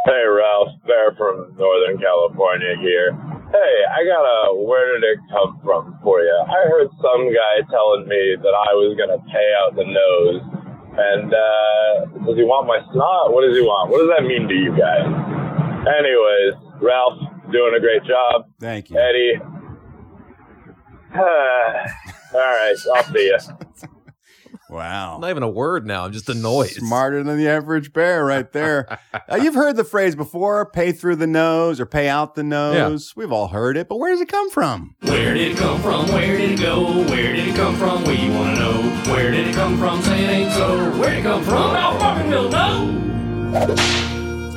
Hey, 0.06 0.22
Ralph, 0.30 0.70
Bear 0.86 1.16
from 1.18 1.56
Northern 1.58 1.98
California 1.98 2.76
here. 2.80 3.18
Hey, 3.50 3.76
I 3.90 4.06
got 4.06 4.22
a 4.22 4.54
where 4.62 4.94
did 4.94 5.04
it 5.10 5.18
come 5.34 5.60
from 5.66 5.98
for 6.04 6.22
you? 6.22 6.38
I 6.46 6.70
heard 6.70 6.90
some 7.02 7.26
guy 7.34 7.66
telling 7.72 8.08
me 8.08 8.36
that 8.38 8.54
I 8.54 8.78
was 8.78 8.94
going 8.96 9.10
to 9.10 9.26
pay 9.34 9.50
out 9.58 9.74
the 9.76 9.86
nose. 9.90 10.42
And 10.98 11.34
uh, 11.34 12.26
does 12.30 12.38
he 12.38 12.46
want 12.46 12.68
my 12.70 12.78
snot? 12.94 13.34
What 13.34 13.42
does 13.42 13.58
he 13.58 13.64
want? 13.66 13.90
What 13.90 14.06
does 14.06 14.12
that 14.16 14.24
mean 14.24 14.48
to 14.48 14.54
you 14.54 14.70
guys? 14.78 15.10
Anyways, 15.90 16.54
Ralph, 16.86 17.20
doing 17.52 17.74
a 17.76 17.80
great 17.80 18.04
job. 18.04 18.50
Thank 18.60 18.90
you. 18.90 18.98
Eddie. 18.98 19.42
All 21.16 21.22
right, 22.34 22.76
I'll 22.96 23.04
see 23.04 23.26
you. 23.28 23.38
Wow. 24.70 25.20
Not 25.20 25.30
even 25.30 25.44
a 25.44 25.50
word 25.50 25.86
now. 25.86 26.06
I'm 26.06 26.12
just 26.12 26.28
a 26.28 26.34
noise. 26.34 26.76
Smarter 26.76 27.24
than 27.24 27.38
the 27.38 27.48
average 27.48 27.94
bear, 27.94 28.26
right 28.26 28.52
there. 28.52 29.00
uh, 29.14 29.36
you've 29.36 29.56
heard 29.56 29.76
the 29.76 29.84
phrase 29.84 30.16
before 30.16 30.66
pay 30.70 30.92
through 30.92 31.18
the 31.18 31.28
nose 31.28 31.80
or 31.80 31.86
pay 31.86 32.10
out 32.10 32.36
the 32.36 32.44
nose. 32.44 33.14
Yeah. 33.16 33.22
We've 33.22 33.32
all 33.32 33.48
heard 33.48 33.78
it, 33.78 33.88
but 33.88 33.98
where 33.98 34.12
does 34.12 34.22
it 34.22 34.28
come 34.28 34.50
from? 34.50 34.96
Where 35.02 35.34
did 35.34 35.52
it 35.52 35.58
come 35.58 35.82
from? 35.82 36.08
Where 36.08 36.38
did 36.38 36.52
it 36.52 36.60
go? 36.60 37.04
Where 37.06 37.34
did 37.34 37.48
it 37.48 37.56
come 37.56 37.76
from? 37.76 38.04
We 38.04 38.30
wanna 38.30 38.56
know. 38.56 38.82
Where 39.14 39.32
did 39.32 39.48
it 39.48 39.56
come 39.56 39.78
from? 39.78 40.02
Say 40.02 40.24
it 40.24 40.30
ain't 40.30 40.54
so. 40.54 41.00
Where 41.00 41.12
did 41.12 41.20
it 41.20 41.24
come 41.24 41.44
from? 41.44 41.72
I 41.72 41.98
fucking 42.00 42.30
will 42.32 42.50
know. 42.50 44.15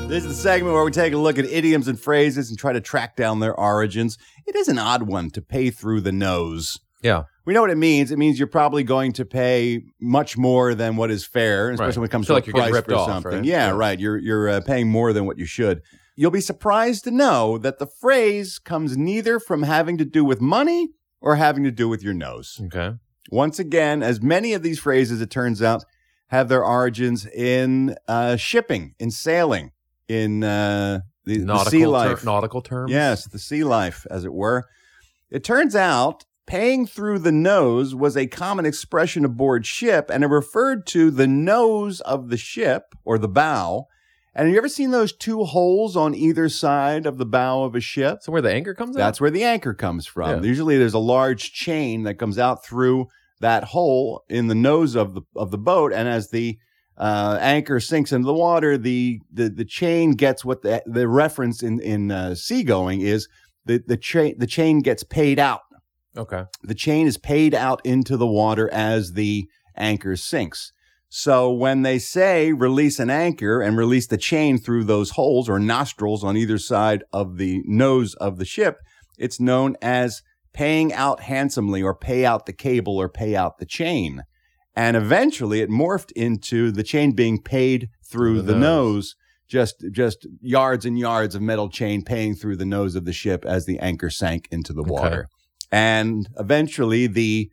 This 0.09 0.25
is 0.25 0.37
the 0.37 0.43
segment 0.43 0.73
where 0.75 0.85
we 0.85 0.91
take 0.91 1.13
a 1.13 1.19
look 1.19 1.39
at 1.39 1.45
idioms 1.45 1.87
and 1.87 2.01
phrases 2.01 2.49
and 2.49 2.59
try 2.59 2.73
to 2.73 2.81
track 2.81 3.15
down 3.15 3.41
their 3.41 3.55
origins. 3.55 4.17
It 4.47 4.57
is 4.57 4.67
an 4.67 4.79
odd 4.79 5.03
one 5.03 5.29
to 5.33 5.43
pay 5.43 5.71
through 5.71 6.01
the 6.01 6.13
nose. 6.13 6.81
Yeah. 7.03 7.25
We 7.45 7.53
know 7.53 7.61
what 7.61 7.71
it 7.71 7.77
means. 7.77 8.11
It 8.11 8.19
means 8.19 8.39
you're 8.39 8.49
probably 8.49 8.83
going 8.85 9.13
to 9.15 9.27
pay 9.27 9.83
much 10.01 10.39
more 10.39 10.75
than 10.75 10.97
what 10.97 11.11
is 11.11 11.27
fair, 11.27 11.71
especially 11.71 12.01
when 12.01 12.09
it 12.09 12.11
comes 12.11 12.27
Feel 12.27 12.37
to 12.37 12.39
like 12.39 12.45
a 12.45 12.47
you're 12.47 12.53
getting 12.55 12.71
price 12.73 12.75
ripped 12.79 12.89
for 12.89 12.95
off, 12.97 13.09
something. 13.09 13.33
right? 13.33 13.45
Yeah, 13.45 13.67
Yeah. 13.69 13.77
right. 13.77 14.01
You're 14.01 14.17
you're 14.17 14.49
uh, 14.49 14.61
paying 14.63 14.89
more 14.89 15.13
than 15.13 15.27
what 15.27 15.39
you 15.39 15.45
should. 15.45 15.83
You'll 16.17 16.31
be 16.31 16.41
surprised 16.41 17.05
to 17.05 17.11
know 17.11 17.59
that 17.59 17.79
the 17.79 17.87
phrase 17.87 18.59
comes 18.59 18.97
neither 18.97 19.39
from 19.39 19.63
having 19.63 19.99
to 19.99 20.05
do 20.07 20.25
with 20.25 20.41
money 20.41 20.89
or 21.21 21.37
having 21.37 21.65
to 21.65 21.71
do 21.71 21.87
with 21.87 22.03
your 22.03 22.15
nose. 22.15 22.59
Okay. 22.65 22.93
Once 23.31 23.59
again, 23.59 24.03
as 24.03 24.23
many 24.23 24.55
of 24.55 24.63
these 24.63 24.79
phrases, 24.81 25.21
it 25.21 25.31
turns 25.31 25.61
out, 25.63 25.85
have 26.29 26.49
their 26.49 26.65
origins 26.65 27.27
in 27.27 27.95
uh, 28.09 28.37
shipping, 28.37 28.95
in 28.99 29.11
sailing, 29.11 29.71
in 30.09 30.43
uh, 30.43 31.01
the, 31.25 31.39
the 31.39 31.45
Nautical, 31.45 31.71
sea 31.71 31.85
ter- 31.85 32.25
nautical 32.25 32.63
terms. 32.63 32.91
Yes, 32.91 33.27
the 33.27 33.39
sea 33.39 33.65
life, 33.65 34.07
as 34.11 34.25
it 34.25 34.33
were. 34.33 34.67
It 35.31 35.45
turns 35.45 35.77
out 35.77 36.25
paying 36.47 36.87
through 36.87 37.19
the 37.19 37.33
nose 37.33 37.95
was 37.95 38.17
a 38.17 38.27
common 38.27 38.65
expression 38.65 39.25
aboard 39.25 39.67
ship, 39.67 40.11
and 40.11 40.25
it 40.25 40.29
referred 40.29 40.87
to 40.87 41.11
the 41.11 41.27
nose 41.27 42.01
of 42.01 42.31
the 42.31 42.39
ship 42.39 42.95
or 43.05 43.19
the 43.19 43.29
bow. 43.29 43.87
And 44.35 44.47
have 44.47 44.53
you 44.53 44.59
ever 44.59 44.69
seen 44.69 44.91
those 44.91 45.13
two 45.13 45.45
holes 45.45 45.97
on 45.97 46.15
either 46.15 46.49
side 46.49 47.07
of 47.07 47.19
the 47.19 47.27
bow 47.27 47.65
of 47.65 47.75
a 47.75 47.81
ship? 47.81 48.19
So 48.23 48.33
where 48.33 48.41
the 48.41 48.53
anchor 48.53 48.73
comes 48.73 48.97
out? 48.97 49.01
That's 49.01 49.21
where 49.21 49.31
the 49.31 49.45
anchor 49.45 49.75
comes 49.75 50.07
from. 50.07 50.43
Yeah. 50.43 50.49
Usually 50.49 50.79
there's 50.79 50.95
a 50.95 50.99
large 50.99 51.53
chain 51.53 52.05
that 52.05 52.15
comes 52.15 52.39
out 52.39 52.65
through 52.65 53.09
that 53.41 53.65
hole 53.65 54.25
in 54.29 54.47
the 54.47 54.55
nose 54.55 54.95
of 54.95 55.15
the 55.15 55.23
of 55.37 55.51
the 55.51 55.59
boat, 55.59 55.93
and 55.93 56.09
as 56.09 56.31
the 56.31 56.59
uh, 56.99 57.39
anchor 57.41 57.79
sinks 57.81 58.13
into 58.13 58.27
the 58.27 58.35
water, 58.35 58.77
the 58.77 59.21
the, 59.33 59.49
the 59.49 59.65
chain 59.65 60.13
gets 60.13 60.45
what 60.45 60.63
the 60.63 60.83
the 60.85 61.09
reference 61.09 61.63
in 61.63 61.81
in 61.81 62.11
uh, 62.11 62.35
seagoing 62.35 63.01
is 63.01 63.29
the 63.65 63.83
the 63.87 63.97
chain 63.97 64.35
the 64.39 64.47
chain 64.47 64.81
gets 64.81 65.05
paid 65.05 65.39
out. 65.39 65.61
Okay. 66.17 66.45
The 66.63 66.75
chain 66.75 67.07
is 67.07 67.17
paid 67.17 67.55
out 67.55 67.81
into 67.85 68.17
the 68.17 68.27
water 68.27 68.69
as 68.73 69.13
the 69.13 69.49
anchor 69.77 70.17
sinks. 70.17 70.73
So 71.09 71.51
when 71.51 71.83
they 71.83 71.99
say 71.99 72.53
release 72.53 72.99
an 72.99 73.09
anchor 73.09 73.63
and 73.63 73.79
release 73.79 74.09
the 74.09 74.19
chain 74.19 74.59
through 74.59 74.85
those 74.85 75.11
holes 75.11 75.49
or 75.49 75.59
nostrils 75.59 76.23
on 76.25 76.37
either 76.37 76.59
side 76.59 77.05
of 77.13 77.39
the 77.39 77.63
nose 77.65 78.15
of 78.15 78.39
the 78.39 78.45
ship, 78.45 78.79
it's 79.17 79.41
known 79.41 79.77
as 79.81 80.23
paying 80.53 80.93
out 80.93 81.21
handsomely 81.21 81.83
or 81.83 81.95
pay 81.95 82.25
out 82.27 82.47
the 82.47 82.53
cable 82.53 82.99
or 82.99 83.09
pay 83.09 83.37
out 83.37 83.59
the 83.59 83.67
chain. 83.67 84.23
And 84.79 84.97
eventually 84.97 85.61
it 85.61 85.71
morphed 85.71 86.13
into 86.13 86.71
the 86.71 86.85
chain 86.85 87.11
being 87.11 87.43
paid 87.43 87.89
through 88.05 88.43
the 88.43 88.53
the, 88.53 88.59
nose. 88.59 88.63
nose. 88.63 89.15
Just, 89.49 89.85
just 89.91 90.27
yards 90.41 90.85
and 90.87 90.97
yards 90.99 91.35
of 91.35 91.43
metal 91.43 91.69
chain 91.69 92.03
paying 92.03 92.35
through 92.37 92.57
the 92.57 92.65
nose 92.67 92.95
of 92.95 93.05
the 93.05 93.13
ship 93.13 93.45
as 93.45 93.67
the 93.67 93.79
anchor 93.81 94.11
sank 94.11 94.47
into 94.53 94.73
the 94.73 94.83
Okay. 94.83 94.91
water. 94.91 95.29
And 95.73 96.29
eventually 96.39 97.09
the 97.09 97.51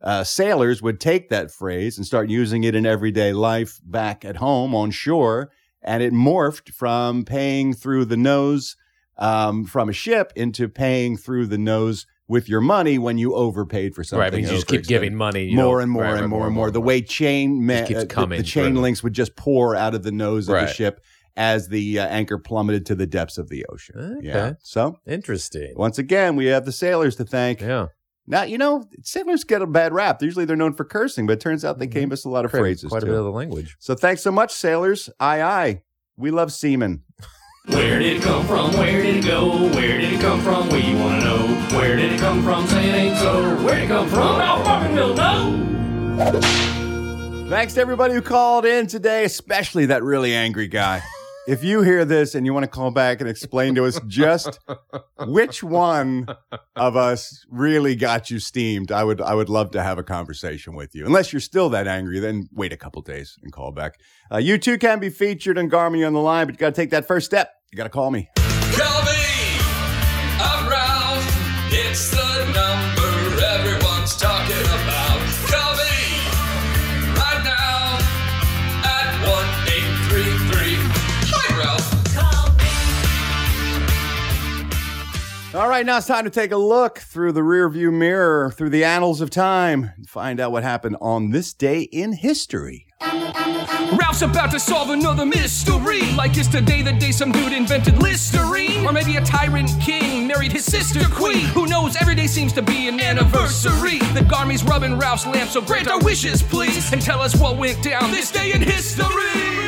uh, 0.00 0.22
sailors 0.22 0.80
would 0.80 1.00
take 1.00 1.30
that 1.30 1.50
phrase 1.50 1.96
and 1.96 2.06
start 2.06 2.28
using 2.30 2.62
it 2.62 2.76
in 2.76 2.86
everyday 2.86 3.32
life 3.32 3.80
back 3.82 4.24
at 4.24 4.36
home 4.36 4.72
on 4.74 4.90
shore. 4.92 5.50
And 5.82 6.00
it 6.02 6.12
morphed 6.12 6.68
from 6.72 7.24
paying 7.24 7.74
through 7.74 8.04
the 8.04 8.16
nose 8.16 8.76
um, 9.16 9.64
from 9.64 9.88
a 9.88 9.92
ship 9.92 10.32
into 10.36 10.68
paying 10.68 11.16
through 11.16 11.46
the 11.46 11.58
nose 11.58 12.06
with 12.28 12.48
your 12.48 12.60
money 12.60 12.98
when 12.98 13.18
you 13.18 13.34
overpaid 13.34 13.94
for 13.94 14.04
something. 14.04 14.20
Right. 14.20 14.32
Mean, 14.32 14.42
you 14.44 14.50
just 14.50 14.66
keep 14.66 14.86
giving 14.86 15.14
money. 15.14 15.46
you 15.46 15.56
more 15.56 15.76
know, 15.76 15.78
and 15.80 15.90
more 15.90 16.02
right, 16.02 16.12
and 16.12 16.20
right, 16.20 16.28
more 16.28 16.46
and 16.46 16.54
more. 16.54 16.70
The 16.70 16.80
way 16.80 17.00
chain 17.02 17.64
ma- 17.66 17.84
keeps 17.84 17.96
uh, 17.98 18.00
the- 18.00 18.06
coming 18.06 18.38
the, 18.38 18.44
chain 18.44 18.64
further. 18.72 18.80
links 18.80 19.02
would 19.02 19.14
just 19.14 19.34
pour 19.34 19.74
out 19.74 19.94
of 19.94 20.02
the 20.02 20.12
nose 20.12 20.48
of 20.48 20.54
the 20.54 20.66
ship 20.66 21.02
as 21.36 21.68
the 21.68 22.00
uh, 22.00 22.06
anchor 22.06 22.36
plummeted 22.36 22.84
to 22.86 22.94
the 22.94 23.06
depths 23.06 23.38
of 23.38 23.48
the 23.48 23.64
ocean. 23.66 24.16
Okay. 24.18 24.26
Yeah. 24.26 24.52
So 24.62 24.98
Interesting. 25.06 25.72
once 25.76 25.98
again, 25.98 26.36
we 26.36 26.46
have 26.46 26.64
the 26.64 26.72
sailors 26.72 27.16
to 27.16 27.24
thank. 27.24 27.60
Yeah. 27.60 27.86
Now, 28.26 28.42
you 28.42 28.58
know, 28.58 28.84
sailors 29.02 29.44
get 29.44 29.62
a 29.62 29.66
bad 29.66 29.94
rap. 29.94 30.20
Usually 30.20 30.44
they're 30.44 30.56
known 30.56 30.74
for 30.74 30.84
cursing, 30.84 31.26
but 31.26 31.34
it 31.34 31.40
turns 31.40 31.64
out 31.64 31.78
they 31.78 31.86
gave 31.86 32.12
us 32.12 32.26
a 32.26 32.28
lot 32.28 32.44
of 32.44 32.50
phrases 32.50 32.90
Quite 32.90 33.04
a 33.04 33.06
bit 33.06 33.14
of 33.14 33.24
the 33.24 33.30
language. 33.30 33.76
So 33.78 33.94
thanks 33.94 34.20
so 34.20 34.30
much, 34.30 34.52
sailors. 34.52 35.08
Aye, 35.18 35.40
aye. 35.42 35.82
We 36.18 36.30
love 36.30 36.52
seamen. 36.52 37.04
Where 37.66 37.98
did 37.98 38.16
it 38.16 38.22
come 38.22 38.46
from? 38.46 38.72
Where 38.72 39.02
did 39.02 39.16
it 39.16 39.24
go? 39.24 39.68
Where 39.70 39.98
did 39.98 40.12
it 40.12 40.20
come 40.20 40.40
from? 40.40 40.68
We 40.68 40.94
wanna 40.94 41.24
know. 41.24 41.46
Where 41.76 41.96
did 41.96 42.12
it 42.12 42.20
come 42.20 42.42
from? 42.42 42.66
Say 42.66 42.88
it 42.88 42.94
ain't 42.94 43.18
so. 43.18 43.42
Where 43.56 43.64
Where'd 43.64 43.82
it 43.82 43.88
come 43.88 44.08
from? 44.08 44.38
Ralph 44.38 44.64
Barkerville, 44.64 45.16
no! 45.16 47.48
Thanks 47.50 47.74
to 47.74 47.80
everybody 47.80 48.14
who 48.14 48.22
called 48.22 48.64
in 48.64 48.86
today, 48.86 49.24
especially 49.24 49.86
that 49.86 50.02
really 50.02 50.34
angry 50.34 50.68
guy. 50.68 51.02
If 51.48 51.64
you 51.64 51.80
hear 51.80 52.04
this 52.04 52.34
and 52.34 52.44
you 52.44 52.52
want 52.52 52.64
to 52.64 52.70
call 52.70 52.90
back 52.90 53.22
and 53.22 53.30
explain 53.30 53.74
to 53.76 53.86
us 53.86 53.98
just 54.06 54.60
which 55.20 55.62
one 55.62 56.28
of 56.76 56.94
us 56.94 57.42
really 57.48 57.96
got 57.96 58.30
you 58.30 58.38
steamed, 58.38 58.92
I 58.92 59.02
would 59.02 59.22
I 59.22 59.32
would 59.32 59.48
love 59.48 59.70
to 59.70 59.82
have 59.82 59.96
a 59.96 60.02
conversation 60.02 60.74
with 60.74 60.94
you. 60.94 61.06
Unless 61.06 61.32
you're 61.32 61.40
still 61.40 61.70
that 61.70 61.86
angry, 61.86 62.20
then 62.20 62.50
wait 62.52 62.74
a 62.74 62.76
couple 62.76 63.00
days 63.00 63.38
and 63.42 63.50
call 63.50 63.72
back. 63.72 63.94
Uh, 64.30 64.36
you 64.36 64.58
too 64.58 64.76
can 64.76 65.00
be 65.00 65.08
featured 65.08 65.56
on 65.56 65.70
Garmin 65.70 66.06
on 66.06 66.12
the 66.12 66.20
line, 66.20 66.46
but 66.46 66.54
you 66.54 66.58
got 66.58 66.74
to 66.74 66.78
take 66.78 66.90
that 66.90 67.08
first 67.08 67.24
step. 67.24 67.50
You 67.72 67.78
got 67.78 67.84
to 67.84 67.88
call 67.88 68.10
me. 68.10 68.28
Call 68.36 69.02
me. 69.04 69.37
All 85.58 85.68
right, 85.68 85.84
now 85.84 85.96
it's 85.96 86.06
time 86.06 86.22
to 86.22 86.30
take 86.30 86.52
a 86.52 86.56
look 86.56 86.98
through 86.98 87.32
the 87.32 87.40
rearview 87.40 87.92
mirror, 87.92 88.52
through 88.52 88.70
the 88.70 88.84
annals 88.84 89.20
of 89.20 89.28
time, 89.28 89.90
and 89.96 90.08
find 90.08 90.38
out 90.38 90.52
what 90.52 90.62
happened 90.62 90.96
on 91.00 91.30
this 91.30 91.52
day 91.52 91.82
in 91.82 92.12
history. 92.12 92.86
Ralph's 93.02 94.22
about 94.22 94.52
to 94.52 94.60
solve 94.60 94.90
another 94.90 95.26
mystery. 95.26 96.12
Like 96.12 96.38
is 96.38 96.46
today 96.46 96.82
the 96.82 96.92
day 96.92 97.10
some 97.10 97.32
dude 97.32 97.52
invented 97.52 98.00
Listerine? 98.00 98.86
Or 98.86 98.92
maybe 98.92 99.16
a 99.16 99.24
tyrant 99.24 99.70
king 99.80 100.28
married 100.28 100.52
his 100.52 100.64
sister 100.64 101.04
queen. 101.10 101.46
Who 101.46 101.66
knows, 101.66 101.96
every 101.96 102.14
day 102.14 102.28
seems 102.28 102.52
to 102.52 102.62
be 102.62 102.86
an 102.86 103.00
anniversary. 103.00 103.98
The 104.14 104.24
Garmy's 104.30 104.62
rubbing 104.62 104.96
Ralph's 104.96 105.26
lamp, 105.26 105.50
so 105.50 105.60
grant 105.60 105.88
our 105.88 105.98
wishes, 105.98 106.40
please. 106.40 106.92
And 106.92 107.02
tell 107.02 107.20
us 107.20 107.34
what 107.34 107.56
went 107.56 107.82
down 107.82 108.12
this 108.12 108.30
day 108.30 108.52
in 108.52 108.62
history. 108.62 109.67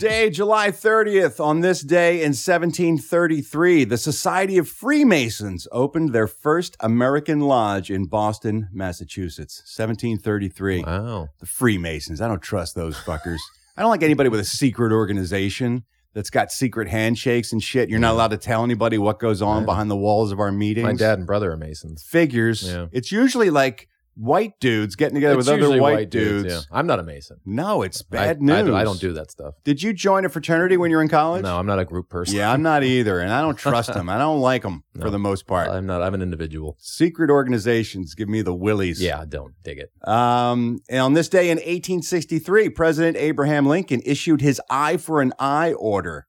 Today, 0.00 0.30
July 0.30 0.70
30th, 0.70 1.44
on 1.44 1.60
this 1.60 1.82
day 1.82 2.22
in 2.22 2.30
1733, 2.30 3.84
the 3.84 3.98
Society 3.98 4.56
of 4.56 4.66
Freemasons 4.66 5.68
opened 5.72 6.14
their 6.14 6.26
first 6.26 6.74
American 6.80 7.40
lodge 7.40 7.90
in 7.90 8.06
Boston, 8.06 8.70
Massachusetts. 8.72 9.58
1733. 9.76 10.84
Wow. 10.84 11.28
The 11.40 11.44
Freemasons. 11.44 12.22
I 12.22 12.28
don't 12.28 12.40
trust 12.40 12.74
those 12.74 12.96
fuckers. 12.96 13.36
I 13.76 13.82
don't 13.82 13.90
like 13.90 14.02
anybody 14.02 14.30
with 14.30 14.40
a 14.40 14.44
secret 14.44 14.90
organization 14.90 15.84
that's 16.14 16.30
got 16.30 16.50
secret 16.50 16.88
handshakes 16.88 17.52
and 17.52 17.62
shit. 17.62 17.90
You're 17.90 17.98
not 18.00 18.12
allowed 18.14 18.30
to 18.30 18.38
tell 18.38 18.64
anybody 18.64 18.96
what 18.96 19.18
goes 19.18 19.42
on 19.42 19.58
Right. 19.58 19.66
behind 19.66 19.90
the 19.90 19.96
walls 19.98 20.32
of 20.32 20.40
our 20.40 20.50
meetings. 20.50 20.84
My 20.86 20.94
dad 20.94 21.18
and 21.18 21.26
brother 21.26 21.52
are 21.52 21.58
Masons. 21.58 22.02
Figures. 22.02 22.62
Yeah. 22.62 22.86
It's 22.90 23.12
usually 23.12 23.50
like 23.50 23.86
white 24.20 24.58
dudes 24.60 24.96
getting 24.96 25.14
together 25.14 25.38
It's 25.38 25.46
with 25.46 25.54
other 25.54 25.58
usually 25.62 25.80
white, 25.80 26.10
dudes. 26.10 26.52
yeah. 26.52 26.60
I'm 26.70 26.86
not 26.86 26.98
a 26.98 27.02
Mason. 27.02 27.38
No, 27.46 27.82
it's 27.82 28.02
bad 28.02 28.36
I, 28.36 28.40
news. 28.40 28.70
I, 28.74 28.80
I 28.80 28.84
don't 28.84 29.00
do 29.00 29.12
that 29.14 29.30
stuff. 29.30 29.54
Did 29.64 29.82
you 29.82 29.92
join 29.92 30.24
a 30.24 30.28
fraternity 30.28 30.76
when 30.76 30.90
you 30.90 30.98
were 30.98 31.02
in 31.02 31.08
college? 31.08 31.42
No, 31.42 31.58
I'm 31.58 31.66
not 31.66 31.78
a 31.78 31.84
group 31.84 32.08
person. 32.08 32.36
Yeah, 32.36 32.52
I'm 32.52 32.62
not 32.62 32.84
either, 32.96 33.20
and 33.20 33.32
I 33.32 33.40
don't 33.40 33.56
trust 33.56 33.94
them. 33.94 34.08
I 34.08 34.18
don't 34.18 34.40
like 34.40 34.62
them 34.62 34.84
for 35.00 35.10
the 35.10 35.18
most 35.18 35.46
part. 35.46 35.68
I'm 35.68 35.86
not. 35.86 36.02
I'm 36.02 36.14
an 36.14 36.22
individual. 36.22 36.76
Secret 36.78 37.30
organizations 37.30 38.14
give 38.14 38.28
me 38.28 38.42
the 38.42 38.54
willies. 38.54 39.00
Yeah, 39.02 39.20
I 39.20 39.24
don't 39.24 39.54
dig 39.62 39.78
it. 39.78 39.90
Um, 40.06 40.80
and 40.88 41.00
on 41.00 41.14
this 41.14 41.28
day 41.28 41.50
in 41.50 41.56
1863, 41.56 42.68
President 42.70 43.16
Abraham 43.16 43.66
Lincoln 43.66 44.02
issued 44.04 44.40
his 44.40 44.60
eye 44.68 44.96
for 44.96 45.20
an 45.22 45.32
eye 45.38 45.72
order. 45.72 46.26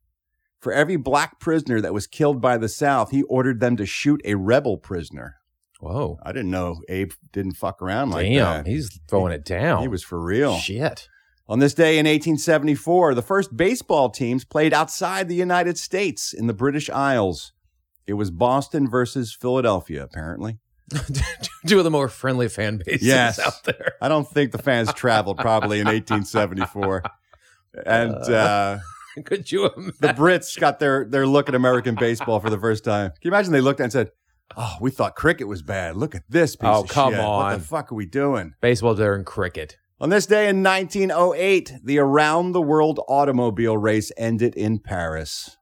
For 0.59 0.71
every 0.71 0.95
black 0.95 1.39
prisoner 1.39 1.81
that 1.81 1.91
was 1.93 2.05
killed 2.05 2.39
by 2.39 2.57
the 2.57 2.69
South, 2.69 3.09
he 3.09 3.23
ordered 3.23 3.59
them 3.59 3.75
to 3.77 3.85
shoot 3.87 4.21
a 4.23 4.35
rebel 4.35 4.77
prisoner. 4.77 5.37
Whoa. 5.81 6.19
I 6.23 6.31
didn't 6.31 6.51
know 6.51 6.81
Abe 6.89 7.11
didn't 7.33 7.53
fuck 7.57 7.81
around 7.81 8.11
like 8.11 8.25
Damn, 8.27 8.63
that. 8.63 8.67
he's 8.67 8.99
throwing 9.09 9.33
it 9.33 9.43
down. 9.43 9.81
He 9.81 9.87
was 9.87 10.03
for 10.03 10.19
real. 10.21 10.57
Shit. 10.57 11.07
On 11.49 11.59
this 11.59 11.73
day 11.73 11.97
in 11.97 12.05
1874, 12.05 13.13
the 13.15 13.21
first 13.21 13.57
baseball 13.57 14.09
teams 14.09 14.45
played 14.45 14.73
outside 14.73 15.27
the 15.27 15.35
United 15.35 15.77
States 15.77 16.31
in 16.33 16.47
the 16.47 16.53
British 16.53 16.89
Isles. 16.89 17.51
It 18.07 18.13
was 18.13 18.31
Boston 18.31 18.89
versus 18.89 19.33
Philadelphia, 19.33 20.03
apparently. 20.03 20.59
Two 21.67 21.77
of 21.77 21.83
the 21.83 21.91
more 21.91 22.07
friendly 22.09 22.47
fan 22.47 22.79
bases 22.85 23.05
Yes. 23.07 23.39
out 23.39 23.63
there. 23.63 23.93
I 24.01 24.07
don't 24.07 24.27
think 24.27 24.51
the 24.51 24.57
fans 24.59 24.93
traveled 24.93 25.37
probably 25.39 25.79
in 25.79 25.87
1874. 25.87 27.03
And 27.85 28.13
uh, 28.15 28.79
Could 29.25 29.51
you 29.51 29.65
imagine? 29.65 29.93
the 29.99 30.07
Brits 30.09 30.57
got 30.59 30.79
their, 30.79 31.05
their 31.05 31.27
look 31.27 31.49
at 31.49 31.55
American 31.55 31.95
baseball 31.95 32.39
for 32.39 32.49
the 32.49 32.59
first 32.59 32.83
time. 32.83 33.11
Can 33.11 33.19
you 33.23 33.31
imagine 33.31 33.51
they 33.51 33.61
looked 33.61 33.79
and 33.79 33.91
said, 33.91 34.11
Oh, 34.57 34.77
we 34.81 34.91
thought 34.91 35.15
cricket 35.15 35.47
was 35.47 35.61
bad. 35.61 35.95
Look 35.95 36.15
at 36.15 36.23
this 36.29 36.55
piece 36.55 36.69
Oh, 36.69 36.81
of 36.83 36.89
come 36.89 37.13
shit. 37.13 37.19
What 37.19 37.25
on. 37.27 37.53
the 37.53 37.65
fuck 37.65 37.91
are 37.91 37.95
we 37.95 38.05
doing? 38.05 38.53
Baseball 38.61 38.99
in 38.99 39.23
cricket. 39.23 39.77
On 39.99 40.09
this 40.09 40.25
day 40.25 40.49
in 40.49 40.63
1908, 40.63 41.73
the 41.83 41.99
around 41.99 42.53
the 42.53 42.61
world 42.61 42.99
automobile 43.07 43.77
race 43.77 44.11
ended 44.17 44.55
in 44.55 44.79
Paris. 44.79 45.57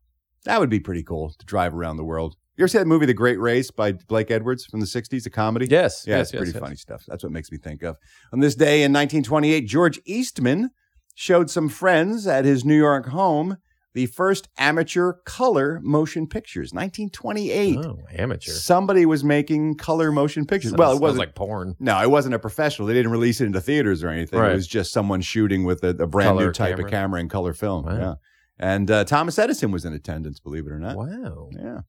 That 0.46 0.60
would 0.60 0.70
be 0.70 0.80
pretty 0.80 1.04
cool 1.04 1.34
to 1.38 1.46
drive 1.46 1.76
around 1.76 1.98
the 1.98 2.06
world. 2.06 2.36
You 2.56 2.64
ever 2.64 2.68
see 2.70 2.78
that 2.78 2.88
movie, 2.88 3.06
The 3.06 3.14
Great 3.14 3.40
Race 3.40 3.72
by 3.72 3.94
Blake 3.94 4.32
Edwards 4.32 4.66
from 4.66 4.80
the 4.80 4.86
60s, 4.86 5.26
a 5.26 5.30
comedy? 5.30 5.68
Yes. 5.70 6.04
Yeah, 6.06 6.18
yes, 6.18 6.28
it's 6.28 6.34
yes, 6.34 6.40
pretty 6.40 6.52
yes. 6.54 6.60
funny 6.62 6.76
stuff. 6.76 7.04
That's 7.08 7.24
what 7.24 7.32
makes 7.32 7.52
me 7.52 7.58
think 7.58 7.84
of. 7.84 7.98
On 8.34 8.40
this 8.40 8.56
day 8.56 8.84
in 8.84 8.92
1928, 8.92 9.68
George 9.68 10.00
Eastman 10.06 10.70
showed 11.16 11.50
some 11.50 11.70
friends 11.70 12.28
at 12.28 12.46
his 12.46 12.64
New 12.66 12.78
York 12.78 13.08
home 13.08 13.58
the 14.00 14.06
first 14.06 14.48
amateur 14.58 15.12
color 15.26 15.82
motion 15.84 16.26
pictures, 16.26 16.72
1928. 16.72 17.78
Oh, 17.80 18.00
amateur. 18.18 18.52
Somebody 18.52 19.06
was 19.06 19.26
making 19.26 19.76
color 19.76 20.10
motion 20.10 20.46
pictures. 20.46 20.72
Sounds- 20.72 20.80
well, 20.80 20.96
it 20.96 21.02
wasn't 21.02 21.20
like 21.20 21.36
porn. 21.36 21.76
no, 21.80 22.02
it 22.02 22.10
wasn't 22.10 22.34
a 22.34 22.40
professional. 22.40 22.88
They 22.88 22.94
didn't 22.94 23.12
release 23.12 23.42
it 23.42 23.46
into 23.46 23.60
theaters 23.60 24.02
or 24.02 24.08
anything. 24.08 24.40
Right. 24.40 24.54
It 24.54 24.56
was 24.56 24.68
just 24.68 24.94
someone 24.94 25.20
shooting 25.20 25.66
with 25.66 25.84
a, 25.84 25.90
a 25.90 26.08
brand 26.08 26.38
new 26.38 26.54
type 26.54 26.78
camera. 26.78 26.86
of 26.86 26.92
camera 26.92 27.20
and 27.20 27.30
color 27.30 27.54
film. 27.54 27.84
Wow. 27.88 27.98
Yeah. 27.98 28.14
And 28.58 28.90
uh, 28.90 29.04
Thomas 29.04 29.38
Edison 29.38 29.72
was 29.72 29.84
in 29.84 29.92
attendance, 29.92 30.40
believe 30.40 30.66
it 30.66 30.72
or 30.72 30.80
not. 30.80 30.96
Wow. 30.96 31.50
Yeah. 31.52 31.82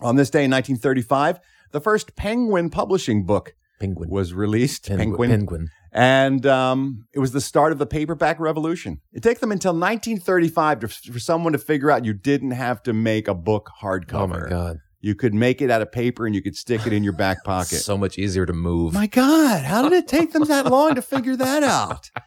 On 0.00 0.14
this 0.14 0.30
day 0.30 0.44
in 0.44 0.50
1935, 0.52 1.40
the 1.72 1.80
first 1.80 2.14
Penguin 2.14 2.70
publishing 2.70 3.26
book 3.26 3.54
Penguin. 3.80 4.10
was 4.10 4.32
released. 4.32 4.88
Penguin. 4.88 5.30
Penguin. 5.30 5.68
And 5.92 6.46
um, 6.46 7.04
it 7.12 7.18
was 7.18 7.32
the 7.32 7.40
start 7.40 7.72
of 7.72 7.78
the 7.78 7.86
paperback 7.86 8.40
revolution. 8.40 9.00
It 9.12 9.22
took 9.22 9.40
them 9.40 9.52
until 9.52 9.72
1935 9.72 10.80
to, 10.80 10.88
for 10.88 11.18
someone 11.18 11.52
to 11.52 11.58
figure 11.58 11.90
out 11.90 12.04
you 12.04 12.14
didn't 12.14 12.52
have 12.52 12.82
to 12.84 12.92
make 12.92 13.28
a 13.28 13.34
book 13.34 13.70
hardcover. 13.82 14.14
Oh 14.14 14.26
my 14.26 14.48
god. 14.48 14.78
You 15.00 15.16
could 15.16 15.34
make 15.34 15.60
it 15.60 15.68
out 15.68 15.82
of 15.82 15.90
paper 15.90 16.26
and 16.26 16.34
you 16.34 16.40
could 16.40 16.56
stick 16.56 16.86
it 16.86 16.92
in 16.92 17.02
your 17.02 17.12
back 17.12 17.38
pocket. 17.44 17.80
So 17.80 17.98
much 17.98 18.18
easier 18.18 18.46
to 18.46 18.52
move. 18.52 18.94
My 18.94 19.08
God, 19.08 19.64
how 19.64 19.82
did 19.82 19.92
it 19.92 20.06
take 20.08 20.32
them 20.32 20.44
that 20.44 20.66
long 20.66 20.94
to 20.94 21.02
figure 21.02 21.36
that 21.36 21.62
out? 21.62 22.10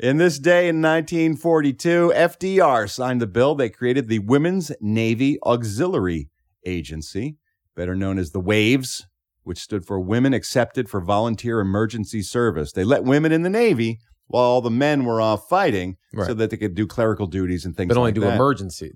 In 0.00 0.18
this 0.18 0.38
day 0.38 0.68
in 0.68 0.80
1942, 0.80 2.12
FDR 2.14 2.88
signed 2.88 3.20
the 3.20 3.26
bill 3.26 3.56
that 3.56 3.76
created 3.76 4.06
the 4.06 4.20
Women's 4.20 4.70
Navy 4.80 5.38
Auxiliary 5.42 6.28
Agency, 6.64 7.36
better 7.74 7.96
known 7.96 8.16
as 8.16 8.30
the 8.30 8.38
WAVES, 8.38 9.06
which 9.48 9.58
stood 9.58 9.84
for 9.86 9.98
Women 9.98 10.34
Accepted 10.34 10.88
for 10.88 11.00
Volunteer 11.00 11.58
Emergency 11.60 12.22
Service. 12.22 12.72
They 12.72 12.84
let 12.84 13.02
women 13.02 13.32
in 13.32 13.42
the 13.42 13.50
Navy 13.50 13.98
while 14.26 14.44
all 14.44 14.60
the 14.60 14.70
men 14.70 15.04
were 15.06 15.20
off 15.20 15.48
fighting 15.48 15.96
so 16.26 16.34
that 16.34 16.50
they 16.50 16.56
could 16.58 16.74
do 16.74 16.86
clerical 16.86 17.26
duties 17.26 17.64
and 17.64 17.74
things 17.76 17.88
but 17.88 17.96
only 17.96 18.08
like 18.08 18.14
do 18.14 18.20
that. 18.20 18.34
emergency 18.34 18.92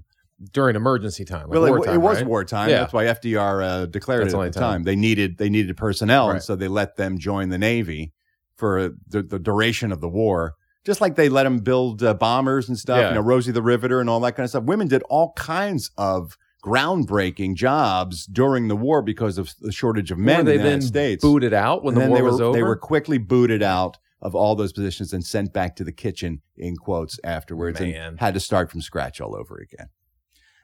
during 0.52 0.76
emergency 0.76 1.24
time. 1.24 1.48
Like 1.48 1.50
Well, 1.50 1.64
it, 1.64 1.70
wartime, 1.70 1.94
it 1.94 1.98
was 1.98 2.16
right? 2.18 2.26
wartime. 2.26 2.68
Yeah. 2.68 2.80
That's 2.80 2.92
why 2.92 3.04
FDR 3.06 3.64
uh, 3.64 3.86
declared 3.86 4.24
That's 4.24 4.34
it 4.34 4.38
at 4.38 4.52
the 4.52 4.60
time. 4.60 4.72
time. 4.72 4.82
They 4.82 4.96
needed 4.96 5.38
they 5.38 5.48
needed 5.48 5.74
personnel, 5.76 6.30
and 6.30 6.42
so 6.42 6.54
they 6.54 6.68
let 6.68 6.96
them 6.96 7.18
join 7.18 7.48
the 7.48 7.58
Navy 7.58 8.12
for 8.56 8.90
the, 9.08 9.22
the 9.22 9.38
duration 9.38 9.90
of 9.90 10.00
the 10.00 10.08
war. 10.08 10.54
Just 10.84 11.00
like 11.00 11.14
they 11.14 11.28
let 11.28 11.44
them 11.44 11.60
build 11.60 12.02
uh, 12.02 12.12
bombers 12.12 12.68
and 12.68 12.76
stuff, 12.78 12.98
Yeah. 12.98 13.08
you 13.10 13.14
know, 13.14 13.20
Rosie 13.22 13.52
the 13.52 13.62
Riveter 13.62 14.00
and 14.00 14.10
all 14.10 14.20
that 14.20 14.32
kind 14.36 14.44
of 14.44 14.50
stuff. 14.50 14.64
Women 14.64 14.88
did 14.88 15.02
all 15.08 15.32
kinds 15.34 15.90
of 15.96 16.36
groundbreaking 16.62 17.54
jobs 17.56 18.26
during 18.26 18.68
the 18.68 18.76
war 18.76 19.02
because 19.02 19.36
of 19.38 19.52
the 19.60 19.72
shortage 19.72 20.10
of 20.10 20.18
men 20.18 20.36
Were 20.36 20.40
in 20.40 20.46
they 20.46 20.56
the 20.58 20.62
United 20.64 20.84
States. 20.84 21.22
booted 21.22 21.52
out 21.52 21.82
when 21.84 21.94
And 21.96 22.04
the 22.04 22.08
war 22.08 22.16
they 22.18 22.22
was 22.22 22.38
were, 22.40 22.46
over? 22.46 22.56
They 22.58 22.62
were 22.62 22.76
quickly 22.76 23.18
booted 23.18 23.62
out 23.62 23.98
of 24.20 24.34
all 24.36 24.54
those 24.54 24.72
positions 24.72 25.12
and 25.12 25.24
sent 25.24 25.52
back 25.52 25.74
to 25.76 25.84
the 25.84 25.92
kitchen 25.92 26.40
in 26.56 26.76
quotes 26.76 27.18
afterwards 27.24 27.80
Man. 27.80 27.94
and 27.94 28.20
had 28.20 28.34
to 28.34 28.40
start 28.40 28.70
from 28.70 28.80
scratch 28.80 29.20
all 29.20 29.34
over 29.34 29.56
again. 29.58 29.88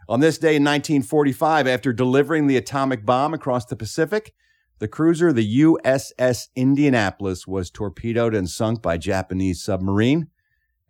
On 0.09 0.21
this 0.21 0.39
day 0.39 0.57
in 0.57 0.63
1945, 0.65 1.67
after 1.67 1.93
delivering 1.93 2.47
the 2.47 2.57
atomic 2.57 3.05
bomb 3.05 3.35
across 3.35 3.67
the 3.67 3.77
Pacific, 3.77 4.33
the 4.79 4.89
cruiser, 4.89 5.33
the 5.33 5.61
USS 5.61 6.49
Indianapolis, 6.55 7.47
was 7.47 7.69
torpedoed 7.71 8.35
and 8.35 8.49
sunk 8.49 8.81
by 8.81 8.97
Japanese 8.97 9.61
submarine, 9.63 10.29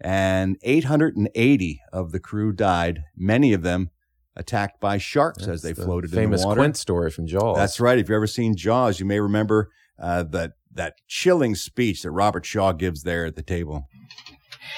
and 0.00 0.56
880 0.62 1.80
of 1.92 2.12
the 2.12 2.20
crew 2.20 2.52
died, 2.52 3.04
many 3.16 3.52
of 3.54 3.62
them 3.62 3.90
attacked 4.38 4.80
by 4.80 4.98
sharks 4.98 5.46
as 5.46 5.62
they 5.62 5.72
the 5.72 5.84
floated 5.84 6.10
famous 6.10 6.40
in 6.40 6.42
the 6.42 6.46
water. 6.48 6.60
Famous 6.60 6.66
Quint 6.66 6.76
story 6.76 7.10
from 7.10 7.26
Jaws. 7.26 7.56
That's 7.56 7.80
right. 7.80 7.98
If 7.98 8.08
you've 8.08 8.16
ever 8.16 8.26
seen 8.26 8.56
Jaws, 8.56 9.00
you 9.00 9.06
may 9.06 9.20
remember 9.20 9.70
uh, 9.98 10.22
that 10.22 10.52
that 10.74 10.94
chilling 11.08 11.54
speech 11.54 12.02
that 12.02 12.10
Robert 12.10 12.46
Shaw 12.46 12.72
gives 12.72 13.02
there 13.02 13.26
at 13.26 13.34
the 13.34 13.42
table. 13.42 13.88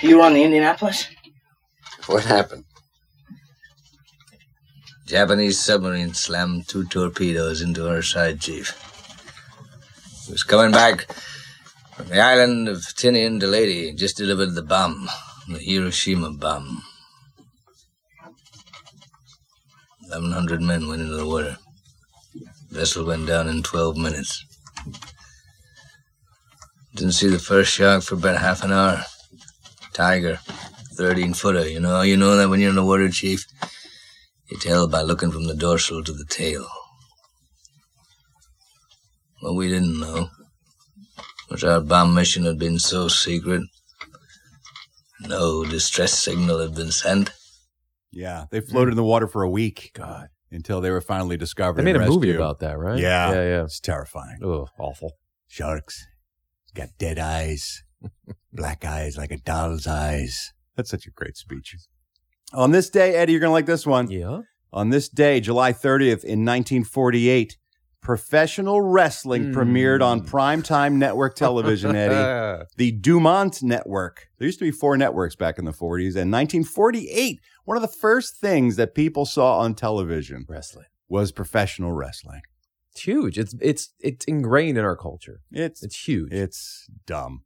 You 0.00 0.16
were 0.16 0.22
on 0.22 0.32
the 0.32 0.42
Indianapolis? 0.42 1.06
What 2.06 2.24
happened? 2.24 2.64
Japanese 5.06 5.58
submarine 5.60 6.14
slammed 6.14 6.68
two 6.68 6.86
torpedoes 6.86 7.60
into 7.60 7.88
our 7.88 8.00
side, 8.00 8.40
Chief. 8.40 8.72
He 10.26 10.32
was 10.32 10.44
coming 10.44 10.70
back 10.70 11.12
from 11.96 12.08
the 12.08 12.20
island 12.20 12.68
of 12.68 12.78
Tinian 12.78 13.40
to 13.40 13.46
Leyte, 13.46 13.96
just 13.96 14.16
delivered 14.16 14.54
the 14.54 14.62
bomb, 14.62 15.08
the 15.48 15.58
Hiroshima 15.58 16.30
bomb. 16.30 16.82
1,100 20.10 20.60
men 20.60 20.88
went 20.88 21.02
into 21.02 21.14
the 21.14 21.26
water. 21.26 21.56
Vessel 22.70 23.06
went 23.06 23.26
down 23.26 23.48
in 23.48 23.62
12 23.62 23.96
minutes. 23.96 24.44
Didn't 26.94 27.12
see 27.12 27.28
the 27.28 27.38
first 27.38 27.72
shark 27.72 28.02
for 28.02 28.16
about 28.16 28.40
half 28.40 28.64
an 28.64 28.72
hour. 28.72 29.02
Tiger, 29.92 30.40
13 30.94 31.34
footer. 31.34 31.68
You 31.68 31.80
know, 31.80 32.02
you 32.02 32.16
know 32.16 32.36
that 32.36 32.48
when 32.48 32.60
you're 32.60 32.70
in 32.70 32.76
the 32.76 32.84
water, 32.84 33.08
Chief. 33.08 33.46
You 34.50 34.58
tell 34.58 34.88
by 34.88 35.02
looking 35.02 35.30
from 35.30 35.46
the 35.46 35.54
dorsal 35.54 36.02
to 36.02 36.12
the 36.12 36.24
tail. 36.24 36.66
What 39.40 39.54
we 39.54 39.68
didn't 39.68 40.00
know 40.00 40.28
was 41.48 41.62
our 41.62 41.80
bomb 41.80 42.14
mission 42.14 42.44
had 42.44 42.58
been 42.58 42.78
so 42.78 43.06
secret. 43.06 43.62
No 45.20 45.64
distress 45.64 46.18
signal 46.18 46.58
had 46.58 46.74
been 46.74 46.90
sent. 46.90 47.30
Yeah, 48.12 48.46
they 48.50 48.60
floated 48.60 48.90
in 48.90 48.96
the 48.96 49.04
water 49.04 49.26
for 49.26 49.42
a 49.42 49.50
week. 49.50 49.90
God. 49.94 50.28
Until 50.52 50.80
they 50.80 50.90
were 50.90 51.00
finally 51.00 51.36
discovered. 51.36 51.78
They 51.80 51.84
made 51.84 51.94
and 51.94 52.04
a 52.04 52.08
movie 52.08 52.34
about 52.34 52.58
that, 52.58 52.76
right? 52.76 52.98
Yeah. 52.98 53.30
Yeah, 53.32 53.42
yeah. 53.42 53.62
It's 53.62 53.78
terrifying. 53.78 54.38
Oh, 54.42 54.66
awful. 54.80 55.12
Sharks. 55.46 56.04
Got 56.74 56.88
dead 56.98 57.20
eyes. 57.20 57.84
Black 58.52 58.84
eyes 58.84 59.16
like 59.16 59.30
a 59.30 59.36
doll's 59.36 59.86
eyes. 59.86 60.52
That's 60.76 60.90
such 60.90 61.06
a 61.06 61.10
great 61.10 61.36
speech. 61.36 61.76
On 62.52 62.72
this 62.72 62.90
day, 62.90 63.14
Eddie, 63.14 63.32
you're 63.32 63.40
going 63.40 63.50
to 63.50 63.52
like 63.52 63.66
this 63.66 63.86
one. 63.86 64.10
Yeah. 64.10 64.40
On 64.72 64.90
this 64.90 65.08
day, 65.08 65.40
July 65.40 65.72
30th 65.72 66.24
in 66.24 66.44
1948, 66.44 67.56
professional 68.02 68.80
wrestling 68.80 69.52
premiered 69.52 70.02
on 70.02 70.26
primetime 70.26 70.94
network 70.94 71.34
television, 71.34 71.94
Eddie. 71.94 72.64
the 72.76 72.92
DuMont 72.92 73.62
Network. 73.62 74.28
There 74.38 74.46
used 74.46 74.58
to 74.58 74.64
be 74.64 74.70
four 74.70 74.96
networks 74.96 75.36
back 75.36 75.58
in 75.58 75.64
the 75.64 75.72
40s. 75.72 76.16
And 76.16 76.32
1948, 76.32 77.40
one 77.64 77.76
of 77.76 77.82
the 77.82 77.88
first 77.88 78.36
things 78.36 78.76
that 78.76 78.94
people 78.94 79.26
saw 79.26 79.58
on 79.58 79.74
television 79.74 80.46
wrestling 80.48 80.86
was 81.08 81.32
professional 81.32 81.92
wrestling. 81.92 82.40
It's 82.92 83.02
huge. 83.02 83.38
It's 83.38 83.54
it's 83.60 83.90
it's 84.00 84.24
ingrained 84.24 84.76
in 84.76 84.84
our 84.84 84.96
culture. 84.96 85.40
It's 85.52 85.82
it's 85.82 86.08
huge. 86.08 86.32
It's 86.32 86.88
dumb. 87.06 87.42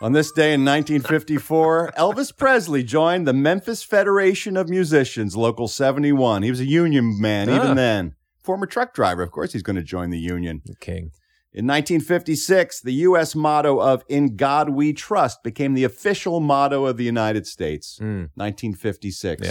On 0.00 0.12
this 0.12 0.30
day 0.32 0.52
in 0.54 0.64
1954, 0.64 1.92
Elvis 1.98 2.36
Presley 2.36 2.82
joined 2.82 3.26
the 3.26 3.32
Memphis 3.32 3.82
Federation 3.82 4.56
of 4.56 4.68
Musicians, 4.68 5.36
Local 5.36 5.68
71. 5.68 6.42
He 6.42 6.50
was 6.50 6.60
a 6.60 6.64
union 6.64 7.20
man 7.20 7.48
Ah. 7.48 7.56
even 7.56 7.76
then. 7.76 8.14
Former 8.42 8.66
truck 8.66 8.94
driver, 8.94 9.22
of 9.22 9.30
course, 9.30 9.52
he's 9.52 9.62
going 9.62 9.76
to 9.76 9.82
join 9.82 10.10
the 10.10 10.18
union. 10.18 10.62
king. 10.80 11.10
In 11.52 11.66
1956, 11.66 12.82
the 12.82 12.92
U.S. 12.92 13.34
motto 13.34 13.80
of 13.80 14.04
In 14.08 14.36
God 14.36 14.70
We 14.70 14.92
Trust 14.92 15.42
became 15.42 15.74
the 15.74 15.84
official 15.84 16.40
motto 16.40 16.84
of 16.86 16.96
the 16.98 17.04
United 17.04 17.46
States. 17.46 17.98
1956. 18.00 19.42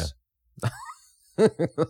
Yeah. 0.63 0.69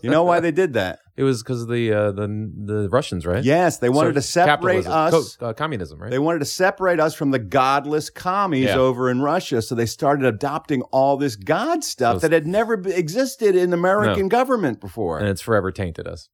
You 0.03 0.09
know 0.09 0.23
why 0.23 0.41
they 0.41 0.51
did 0.51 0.73
that? 0.73 0.99
It 1.15 1.23
was 1.23 1.41
because 1.41 1.61
of 1.61 1.69
the 1.69 1.93
uh, 1.93 2.11
the 2.11 2.27
the 2.65 2.89
Russians, 2.89 3.25
right? 3.25 3.41
Yes, 3.41 3.77
they 3.77 3.87
wanted 3.87 4.15
to 4.15 4.21
separate 4.21 4.85
us. 4.85 5.37
Co- 5.37 5.45
uh, 5.47 5.53
communism, 5.53 6.01
right? 6.01 6.11
They 6.11 6.19
wanted 6.19 6.39
to 6.39 6.45
separate 6.45 6.99
us 6.99 7.15
from 7.15 7.31
the 7.31 7.39
godless 7.39 8.09
commies 8.09 8.65
Yeah. 8.65 8.75
over 8.75 9.09
in 9.09 9.21
Russia. 9.21 9.61
So 9.61 9.73
they 9.73 9.85
started 9.85 10.25
adopting 10.25 10.81
all 10.91 11.15
this 11.15 11.37
God 11.37 11.85
stuff 11.85 12.15
Those- 12.15 12.21
that 12.23 12.31
had 12.33 12.45
never 12.45 12.73
existed 12.73 13.55
in 13.55 13.71
American 13.71 14.23
No. 14.23 14.27
government 14.29 14.81
before. 14.81 15.17
and 15.19 15.29
it's 15.29 15.41
forever 15.41 15.71
tainted 15.71 16.07
us 16.09 16.27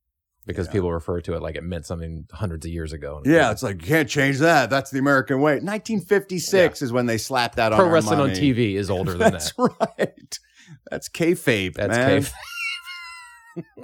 because 0.45 0.67
people 0.67 0.91
refer 0.91 1.21
to 1.21 1.33
it 1.33 1.41
like 1.41 1.55
it 1.55 1.63
meant 1.63 1.85
something 1.85 2.25
hundreds 2.31 2.65
of 2.65 2.71
years 2.71 2.93
ago. 2.93 3.21
yeah, 3.25 3.51
it's 3.51 3.63
like 3.63 3.81
you 3.81 3.87
can't 3.87 4.09
change 4.09 4.39
that. 4.39 4.69
That's 4.69 4.91
the 4.91 4.99
American 4.99 5.37
way. 5.41 5.53
1956 5.53 6.81
is 6.81 6.91
when 6.91 7.05
they 7.05 7.17
slapped 7.17 7.55
that 7.55 7.71
on 7.73 7.79
Pro 7.79 7.89
wrestling 7.89 8.19
on. 8.19 8.29
TV 8.31 8.75
is 8.75 8.89
older 8.89 9.13
than 9.13 9.19
That's 9.31 9.51
that. 9.53 9.69
That's 9.79 9.99
right. 9.99 10.39
That's 10.89 11.09
kayfabe. 11.09 11.75
That's 11.75 11.97
man. 11.97 12.21
kayfabe. 12.21 12.33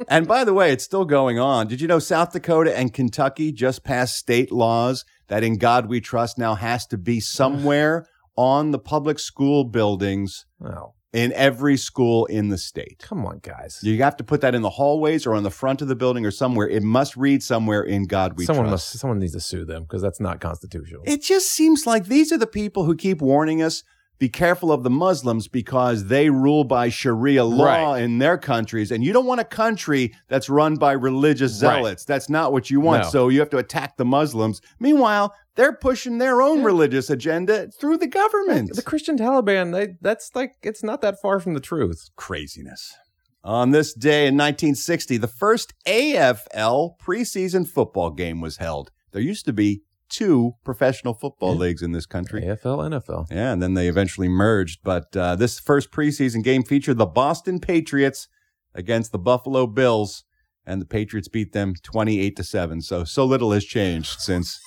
and 0.08 0.28
by 0.28 0.44
the 0.44 0.54
way, 0.54 0.72
it's 0.72 0.84
still 0.84 1.06
going 1.06 1.40
on. 1.40 1.68
Did 1.68 1.82
you 1.82 1.88
know 1.88 2.00
South 2.00 2.32
Dakota 2.32 2.78
and 2.78 2.94
Kentucky 2.94 3.52
just 3.52 3.84
passed 3.84 4.18
state 4.18 4.52
laws 4.52 5.06
that 5.28 5.44
"In 5.44 5.58
God 5.58 5.88
We 5.88 6.02
Trust" 6.02 6.38
now 6.38 6.56
has 6.56 6.86
to 6.88 6.98
be 6.98 7.20
somewhere 7.20 8.06
on 8.36 8.72
the 8.72 8.80
public 8.80 9.20
school 9.20 9.64
buildings 9.64 10.46
Wow. 10.60 10.94
In 11.14 11.34
every 11.34 11.76
school 11.76 12.26
in 12.28 12.50
the 12.50 12.58
state. 12.58 13.04
Come 13.08 13.26
on, 13.26 13.40
guys. 13.40 13.80
You 13.82 14.02
have 14.04 14.16
to 14.18 14.24
put 14.24 14.42
that 14.42 14.54
in 14.54 14.62
the 14.62 14.70
hallways 14.70 15.26
or 15.26 15.34
on 15.34 15.44
the 15.44 15.50
front 15.50 15.82
of 15.82 15.88
the 15.88 15.96
building 15.96 16.26
or 16.26 16.32
somewhere. 16.32 16.68
It 16.68 16.84
must 16.84 17.18
read 17.18 17.42
somewhere 17.42 17.82
"In 17.82 18.06
God 18.06 18.34
We 18.38 18.46
someone 18.46 18.68
Trust." 18.68 18.94
must 18.94 19.00
someone 19.00 19.20
needs 19.20 19.34
to 19.34 19.40
sue 19.40 19.66
them 19.66 19.84
because 19.84 20.02
that's 20.02 20.20
not 20.20 20.40
constitutional. 20.40 21.02
It 21.06 21.22
just 21.24 21.48
seems 21.52 21.88
like 21.88 22.06
these 22.06 22.32
are 22.32 22.38
the 22.38 22.48
people 22.48 22.84
who 22.86 22.96
keep 22.96 23.22
warning 23.22 23.62
us 23.62 23.84
be 24.20 24.28
careful 24.28 24.70
of 24.70 24.84
the 24.84 24.90
Muslims 24.90 25.48
because 25.48 26.08
they 26.08 26.30
rule 26.30 26.66
by 26.66 26.90
Sharia 26.90 27.46
law 27.46 27.94
Right. 27.94 28.02
in 28.04 28.18
their 28.18 28.38
countries. 28.38 28.92
And 28.92 29.02
you 29.02 29.14
don't 29.14 29.26
want 29.26 29.40
a 29.40 29.46
country 29.46 30.14
that's 30.28 30.50
run 30.50 30.76
by 30.76 30.92
religious 30.92 31.54
Right. 31.64 31.76
zealots. 31.78 32.04
That's 32.04 32.30
not 32.30 32.52
what 32.52 32.70
you 32.70 32.82
want. 32.82 33.04
No. 33.04 33.10
So 33.12 33.30
you 33.30 33.40
have 33.40 33.50
to 33.52 33.58
attack 33.60 33.96
the 33.96 34.04
Muslims. 34.04 34.60
Meanwhile, 34.78 35.34
they're 35.60 35.74
pushing 35.74 36.20
their 36.20 36.42
own 36.42 36.64
religious 36.64 37.10
agenda 37.10 37.68
through 37.68 37.98
the 37.98 38.08
government. 38.08 38.74
the 38.76 38.82
Christian 38.82 39.18
Taliban, 39.18 39.74
they, 39.74 39.96
that's 40.00 40.32
like 40.34 40.54
it's 40.64 40.84
not 40.84 41.02
that 41.02 41.20
far 41.22 41.42
from 41.42 41.54
the 41.54 41.60
truth. 41.60 42.10
Craziness. 42.16 42.96
On 43.44 43.72
this 43.72 43.94
day 43.94 44.28
in 44.28 44.36
1960, 44.36 45.18
the 45.18 45.28
first 45.28 45.74
AFL 45.86 46.92
preseason 46.98 47.68
football 47.68 48.10
game 48.10 48.40
was 48.40 48.58
held. 48.58 48.92
There 49.12 49.22
used 49.22 49.46
to 49.46 49.54
be 49.54 49.84
two 50.08 50.54
professional 50.64 51.14
football 51.14 51.56
leagues 51.56 51.82
in 51.82 51.92
this 51.92 52.06
country. 52.06 52.44
AFL, 52.44 52.90
NFL. 52.90 53.28
Yeah, 53.30 53.52
and 53.52 53.62
then 53.62 53.74
they 53.74 53.90
eventually 53.90 54.30
merged. 54.30 54.80
But 54.84 55.16
uh, 55.16 55.36
this 55.36 55.60
first 55.60 55.92
preseason 55.92 56.42
game 56.42 56.64
featured 56.64 56.98
the 56.98 57.06
Boston 57.06 57.60
Patriots 57.60 58.30
against 58.74 59.12
the 59.12 59.20
Buffalo 59.20 59.68
Bills, 59.68 60.24
and 60.66 60.82
the 60.82 60.86
Patriots 60.86 61.28
beat 61.28 61.52
them 61.52 61.74
28 61.84 62.38
to 62.38 62.44
7. 62.46 62.82
So, 62.82 63.04
so 63.04 63.26
little 63.26 63.52
has 63.52 63.66
changed 63.66 64.22
since 64.22 64.60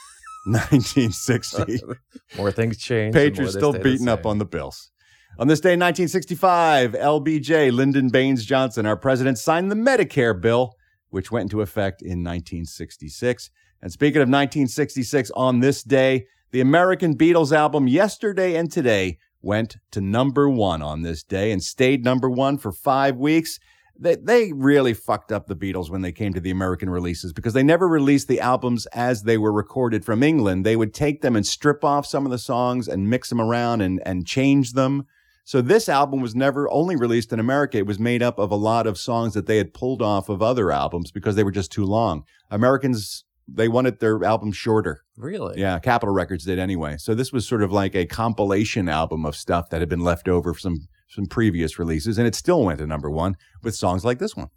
1960. 0.45 1.82
More 2.36 2.51
things 2.51 2.78
change. 2.78 3.14
Patriots 3.14 3.55
still 3.55 3.72
beating 3.72 4.09
up 4.09 4.26
on 4.26 4.38
the 4.38 4.45
Bills. 4.45 4.90
On 5.38 5.49
this 5.49 5.61
day 5.61 5.72
in 5.72 5.80
1965, 5.80 6.93
LBJ, 6.93 7.72
Lyndon 7.72 8.11
Baines 8.11 8.45
Johnson, 8.45 8.84
our 8.84 8.97
president, 8.99 9.38
signed 9.38 9.70
the 9.70 9.76
Medicare 9.76 10.38
bill, 10.38 10.74
which 11.09 11.30
went 11.30 11.45
into 11.45 11.62
effect 11.62 12.03
in 12.03 12.22
1966. 12.22 13.51
And 13.80 13.90
speaking 13.90 14.18
of 14.18 14.28
1966, 14.28 15.30
on 15.34 15.61
this 15.61 15.82
day, 15.82 16.26
the 16.51 16.61
American 16.61 17.16
Beatles 17.16 17.51
album 17.51 17.88
Yesterday 17.88 18.57
and 18.57 18.70
Today 18.70 19.18
went 19.40 19.78
to 19.90 20.03
number 20.03 20.49
one 20.49 20.82
on 20.82 21.01
this 21.03 21.22
day 21.22 21.51
and 21.51 21.62
stayed 21.62 22.05
number 22.05 22.28
one 22.28 22.59
for 22.59 22.70
five 22.70 23.16
weeks. 23.16 23.59
They, 24.03 24.16
they 24.16 24.53
really 24.53 24.94
fucked 24.94 25.30
up 25.30 25.46
the 25.46 25.55
Beatles 25.55 25.88
when 25.88 26.03
they 26.03 26.11
came 26.11 26.32
to 26.34 26.40
the 26.40 26.50
American 26.50 26.90
releases 26.90 27.32
because 27.32 27.53
they 27.53 27.62
never 27.62 27.86
released 27.86 28.26
the 28.26 28.40
albums 28.40 28.86
as 28.86 29.22
they 29.22 29.38
were 29.38 29.53
recorded 29.53 30.05
from 30.05 30.24
England. 30.24 30.66
They 30.66 30.74
would 30.74 30.92
take 30.92 31.22
them 31.22 31.36
and 31.36 31.46
strip 31.46 31.84
off 31.84 32.05
some 32.05 32.26
of 32.26 32.32
the 32.32 32.38
songs 32.38 32.88
and 32.88 33.09
mix 33.09 33.28
them 33.28 33.40
around 33.40 33.80
and, 33.80 34.03
and 34.05 34.26
change 34.26 34.72
them. 34.72 35.07
So 35.44 35.61
this 35.61 35.88
album 35.88 36.20
was 36.20 36.34
never 36.34 36.68
only 36.72 36.96
released 36.96 37.32
in 37.32 37.38
America. 37.38 37.78
It 37.78 37.86
was 37.86 38.00
made 38.00 38.24
up 38.24 38.40
of 38.40 38.50
a 38.50 38.57
lot 38.57 38.88
of 38.88 38.98
songs 38.98 39.34
that 39.34 39.46
they 39.46 39.59
had 39.59 39.72
pulled 39.72 40.03
off 40.03 40.28
of 40.28 40.42
other 40.42 40.72
albums 40.72 41.12
because 41.12 41.36
they 41.36 41.44
were 41.44 41.53
just 41.53 41.70
too 41.70 41.84
long. 41.84 42.24
Americans, 42.50 43.24
they 43.46 43.68
wanted 43.68 44.00
their 44.00 44.24
album 44.24 44.50
shorter. 44.50 45.03
Really? 45.16 45.61
Yeah, 45.61 45.78
Capitol 45.78 46.14
Records 46.14 46.44
did 46.44 46.59
anyway. 46.59 46.96
So 46.98 47.14
this 47.14 47.32
was 47.32 47.46
sort 47.46 47.62
of 47.62 47.70
like 47.70 47.94
a 47.94 48.07
compilation 48.07 48.88
album 48.88 49.24
of 49.24 49.36
stuff 49.36 49.70
that 49.70 49.80
had 49.80 49.88
been 49.88 50.00
left 50.00 50.26
over 50.26 50.55
from 50.55 50.88
some 51.13 51.27
previous 51.27 51.79
releases, 51.79 52.17
and 52.17 52.27
it 52.27 52.35
still 52.35 52.65
went 52.65 52.79
to 52.79 52.87
number 52.87 53.11
one 53.11 53.37
with 53.63 53.75
songs 53.75 54.03
like 54.03 54.19
this 54.19 54.35
one. 54.35 54.49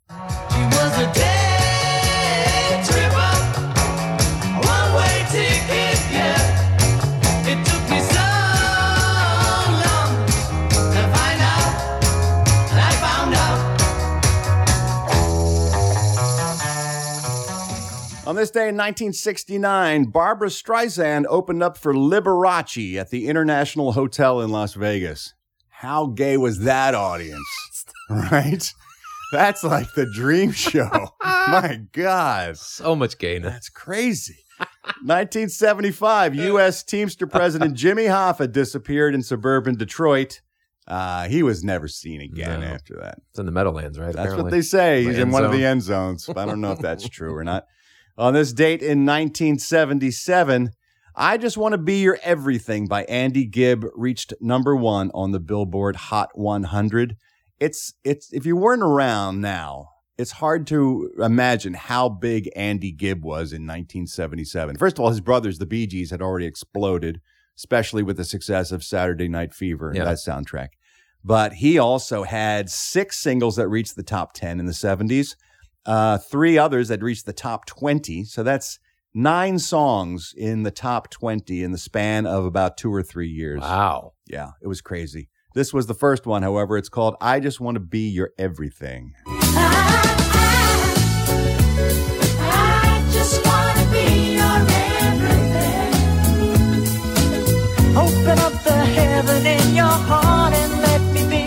On 18.28 18.36
this 18.36 18.50
day 18.50 18.70
in 18.70 18.76
1969, 18.76 20.06
Barbra 20.06 20.48
Streisand 20.48 21.26
opened 21.30 21.62
up 21.62 21.78
for 21.78 21.94
Liberace 21.94 22.96
at 22.96 23.12
the 23.12 23.28
International 23.28 23.92
Hotel 23.92 24.42
in 24.42 24.50
Las 24.50 24.74
Vegas. 24.74 25.36
How 25.78 26.08
gay 26.08 26.38
was 26.38 26.60
that 26.60 26.96
audience? 26.96 27.86
right? 28.10 28.72
That's 29.32 29.64
like 29.64 29.94
the 29.96 30.06
dream 30.14 30.52
show. 30.52 31.10
My 31.24 31.82
God. 31.92 32.58
So 32.58 32.96
much 32.96 33.18
gayness. 33.18 33.52
That's 33.52 33.70
crazy. 33.70 34.38
1975, 35.04 36.36
U.S. 36.36 36.84
Teamster 36.86 37.28
President 37.28 37.74
Jimmy 37.78 38.04
Hoffa 38.06 38.52
disappeared 38.52 39.16
in 39.16 39.24
suburban 39.24 39.76
Detroit. 39.76 40.42
Uh, 40.88 41.28
he 41.28 41.42
was 41.44 41.64
never 41.64 41.88
seen 41.88 42.22
again 42.22 42.62
No. 42.62 42.68
after 42.68 42.96
that. 43.02 43.18
It's 43.32 43.40
in 43.40 43.46
the 43.48 43.52
Meadowlands, 43.52 43.98
right? 44.00 44.08
That's 44.14 44.18
what 44.18 44.26
apparently? 44.34 44.52
they 44.52 44.62
say. 44.62 45.02
The 45.04 45.10
He's 45.10 45.16
in 45.18 45.22
end 45.24 45.32
one 45.34 45.44
of 45.44 45.52
zone. 45.52 45.60
the 45.60 45.66
end 45.66 45.82
zones. 45.82 46.30
I 46.30 46.46
don't 46.46 46.62
know 46.62 46.72
if 46.74 46.80
that's 46.80 47.10
true 47.10 47.34
or 47.36 47.44
not. 47.44 47.66
On 48.18 48.34
this 48.34 48.54
date 48.54 48.82
in 48.82 49.06
1977, 49.06 50.70
I 51.18 51.38
Just 51.38 51.58
Want 51.58 51.72
to 51.72 51.78
Be 51.78 52.02
Your 52.02 52.20
Everything 52.24 52.88
by 52.88 53.06
Andy 53.06 53.46
Gibb 53.46 53.86
reached 53.96 54.34
number 54.42 54.76
one 54.76 55.12
on 55.14 55.32
the 55.32 55.40
Billboard 55.40 55.96
Hot 55.96 56.30
100. 56.38 57.16
It's, 57.60 57.94
it's, 58.04 58.34
if 58.34 58.46
you 58.46 58.58
weren't 58.58 58.84
around 58.84 59.40
now, 59.40 59.92
it's 60.18 60.32
hard 60.32 60.68
to 60.68 61.12
imagine 61.20 61.74
how 61.74 62.10
big 62.10 62.50
Andy 62.54 62.92
Gibb 62.92 63.24
was 63.24 63.54
in 63.54 63.64
1977. 63.64 64.76
First 64.78 64.98
of 64.98 65.04
all, 65.04 65.10
his 65.10 65.22
brothers, 65.22 65.58
the 65.58 65.66
Bee 65.66 65.88
Gees, 65.88 66.12
had 66.12 66.22
already 66.22 66.46
exploded, 66.46 67.22
especially 67.58 68.04
with 68.04 68.18
the 68.18 68.26
success 68.26 68.74
of 68.74 68.84
Saturday 68.84 69.30
Night 69.30 69.54
Fever 69.54 69.90
and 69.90 69.98
Yeah. 69.98 70.04
that 70.06 70.18
soundtrack. 70.18 70.70
But 71.24 71.54
he 71.54 71.78
also 71.78 72.24
had 72.24 72.70
six 72.70 73.18
singles 73.20 73.56
that 73.56 73.70
reached 73.70 73.96
the 73.96 74.04
top 74.04 74.34
10 74.34 74.60
in 74.60 74.66
the 74.66 74.74
70s, 74.74 75.38
uh, 75.86 76.18
three 76.18 76.58
others 76.58 76.90
that 76.90 77.02
reached 77.02 77.26
the 77.26 77.34
top 77.34 77.66
20. 77.66 78.26
So 78.26 78.44
that's 78.44 78.80
nine 79.16 79.58
songs 79.58 80.34
in 80.38 80.64
the 80.64 80.72
top 80.72 81.10
20 81.10 81.64
in 81.64 81.72
the 81.72 81.78
span 81.78 82.28
of 82.28 82.44
about 82.46 82.76
two 82.78 82.94
or 82.94 83.02
three 83.02 83.30
years. 83.30 83.62
Wow. 83.62 84.12
Yeah, 84.28 84.52
it 84.62 84.68
was 84.68 84.82
crazy. 84.82 85.30
This 85.56 85.74
was 85.74 85.88
the 85.88 85.94
first 85.94 86.28
one, 86.28 86.44
however. 86.44 86.78
It's 86.78 86.90
called 86.90 87.16
I 87.22 87.40
Just 87.40 87.62
Want 87.62 87.76
to 87.76 87.80
Be 87.80 88.10
Your 88.10 88.32
Everything. 88.38 89.14
I 89.26 89.42
just 93.14 93.46
wanna 93.46 93.90
be 93.90 94.34
your 94.36 94.60
everything. 95.08 95.94
Open 97.96 98.38
up 98.40 98.52
the 98.64 98.86
heaven 98.98 99.46
in 99.46 99.76
your 99.76 99.86
heart 99.86 100.54
and 100.54 100.82
let 100.82 101.02
me 101.14 101.24
be 101.30 101.46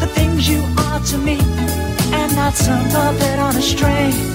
the 0.00 0.06
things 0.06 0.48
you 0.48 0.64
are 0.78 1.00
to 1.00 1.18
me, 1.18 1.38
and 2.14 2.34
not 2.34 2.54
some 2.54 2.88
puppet 2.88 3.38
on 3.38 3.54
a 3.54 3.62
string. 3.62 4.34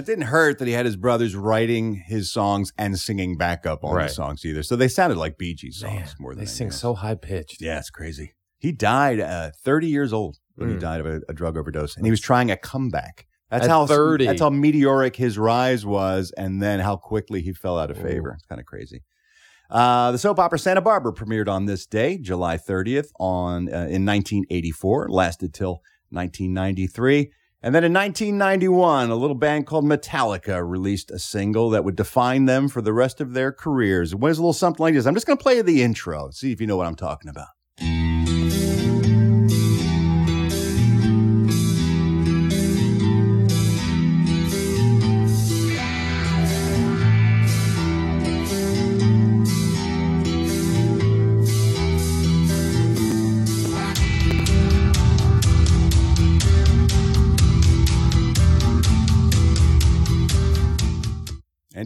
It 0.00 0.06
didn't 0.06 0.26
hurt 0.26 0.58
that 0.58 0.66
he 0.68 0.74
had 0.74 0.86
his 0.86 0.96
brothers 0.96 1.36
writing 1.36 1.94
his 2.06 2.32
songs 2.32 2.72
and 2.78 2.98
singing 2.98 3.36
backup 3.36 3.84
on 3.84 3.94
Right. 3.94 4.08
the 4.08 4.14
songs 4.14 4.44
either. 4.44 4.62
So 4.62 4.74
they 4.76 4.88
sounded 4.88 5.16
like 5.18 5.38
Bee 5.38 5.54
Gees 5.54 5.78
songs 5.78 5.92
Man, 5.94 6.08
more 6.18 6.30
than 6.32 6.38
they 6.38 6.42
anything 6.42 6.56
sing 6.56 6.66
else. 6.68 6.80
so 6.80 6.94
high 6.94 7.14
pitched. 7.14 7.60
Yeah, 7.62 7.78
it's 7.78 7.90
crazy. 7.90 8.34
He 8.58 8.72
died 8.72 9.20
uh, 9.20 9.50
30 9.64 9.86
years 9.88 10.12
old 10.12 10.38
when 10.56 10.68
he 10.70 10.74
Mm. 10.76 10.80
died 10.80 11.00
of 11.00 11.06
a, 11.06 11.20
a 11.28 11.32
drug 11.32 11.56
overdose, 11.56 11.96
and 11.96 12.04
he 12.04 12.10
was 12.10 12.20
trying 12.20 12.50
a 12.50 12.56
comeback. 12.56 13.26
That's 13.50 13.64
At 13.64 13.70
how 13.70 13.86
30. 13.86 14.26
That's 14.26 14.40
how 14.40 14.50
meteoric 14.50 15.16
his 15.16 15.36
rise 15.38 15.84
was, 15.86 16.32
and 16.36 16.62
then 16.62 16.80
how 16.80 16.96
quickly 16.96 17.42
he 17.42 17.52
fell 17.52 17.78
out 17.78 17.90
of 17.90 17.96
favor. 17.96 18.32
It's 18.34 18.46
kind 18.46 18.60
of 18.60 18.66
crazy. 18.66 19.02
Uh, 19.70 20.10
the 20.12 20.18
soap 20.18 20.38
opera 20.38 20.58
Santa 20.58 20.80
Barbara 20.80 21.12
premiered 21.12 21.48
on 21.48 21.64
this 21.66 21.86
day, 21.86 22.18
July 22.18 22.56
30th, 22.58 23.08
on 23.18 23.68
uh, 23.68 23.86
in 23.88 24.04
1984. 24.04 25.06
It 25.06 25.10
lasted 25.10 25.52
till 25.54 25.80
1993. 26.10 27.30
And 27.62 27.74
then 27.74 27.84
in 27.84 27.92
1991, 27.92 29.10
a 29.10 29.14
little 29.14 29.36
band 29.36 29.66
called 29.66 29.84
Metallica 29.84 30.66
released 30.66 31.10
a 31.10 31.18
single 31.18 31.68
that 31.70 31.84
would 31.84 31.94
define 31.94 32.46
them 32.46 32.68
for 32.68 32.80
the 32.80 32.94
rest 32.94 33.20
of 33.20 33.34
their 33.34 33.52
careers. 33.52 34.14
It 34.14 34.18
was 34.18 34.38
a 34.38 34.40
little 34.40 34.54
something 34.54 34.82
like 34.82 34.94
this. 34.94 35.04
I'm 35.04 35.14
just 35.14 35.26
going 35.26 35.36
to 35.36 35.42
play 35.42 35.60
the 35.60 35.82
intro, 35.82 36.30
see 36.30 36.52
if 36.52 36.60
you 36.60 36.66
know 36.66 36.78
what 36.78 36.86
I'm 36.86 36.96
talking 36.96 37.28
about. 37.28 37.48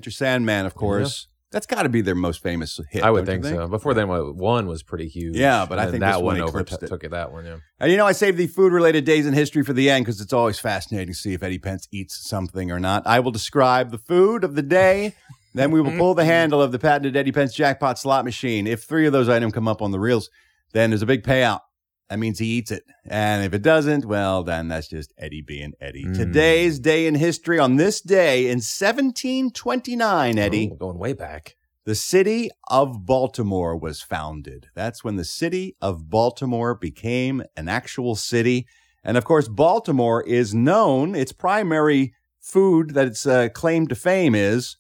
Enter 0.04 0.10
Sandman, 0.10 0.66
of 0.66 0.74
course. 0.74 1.28
That's 1.50 1.64
got 1.66 1.84
to 1.84 1.88
be 1.88 2.02
their 2.02 2.14
most 2.14 2.42
famous 2.42 2.78
hit. 2.90 3.02
I 3.02 3.10
would 3.10 3.24
don't 3.24 3.40
think, 3.40 3.54
so. 3.54 3.68
Before 3.68 3.94
then, 3.94 4.08
one 4.08 4.66
was 4.66 4.82
pretty 4.82 5.08
huge. 5.08 5.36
Yeah, 5.36 5.64
but 5.66 5.78
I 5.78 5.88
think 5.88 6.00
that 6.00 6.22
one 6.22 6.36
one 6.36 6.42
overtook 6.42 7.04
it. 7.04 7.10
That 7.12 7.32
one, 7.32 7.46
yeah. 7.46 7.56
And 7.80 7.90
you 7.90 7.96
know, 7.96 8.04
I 8.04 8.12
saved 8.12 8.36
the 8.36 8.48
food 8.48 8.70
related 8.70 9.06
days 9.06 9.26
in 9.26 9.32
history 9.32 9.62
for 9.62 9.72
the 9.72 9.88
end 9.88 10.04
because 10.04 10.20
it's 10.20 10.34
always 10.34 10.58
fascinating 10.58 11.14
to 11.14 11.18
see 11.18 11.32
if 11.32 11.42
Eddie 11.42 11.58
Pence 11.58 11.88
eats 11.90 12.28
something 12.28 12.70
or 12.70 12.78
not. 12.78 13.06
I 13.06 13.20
will 13.20 13.30
describe 13.30 13.92
the 13.92 13.98
food 13.98 14.44
of 14.44 14.56
the 14.56 14.62
day. 14.62 15.14
Then 15.54 15.70
we 15.70 15.80
will 15.80 15.96
pull 15.96 16.14
the 16.14 16.24
handle 16.36 16.60
of 16.60 16.70
the 16.70 16.78
patented 16.78 17.16
Eddie 17.16 17.32
Pence 17.32 17.54
jackpot 17.54 17.98
slot 17.98 18.26
machine. 18.26 18.66
If 18.66 18.82
three 18.82 19.06
of 19.06 19.14
those 19.14 19.30
items 19.30 19.54
come 19.54 19.68
up 19.68 19.80
on 19.80 19.90
the 19.90 20.00
reels, 20.00 20.28
then 20.72 20.90
there's 20.90 21.02
a 21.02 21.06
big 21.06 21.22
payout. 21.22 21.60
That 22.08 22.18
means 22.18 22.38
he 22.38 22.46
eats 22.46 22.70
it. 22.70 22.84
And 23.06 23.44
if 23.44 23.54
it 23.54 23.62
doesn't, 23.62 24.04
well, 24.04 24.42
then 24.42 24.68
that's 24.68 24.88
just 24.88 25.12
Eddie 25.16 25.42
being 25.42 25.72
Eddie. 25.80 26.04
Mm. 26.04 26.16
Today's 26.16 26.78
day 26.78 27.06
in 27.06 27.14
history 27.14 27.58
on 27.58 27.76
this 27.76 28.00
day 28.00 28.44
in 28.44 28.58
1729, 28.58 30.38
Eddie. 30.38 30.70
Oh, 30.72 30.76
going 30.76 30.98
way 30.98 31.14
back. 31.14 31.56
The 31.86 31.94
city 31.94 32.50
of 32.68 33.04
Baltimore 33.04 33.76
was 33.76 34.00
founded. 34.00 34.68
That's 34.74 35.04
when 35.04 35.16
the 35.16 35.24
city 35.24 35.76
of 35.82 36.08
Baltimore 36.08 36.74
became 36.74 37.42
an 37.56 37.68
actual 37.68 38.16
city. 38.16 38.66
And 39.02 39.18
of 39.18 39.24
course, 39.24 39.48
Baltimore 39.48 40.22
is 40.22 40.54
known, 40.54 41.14
its 41.14 41.32
primary 41.32 42.14
food 42.40 42.90
that 42.94 43.06
its 43.06 43.26
uh, 43.26 43.48
claim 43.50 43.86
to 43.88 43.94
fame 43.94 44.34
is, 44.34 44.76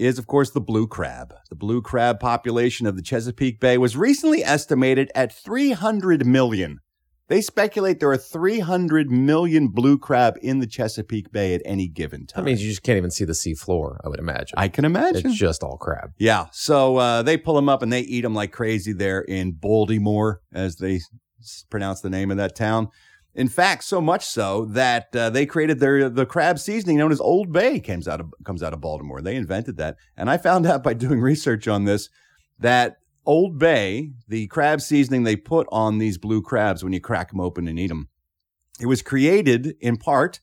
is 0.00 0.18
of 0.18 0.26
course 0.26 0.50
the 0.50 0.60
blue 0.60 0.86
crab. 0.86 1.34
The 1.50 1.54
blue 1.54 1.82
crab 1.82 2.18
population 2.20 2.86
of 2.86 2.96
the 2.96 3.02
Chesapeake 3.02 3.60
Bay 3.60 3.76
was 3.78 3.96
recently 3.96 4.42
estimated 4.42 5.10
at 5.14 5.32
300 5.32 6.24
million. 6.26 6.80
They 7.28 7.40
speculate 7.42 8.00
there 8.00 8.10
are 8.10 8.16
300 8.16 9.08
million 9.10 9.68
blue 9.68 9.98
crab 9.98 10.36
in 10.42 10.58
the 10.58 10.66
Chesapeake 10.66 11.30
Bay 11.30 11.54
at 11.54 11.62
any 11.64 11.86
given 11.86 12.26
time. 12.26 12.42
That 12.42 12.46
means 12.50 12.62
you 12.62 12.68
just 12.70 12.82
can't 12.82 12.96
even 12.96 13.12
see 13.12 13.24
the 13.24 13.34
sea 13.34 13.54
floor, 13.54 14.00
I 14.04 14.08
would 14.08 14.18
imagine. 14.18 14.58
I 14.58 14.66
can 14.68 14.84
imagine. 14.84 15.26
It's 15.30 15.38
just 15.38 15.62
all 15.62 15.76
crab. 15.76 16.10
Yeah. 16.18 16.46
So 16.50 16.96
uh, 16.96 17.22
they 17.22 17.36
pull 17.36 17.54
them 17.54 17.68
up 17.68 17.82
and 17.82 17.92
they 17.92 18.00
eat 18.00 18.22
them 18.22 18.34
like 18.34 18.50
crazy 18.50 18.92
there 18.92 19.20
in 19.20 19.52
Baltimore, 19.52 20.40
as 20.52 20.76
they 20.76 20.96
s- 21.40 21.64
pronounce 21.70 22.00
the 22.00 22.10
name 22.10 22.32
of 22.32 22.36
that 22.38 22.56
town. 22.56 22.88
In 23.34 23.48
fact, 23.48 23.84
so 23.84 24.00
much 24.00 24.26
so 24.26 24.64
that 24.66 25.14
uh, 25.14 25.30
they 25.30 25.46
created 25.46 25.78
their 25.78 26.08
the 26.08 26.26
crab 26.26 26.58
seasoning 26.58 26.98
known 26.98 27.12
as 27.12 27.20
Old 27.20 27.52
Bay 27.52 27.78
comes 27.78 28.08
out 28.08 28.20
of 28.20 28.34
comes 28.44 28.62
out 28.62 28.72
of 28.72 28.80
Baltimore. 28.80 29.22
They 29.22 29.36
invented 29.36 29.76
that, 29.76 29.96
and 30.16 30.28
I 30.28 30.36
found 30.36 30.66
out 30.66 30.82
by 30.82 30.94
doing 30.94 31.20
research 31.20 31.68
on 31.68 31.84
this 31.84 32.08
that 32.58 32.96
Old 33.24 33.58
Bay, 33.58 34.10
the 34.26 34.48
crab 34.48 34.80
seasoning 34.80 35.22
they 35.22 35.36
put 35.36 35.68
on 35.70 35.98
these 35.98 36.18
blue 36.18 36.42
crabs 36.42 36.82
when 36.82 36.92
you 36.92 37.00
crack 37.00 37.30
them 37.30 37.40
open 37.40 37.68
and 37.68 37.78
eat 37.78 37.88
them, 37.88 38.08
it 38.80 38.86
was 38.86 39.02
created 39.02 39.76
in 39.80 39.96
part 39.96 40.40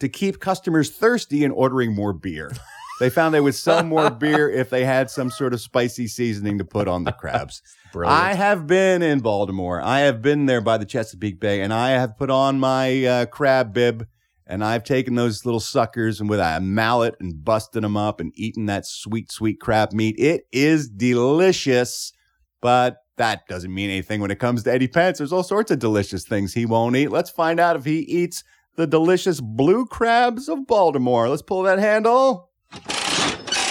to 0.00 0.08
keep 0.08 0.40
customers 0.40 0.90
thirsty 0.90 1.44
and 1.44 1.52
ordering 1.52 1.94
more 1.94 2.12
beer. 2.12 2.50
They 3.00 3.10
found 3.10 3.34
they 3.34 3.40
would 3.40 3.54
sell 3.54 3.82
more 3.82 4.10
beer 4.20 4.48
if 4.48 4.70
they 4.70 4.84
had 4.84 5.10
some 5.10 5.30
sort 5.30 5.52
of 5.52 5.60
spicy 5.60 6.06
seasoning 6.06 6.58
to 6.58 6.64
put 6.64 6.88
on 6.88 7.04
the 7.04 7.12
crabs. 7.12 7.60
Brilliant. 7.92 8.20
I 8.20 8.34
have 8.34 8.66
been 8.66 9.02
in 9.02 9.20
Baltimore. 9.20 9.80
I 9.80 10.00
have 10.00 10.22
been 10.22 10.46
there 10.46 10.60
by 10.60 10.78
the 10.78 10.84
Chesapeake 10.84 11.40
Bay, 11.40 11.60
and 11.60 11.72
I 11.72 11.90
have 11.90 12.16
put 12.16 12.30
on 12.30 12.58
my 12.58 13.04
uh, 13.04 13.26
crab 13.26 13.72
bib, 13.72 14.06
and 14.46 14.64
I've 14.64 14.84
taken 14.84 15.14
those 15.14 15.44
little 15.44 15.60
suckers 15.60 16.20
and 16.20 16.28
with 16.28 16.40
a 16.40 16.60
mallet 16.60 17.14
and 17.20 17.44
busted 17.44 17.82
them 17.82 17.96
up 17.96 18.20
and 18.20 18.32
eaten 18.34 18.66
that 18.66 18.86
sweet, 18.86 19.30
sweet 19.30 19.60
crab 19.60 19.92
meat. 19.92 20.16
It 20.18 20.42
is 20.52 20.88
delicious, 20.88 22.12
but 22.60 22.98
that 23.16 23.46
doesn't 23.48 23.72
mean 23.72 23.90
anything 23.90 24.20
when 24.20 24.30
it 24.30 24.40
comes 24.40 24.64
to 24.64 24.72
Eddie 24.72 24.88
Pence. 24.88 25.18
There's 25.18 25.32
all 25.32 25.44
sorts 25.44 25.70
of 25.70 25.78
delicious 25.78 26.24
things 26.24 26.54
he 26.54 26.66
won't 26.66 26.96
eat. 26.96 27.08
Let's 27.08 27.30
find 27.30 27.60
out 27.60 27.76
if 27.76 27.84
he 27.84 28.00
eats 28.00 28.42
the 28.76 28.86
delicious 28.86 29.40
blue 29.40 29.86
crabs 29.86 30.48
of 30.48 30.66
Baltimore. 30.66 31.28
Let's 31.28 31.42
pull 31.42 31.62
that 31.62 31.78
handle. 31.78 32.50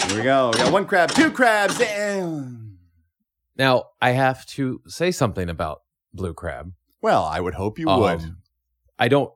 Here 0.08 0.18
we 0.18 0.24
go. 0.24 0.52
We 0.54 0.58
got 0.60 0.72
one 0.74 0.86
crab, 0.86 1.12
two 1.12 1.32
crabs. 1.32 1.80
Now, 3.56 3.86
I 4.02 4.12
have 4.12 4.46
to 4.48 4.82
say 4.88 5.12
something 5.12 5.50
about 5.50 5.82
blue 6.14 6.34
crab. 6.34 6.74
Well, 7.02 7.24
I 7.24 7.40
would 7.40 7.54
hope 7.54 7.80
you 7.80 7.88
would. 7.88 8.22
Um, 8.22 8.38
I 8.98 9.08
don't, 9.08 9.32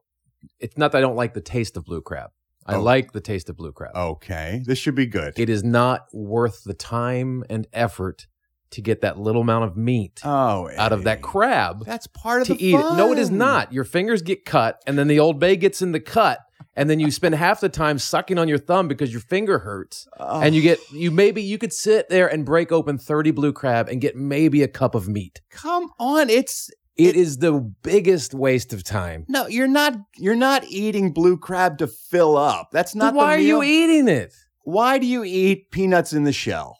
it's 0.59 0.77
not 0.77 0.91
that 0.91 0.99
I 0.99 1.01
don't 1.01 1.15
like 1.15 1.33
the 1.33 1.41
taste 1.41 1.77
of 1.77 1.85
blue 1.85 2.01
crab. 2.01 2.31
I 2.65 2.75
Oh. 2.75 2.81
like 2.81 3.13
the 3.13 3.21
taste 3.21 3.49
of 3.49 3.55
blue 3.57 3.71
crab. 3.71 3.95
Okay, 3.95 4.61
this 4.65 4.77
should 4.77 4.95
be 4.95 5.05
good. 5.05 5.33
It 5.39 5.49
is 5.49 5.63
not 5.63 6.07
worth 6.13 6.63
the 6.65 6.73
time 6.73 7.43
and 7.49 7.65
effort 7.71 8.27
to 8.71 8.81
get 8.81 8.99
that 9.01 9.17
little 9.17 9.41
amount 9.41 9.63
of 9.63 9.77
meat 9.77 10.19
Oh, 10.25 10.69
out 10.75 10.91
of 10.91 11.05
that 11.05 11.21
crab 11.21 11.85
That's 11.85 12.07
part 12.07 12.41
of 12.41 12.47
to 12.47 12.53
the 12.55 12.65
eat 12.67 12.73
it. 12.75 12.97
No, 12.97 13.13
it 13.13 13.17
is 13.17 13.31
not. 13.31 13.71
Your 13.71 13.85
fingers 13.85 14.21
get 14.21 14.43
cut, 14.43 14.81
and 14.85 14.97
then 14.97 15.07
the 15.07 15.19
old 15.19 15.39
bay 15.39 15.55
gets 15.55 15.81
in 15.81 15.93
the 15.93 16.01
cut, 16.01 16.39
and 16.77 16.89
then 16.89 16.99
you 17.01 17.11
spend 17.11 17.35
half 17.35 17.59
the 17.59 17.67
time 17.67 17.99
sucking 17.99 18.37
on 18.37 18.47
your 18.47 18.59
thumb 18.59 18.87
because 18.87 19.11
your 19.11 19.19
finger 19.21 19.59
hurts. 19.59 20.07
Oh. 20.19 20.39
And 20.39 20.55
you 20.55 20.61
get 20.61 20.79
you 20.93 21.11
maybe 21.11 21.41
you 21.41 21.57
could 21.57 21.73
sit 21.73 22.07
there 22.07 22.27
and 22.27 22.45
break 22.45 22.71
open 22.71 22.97
30 22.97 23.31
blue 23.31 23.51
crab 23.51 23.89
and 23.89 23.99
get 23.99 24.15
maybe 24.15 24.63
a 24.63 24.67
cup 24.69 24.95
of 24.95 25.09
meat. 25.09 25.41
Come 25.49 25.89
on, 25.99 26.29
it's 26.29 26.69
It 26.95 27.15
is 27.15 27.39
the 27.39 27.53
biggest 27.83 28.33
waste 28.33 28.71
of 28.73 28.83
time. 28.83 29.25
no. 29.27 29.47
You're 29.47 29.67
not. 29.67 29.93
You're 30.15 30.35
not 30.35 30.63
eating 30.65 31.11
blue 31.13 31.37
crab 31.37 31.77
to 31.79 31.87
fill 31.87 32.37
up. 32.37 32.69
That's 32.71 32.95
not. 32.95 33.13
Why 33.13 33.35
are 33.35 33.39
you 33.39 33.61
eating 33.63 34.07
it? 34.07 34.33
Why 34.63 34.97
do 34.99 35.05
you 35.05 35.23
eat 35.23 35.71
peanuts 35.71 36.13
in 36.13 36.23
the 36.25 36.33
shell? 36.33 36.77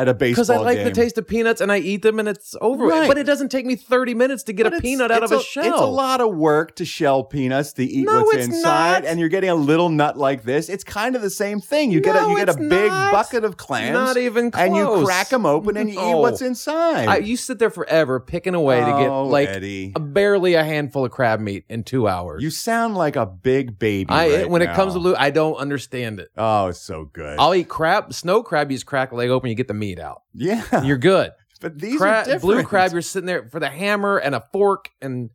At 0.00 0.08
a 0.08 0.14
baseball 0.14 0.44
Because 0.44 0.50
I 0.50 0.56
like 0.58 0.82
the 0.84 0.90
taste 0.90 1.18
of 1.18 1.26
peanuts 1.26 1.60
and 1.60 1.70
I 1.70 1.78
eat 1.78 2.02
them 2.02 2.18
and 2.18 2.28
it's 2.28 2.56
over. 2.60 2.86
Right. 2.86 3.06
But 3.08 3.18
it 3.18 3.24
doesn't 3.24 3.50
take 3.50 3.66
me 3.66 3.76
30 3.76 4.14
minutes 4.14 4.42
to 4.44 4.52
get 4.52 4.64
But 4.64 4.72
a 4.72 4.76
it's- 4.76 4.82
peanut 4.82 5.10
out 5.10 5.22
of 5.22 5.32
a, 5.32 5.36
a, 5.36 5.42
shell. 5.42 5.64
It's 5.66 5.80
a 5.80 5.84
lot 5.84 6.20
of 6.20 6.34
work 6.34 6.76
to 6.76 6.84
shell 6.84 7.24
peanuts 7.24 7.72
to 7.74 7.84
eat 7.84 8.04
No, 8.06 8.22
what's 8.22 8.34
it's 8.36 8.46
inside, 8.56 9.02
not. 9.02 9.04
and 9.04 9.20
you're 9.20 9.28
getting 9.28 9.50
a 9.50 9.54
little 9.54 9.88
nut 9.88 10.16
like 10.16 10.42
this. 10.44 10.68
It's 10.68 10.84
kind 10.84 11.14
of 11.16 11.22
the 11.22 11.30
same 11.30 11.60
thing. 11.60 11.90
You 11.90 12.00
get 12.00 12.16
a 12.16 12.20
No, 12.20 12.30
you 12.30 12.36
get 12.36 12.48
a 12.48 12.52
it's 12.52 12.58
big 12.60 12.88
not. 12.90 13.12
bucket 13.12 13.44
of 13.44 13.56
clams, 13.56 13.92
Not 13.92 14.16
even 14.16 14.50
and 14.54 14.74
you 14.74 14.84
close. 14.84 15.04
crack 15.06 15.28
them 15.28 15.44
open 15.46 15.76
and 15.76 15.88
you 15.90 15.94
eat 16.00 16.10
No. 16.12 16.18
what's 16.18 16.40
inside. 16.42 17.08
I, 17.08 17.16
you 17.18 17.36
sit 17.36 17.58
there 17.58 17.70
forever 17.70 18.20
picking 18.20 18.54
away 18.54 18.80
to 18.80 18.86
get 18.86 19.08
Oh, 19.10 19.24
like 19.26 19.48
Eddie. 19.48 19.92
a, 19.94 20.00
barely 20.00 20.54
a 20.54 20.64
handful 20.64 21.04
of 21.04 21.10
crab 21.12 21.40
meat 21.40 21.64
in 21.68 21.84
two 21.84 22.08
hours. 22.08 22.42
you 22.42 22.50
sound 22.50 22.96
like 22.96 23.16
a 23.16 23.26
big 23.26 23.78
baby. 23.78 24.08
I 24.10 24.28
right 24.36 24.50
when 24.50 24.62
it 24.62 24.72
comes 24.74 24.94
to 24.94 24.98
blue, 25.00 25.14
I 25.16 25.30
don't 25.30 25.56
understand 25.56 26.20
it. 26.20 26.30
oh, 26.38 26.68
it's 26.68 26.80
so 26.80 27.04
good. 27.12 27.38
I'll 27.38 27.54
eat 27.54 27.68
crab, 27.68 28.12
snow 28.14 28.42
crab. 28.42 28.70
You 28.70 28.76
just 28.76 28.86
crack 28.86 29.12
a 29.12 29.14
leg 29.16 29.30
open, 29.30 29.48
you 29.50 29.54
get 29.56 29.68
the 29.68 29.74
meat 29.74 29.89
out. 29.98 30.22
yeah, 30.34 30.84
You're 30.84 30.98
good. 30.98 31.32
but 31.60 31.78
these 31.78 31.98
Crab, 31.98 32.22
are 32.22 32.24
different. 32.24 32.42
blue 32.42 32.62
crab, 32.62 32.92
you're 32.92 33.02
sitting 33.02 33.26
there 33.26 33.48
for 33.48 33.58
the 33.60 33.68
hammer 33.70 34.18
and 34.18 34.34
a 34.34 34.42
fork, 34.52 34.90
and 35.02 35.30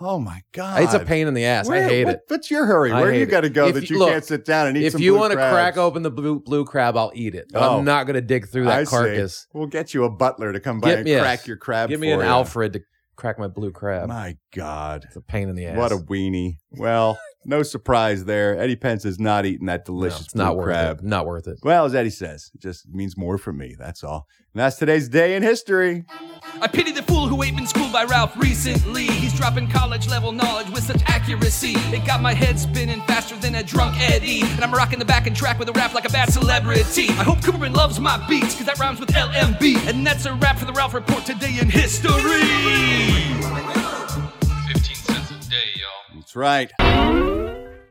Oh 0.00 0.18
my 0.18 0.42
god, 0.52 0.82
it's 0.82 0.92
a 0.92 0.98
pain 1.00 1.28
in 1.28 1.34
the 1.34 1.44
ass. 1.44 1.68
Where- 1.68 1.84
I 1.86 1.88
hate 1.88 2.04
what- 2.04 2.14
it. 2.16 2.20
What's 2.26 2.50
your 2.50 2.66
hurry? 2.66 2.90
I 2.90 3.00
Where 3.00 3.12
do 3.12 3.18
you 3.18 3.26
got 3.26 3.42
to 3.42 3.48
go 3.48 3.68
If 3.68 3.74
that 3.76 3.88
you- 3.88 3.94
you 3.96 4.00
look, 4.00 4.10
can't 4.10 4.24
sit 4.24 4.44
down 4.44 4.66
and 4.66 4.76
eat 4.76 4.84
If 4.86 4.98
you 4.98 5.14
want 5.14 5.30
to 5.32 5.36
crack 5.36 5.76
open 5.76 6.02
the 6.02 6.10
blue 6.10 6.40
blue 6.40 6.64
crab, 6.64 6.96
I'll 6.96 7.12
eat 7.14 7.34
it. 7.36 7.46
Oh. 7.54 7.78
I'm 7.78 7.84
not 7.84 8.04
going 8.04 8.14
to 8.14 8.20
dig 8.20 8.48
through 8.48 8.64
that 8.64 8.80
I 8.80 8.84
see. 8.84 8.90
carcass. 8.90 9.46
We'll 9.54 9.68
get 9.68 9.94
you 9.94 10.04
a 10.04 10.10
butler 10.10 10.52
to 10.52 10.58
come 10.60 10.80
by 10.80 10.96
Give 10.96 11.06
and 11.06 11.20
crack 11.22 11.46
your 11.46 11.56
crab. 11.56 11.88
Give 11.90 12.00
me 12.00 12.10
an 12.10 12.18
you. 12.18 12.24
Alfred 12.24 12.72
to 12.74 12.80
crack 13.16 13.38
my 13.38 13.48
blue 13.48 13.70
crab. 13.70 14.08
My 14.08 14.36
God, 14.54 15.04
It's 15.06 15.16
a 15.16 15.20
pain 15.20 15.48
in 15.48 15.54
the 15.56 15.66
ass. 15.66 15.76
what 15.76 15.92
a 15.92 15.96
weenie! 15.96 16.58
Well, 16.72 17.18
no 17.44 17.62
surprise 17.62 18.24
there. 18.24 18.58
Eddie 18.58 18.76
Pence 18.76 19.04
is 19.04 19.18
not 19.20 19.46
eating 19.46 19.66
that 19.66 19.80
No, 19.80 19.94
delicious 19.94 20.22
it's 20.22 20.34
not 20.34 20.50
blue 20.54 20.58
worth 20.58 20.66
crab. 20.66 20.98
it. 20.98 21.04
Not 21.04 21.26
worth 21.26 21.46
it. 21.46 21.58
Well, 21.62 21.84
as 21.84 21.94
Eddie 21.94 22.10
says, 22.10 22.50
it 22.54 22.60
just 22.60 22.88
means 22.88 23.16
more 23.16 23.38
for 23.38 23.52
me. 23.52 23.76
That's 23.78 24.02
all. 24.02 24.26
And 24.52 24.60
that's 24.60 24.76
today's 24.76 25.08
day 25.08 25.36
in 25.36 25.42
history. 25.42 26.04
I 26.60 26.66
pity 26.68 26.90
the 26.92 27.02
fool 27.14 27.28
who 27.28 27.42
ain't 27.44 27.56
been 27.56 27.66
schooled 27.66 27.92
by 27.92 28.02
Ralph 28.04 28.36
recently. 28.36 29.06
He's 29.06 29.32
dropping 29.32 29.68
college 29.68 30.08
level 30.08 30.32
knowledge 30.32 30.68
with 30.70 30.82
such 30.82 31.00
accuracy. 31.06 31.74
It 31.94 32.04
got 32.04 32.20
my 32.20 32.34
head 32.34 32.58
spinning 32.58 33.00
faster 33.02 33.36
than 33.36 33.54
a 33.54 33.62
drunk 33.62 33.94
Eddie. 34.00 34.42
And 34.42 34.64
I'm 34.64 34.72
rocking 34.72 34.98
the 34.98 35.04
back 35.04 35.28
and 35.28 35.36
track 35.36 35.60
with 35.60 35.68
a 35.68 35.72
rap 35.72 35.94
like 35.94 36.06
a 36.06 36.08
bad 36.08 36.32
celebrity. 36.32 37.08
I 37.10 37.22
hope 37.22 37.38
Cooperman 37.38 37.76
loves 37.76 38.00
my 38.00 38.16
beats, 38.28 38.56
cause 38.56 38.66
that 38.66 38.80
rhymes 38.80 38.98
with 38.98 39.10
LMB. 39.10 39.88
And 39.88 40.04
that's 40.04 40.26
a 40.26 40.34
rap 40.34 40.58
for 40.58 40.64
the 40.64 40.72
Ralph 40.72 40.94
Report 40.94 41.24
today 41.24 41.56
in 41.60 41.70
history. 41.70 42.10
15 44.72 44.96
cents 44.96 45.30
a 45.30 45.50
day, 45.50 45.70
y'all. 45.76 46.16
That's 46.16 46.34
right. 46.34 46.72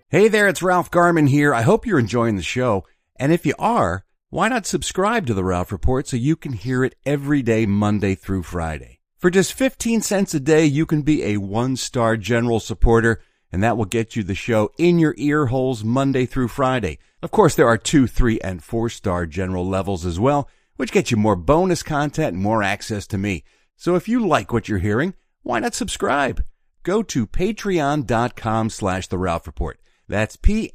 Hey 0.10 0.28
there, 0.28 0.50
it's 0.50 0.62
Ralph 0.62 0.92
Garman 0.92 1.28
here. 1.28 1.54
I 1.54 1.62
hope 1.62 1.86
you're 1.86 2.00
enjoying 2.00 2.36
the 2.36 2.44
show. 2.44 2.86
And 3.16 3.32
if 3.32 3.46
you 3.46 3.54
are, 3.58 4.04
why 4.30 4.50
not 4.50 4.66
subscribe 4.66 5.28
to 5.28 5.34
the 5.34 5.46
Ralph 5.46 5.72
Report 5.72 6.10
so 6.10 6.18
you 6.18 6.36
can 6.36 6.52
hear 6.52 6.84
it 6.84 6.96
every 7.06 7.42
day, 7.42 7.66
Monday 7.66 8.16
through 8.16 8.44
Friday? 8.44 8.93
For 9.24 9.32
just 9.32 9.54
15 9.54 10.02
cents 10.02 10.34
a 10.34 10.40
day, 10.42 10.66
you 10.66 10.86
can 10.86 11.02
be 11.02 11.24
a 11.24 11.38
one 11.38 11.78
star 11.78 12.18
general 12.18 12.60
supporter, 12.60 13.22
and 13.54 13.64
that 13.64 13.78
will 13.78 13.86
get 13.86 14.18
you 14.18 14.24
the 14.24 14.36
show 14.36 14.70
in 14.78 15.00
your 15.00 15.16
ear 15.18 15.46
holes 15.46 15.82
Monday 15.82 16.26
through 16.26 16.50
Friday. 16.50 17.00
Of 17.22 17.32
course, 17.32 17.56
there 17.56 17.70
are 17.70 17.78
two, 17.78 18.06
three, 18.06 18.42
and 18.42 18.62
four 18.62 18.90
star 18.90 19.26
general 19.26 19.66
levels 19.66 20.06
as 20.06 20.20
well, 20.20 20.50
which 20.76 20.92
get 20.92 21.10
you 21.10 21.16
more 21.16 21.38
bonus 21.38 21.84
content 21.84 22.34
and 22.34 22.44
more 22.44 22.62
access 22.62 23.08
to 23.08 23.18
me. 23.18 23.46
So 23.78 23.96
if 23.96 24.10
you 24.10 24.28
like 24.28 24.52
what 24.52 24.68
you're 24.68 24.80
hearing, 24.80 25.14
why 25.42 25.60
not 25.60 25.74
subscribe? 25.74 26.44
Go 26.84 27.02
to 27.04 27.26
patreon.com 27.26 28.70
slash 28.72 29.08
the 29.08 29.18
Ralph 29.18 29.48
Report. 29.48 29.80
That's 30.10 30.36
P-A-T-R-E-O-N 30.36 30.68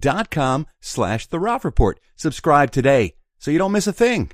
dot 0.00 0.30
com 0.32 0.66
slash 0.80 1.28
the 1.28 1.38
Ralph 1.38 1.64
Report. 1.64 2.00
Subscribe 2.16 2.72
today 2.72 3.14
so 3.38 3.52
you 3.52 3.58
don't 3.58 3.70
miss 3.70 3.86
a 3.86 3.92
thing. 3.92 4.32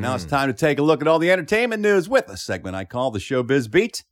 Now 0.00 0.14
it's 0.14 0.24
time 0.24 0.48
to 0.48 0.54
take 0.54 0.78
a 0.78 0.82
look 0.82 1.02
at 1.02 1.08
all 1.08 1.18
the 1.18 1.32
entertainment 1.32 1.82
news 1.82 2.08
with 2.08 2.28
a 2.28 2.36
segment 2.36 2.76
I 2.76 2.84
call 2.84 3.10
the 3.10 3.18
Showbiz 3.18 3.68
Beat. 3.68 4.04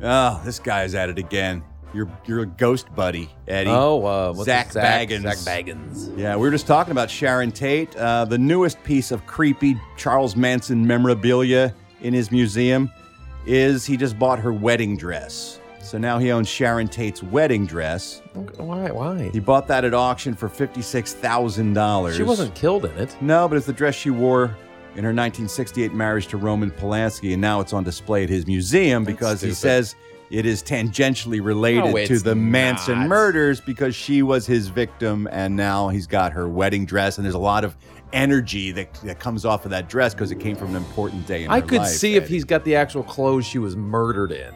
Oh, 0.00 0.40
this 0.44 0.60
guy's 0.60 0.94
at 0.94 1.08
it 1.08 1.18
again. 1.18 1.64
Your 1.92 2.08
your 2.24 2.44
ghost 2.44 2.94
buddy, 2.94 3.28
Eddie. 3.48 3.70
Oh, 3.70 4.04
uh, 4.04 4.32
what's 4.32 4.44
Zak? 4.44 4.70
Zak 4.70 5.08
Bagans. 5.08 5.22
Zak 5.22 5.38
Bagans. 5.38 6.16
Yeah, 6.16 6.36
we 6.36 6.42
were 6.42 6.52
just 6.52 6.68
talking 6.68 6.92
about 6.92 7.10
Sharon 7.10 7.50
Tate. 7.50 7.96
Uh, 7.96 8.26
the 8.26 8.38
newest 8.38 8.80
piece 8.84 9.10
of 9.10 9.26
creepy 9.26 9.74
Charles 9.96 10.36
Manson 10.36 10.86
memorabilia 10.86 11.74
in 12.00 12.14
his 12.14 12.30
museum 12.30 12.88
is 13.44 13.84
he 13.84 13.96
just 13.96 14.18
bought 14.20 14.38
her 14.38 14.52
wedding 14.52 14.96
dress. 14.96 15.58
So 15.82 15.98
now 15.98 16.18
he 16.18 16.30
owns 16.30 16.46
Sharon 16.46 16.86
Tate's 16.86 17.22
wedding 17.24 17.66
dress. 17.66 18.22
Why? 18.58 18.90
Why? 18.90 19.30
He 19.32 19.40
bought 19.40 19.66
that 19.68 19.84
at 19.84 19.94
auction 19.94 20.34
for 20.34 20.48
$56,000. 20.48 22.16
She 22.16 22.22
wasn't 22.22 22.54
killed 22.54 22.84
in 22.84 22.96
it. 22.98 23.16
No, 23.22 23.48
but 23.48 23.56
it's 23.56 23.66
the 23.66 23.72
dress 23.72 23.94
she 23.94 24.10
wore 24.10 24.54
in 24.98 25.04
her 25.04 25.10
1968 25.10 25.94
marriage 25.94 26.26
to 26.26 26.36
Roman 26.36 26.72
Polanski, 26.72 27.32
and 27.32 27.40
now 27.40 27.60
it's 27.60 27.72
on 27.72 27.84
display 27.84 28.24
at 28.24 28.28
his 28.28 28.48
museum 28.48 29.04
because 29.04 29.40
he 29.40 29.52
says 29.52 29.94
it 30.28 30.44
is 30.44 30.60
tangentially 30.60 31.42
related 31.42 31.84
No, 31.94 32.04
to 32.06 32.18
the 32.18 32.34
Manson 32.34 32.98
not. 32.98 33.08
murders 33.08 33.60
because 33.60 33.94
she 33.94 34.22
was 34.22 34.44
his 34.44 34.66
victim, 34.66 35.28
and 35.30 35.54
now 35.54 35.88
he's 35.88 36.08
got 36.08 36.32
her 36.32 36.48
wedding 36.48 36.84
dress, 36.84 37.16
and 37.16 37.24
there's 37.24 37.36
a 37.36 37.38
lot 37.38 37.62
of 37.62 37.76
energy 38.12 38.72
that, 38.72 38.92
that 39.04 39.20
comes 39.20 39.44
off 39.44 39.64
of 39.64 39.70
that 39.70 39.88
dress 39.88 40.14
because 40.14 40.32
it 40.32 40.40
came 40.40 40.56
from 40.56 40.70
an 40.70 40.76
important 40.76 41.24
day 41.28 41.44
in 41.44 41.50
I 41.52 41.60
could 41.60 41.78
life, 41.78 41.90
see 41.90 42.16
if 42.16 42.26
he's 42.26 42.42
got 42.44 42.64
the 42.64 42.74
actual 42.74 43.04
clothes 43.04 43.46
she 43.46 43.60
was 43.60 43.76
murdered 43.76 44.32
in. 44.32 44.52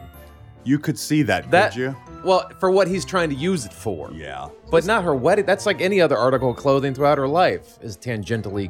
You 0.65 0.77
could 0.77 0.99
see 0.99 1.21
that, 1.23 1.49
That 1.51 1.71
could 1.71 1.79
you? 1.79 1.95
well, 2.25 2.49
for 2.59 2.69
what 2.69 2.89
he's 2.89 3.05
trying 3.05 3.29
to 3.29 3.35
use 3.35 3.65
it 3.65 3.71
for. 3.73 4.11
Yeah. 4.11 4.49
But 4.69 4.85
not 4.85 5.05
her 5.05 5.15
wedding. 5.15 5.45
That's 5.45 5.65
like 5.65 5.79
any 5.79 6.01
other 6.01 6.17
article 6.17 6.49
of 6.51 6.57
clothing 6.57 6.93
throughout 6.93 7.17
her 7.17 7.27
life 7.29 7.77
is 7.81 7.95
tangentially. 7.97 8.69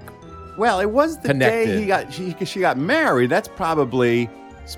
Well, 0.58 0.80
it 0.80 0.90
was 0.90 1.20
the 1.20 1.34
day 1.34 1.80
he 1.80 1.86
got 1.88 2.14
she 2.14 2.36
she 2.46 2.60
got 2.60 2.78
married. 2.78 3.30
That's 3.30 3.48
probably 3.48 4.30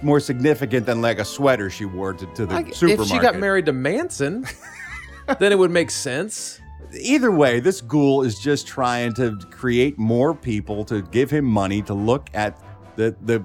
more 0.01 0.19
significant 0.19 0.86
than 0.86 1.01
like 1.01 1.19
a 1.19 1.26
sweater 1.26 1.69
she 1.69 1.86
wore 1.86 2.13
to, 2.13 2.26
to 2.34 2.45
the 2.45 2.53
Like, 2.53 2.73
supermarket. 2.73 3.05
if 3.05 3.11
she 3.11 3.19
got 3.19 3.38
married 3.38 3.65
to 3.67 3.73
Manson, 3.73 4.45
then 5.39 5.51
it 5.51 5.59
would 5.59 5.71
make 5.71 5.91
sense. 5.91 6.59
Either 6.99 7.32
way, 7.32 7.59
this 7.59 7.82
ghoul 7.82 8.23
is 8.23 8.39
just 8.39 8.65
trying 8.67 9.13
to 9.15 9.38
create 9.51 9.97
more 9.97 10.34
people 10.34 10.86
to 10.86 11.01
give 11.03 11.30
him 11.30 11.45
money 11.45 11.82
to 11.84 11.93
look 11.93 12.30
at 12.34 12.59
the 12.95 13.15
the 13.23 13.43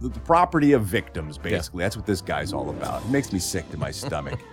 the 0.00 0.10
property 0.20 0.72
of 0.72 0.84
victims. 0.84 1.38
Basically, 1.38 1.82
that's 1.82 1.96
what 1.96 2.06
this 2.06 2.20
guy's 2.20 2.52
all 2.52 2.70
about. 2.70 3.02
It 3.04 3.10
makes 3.10 3.32
me 3.32 3.38
sick 3.38 3.68
to 3.70 3.76
my 3.76 3.90
stomach. 3.90 4.38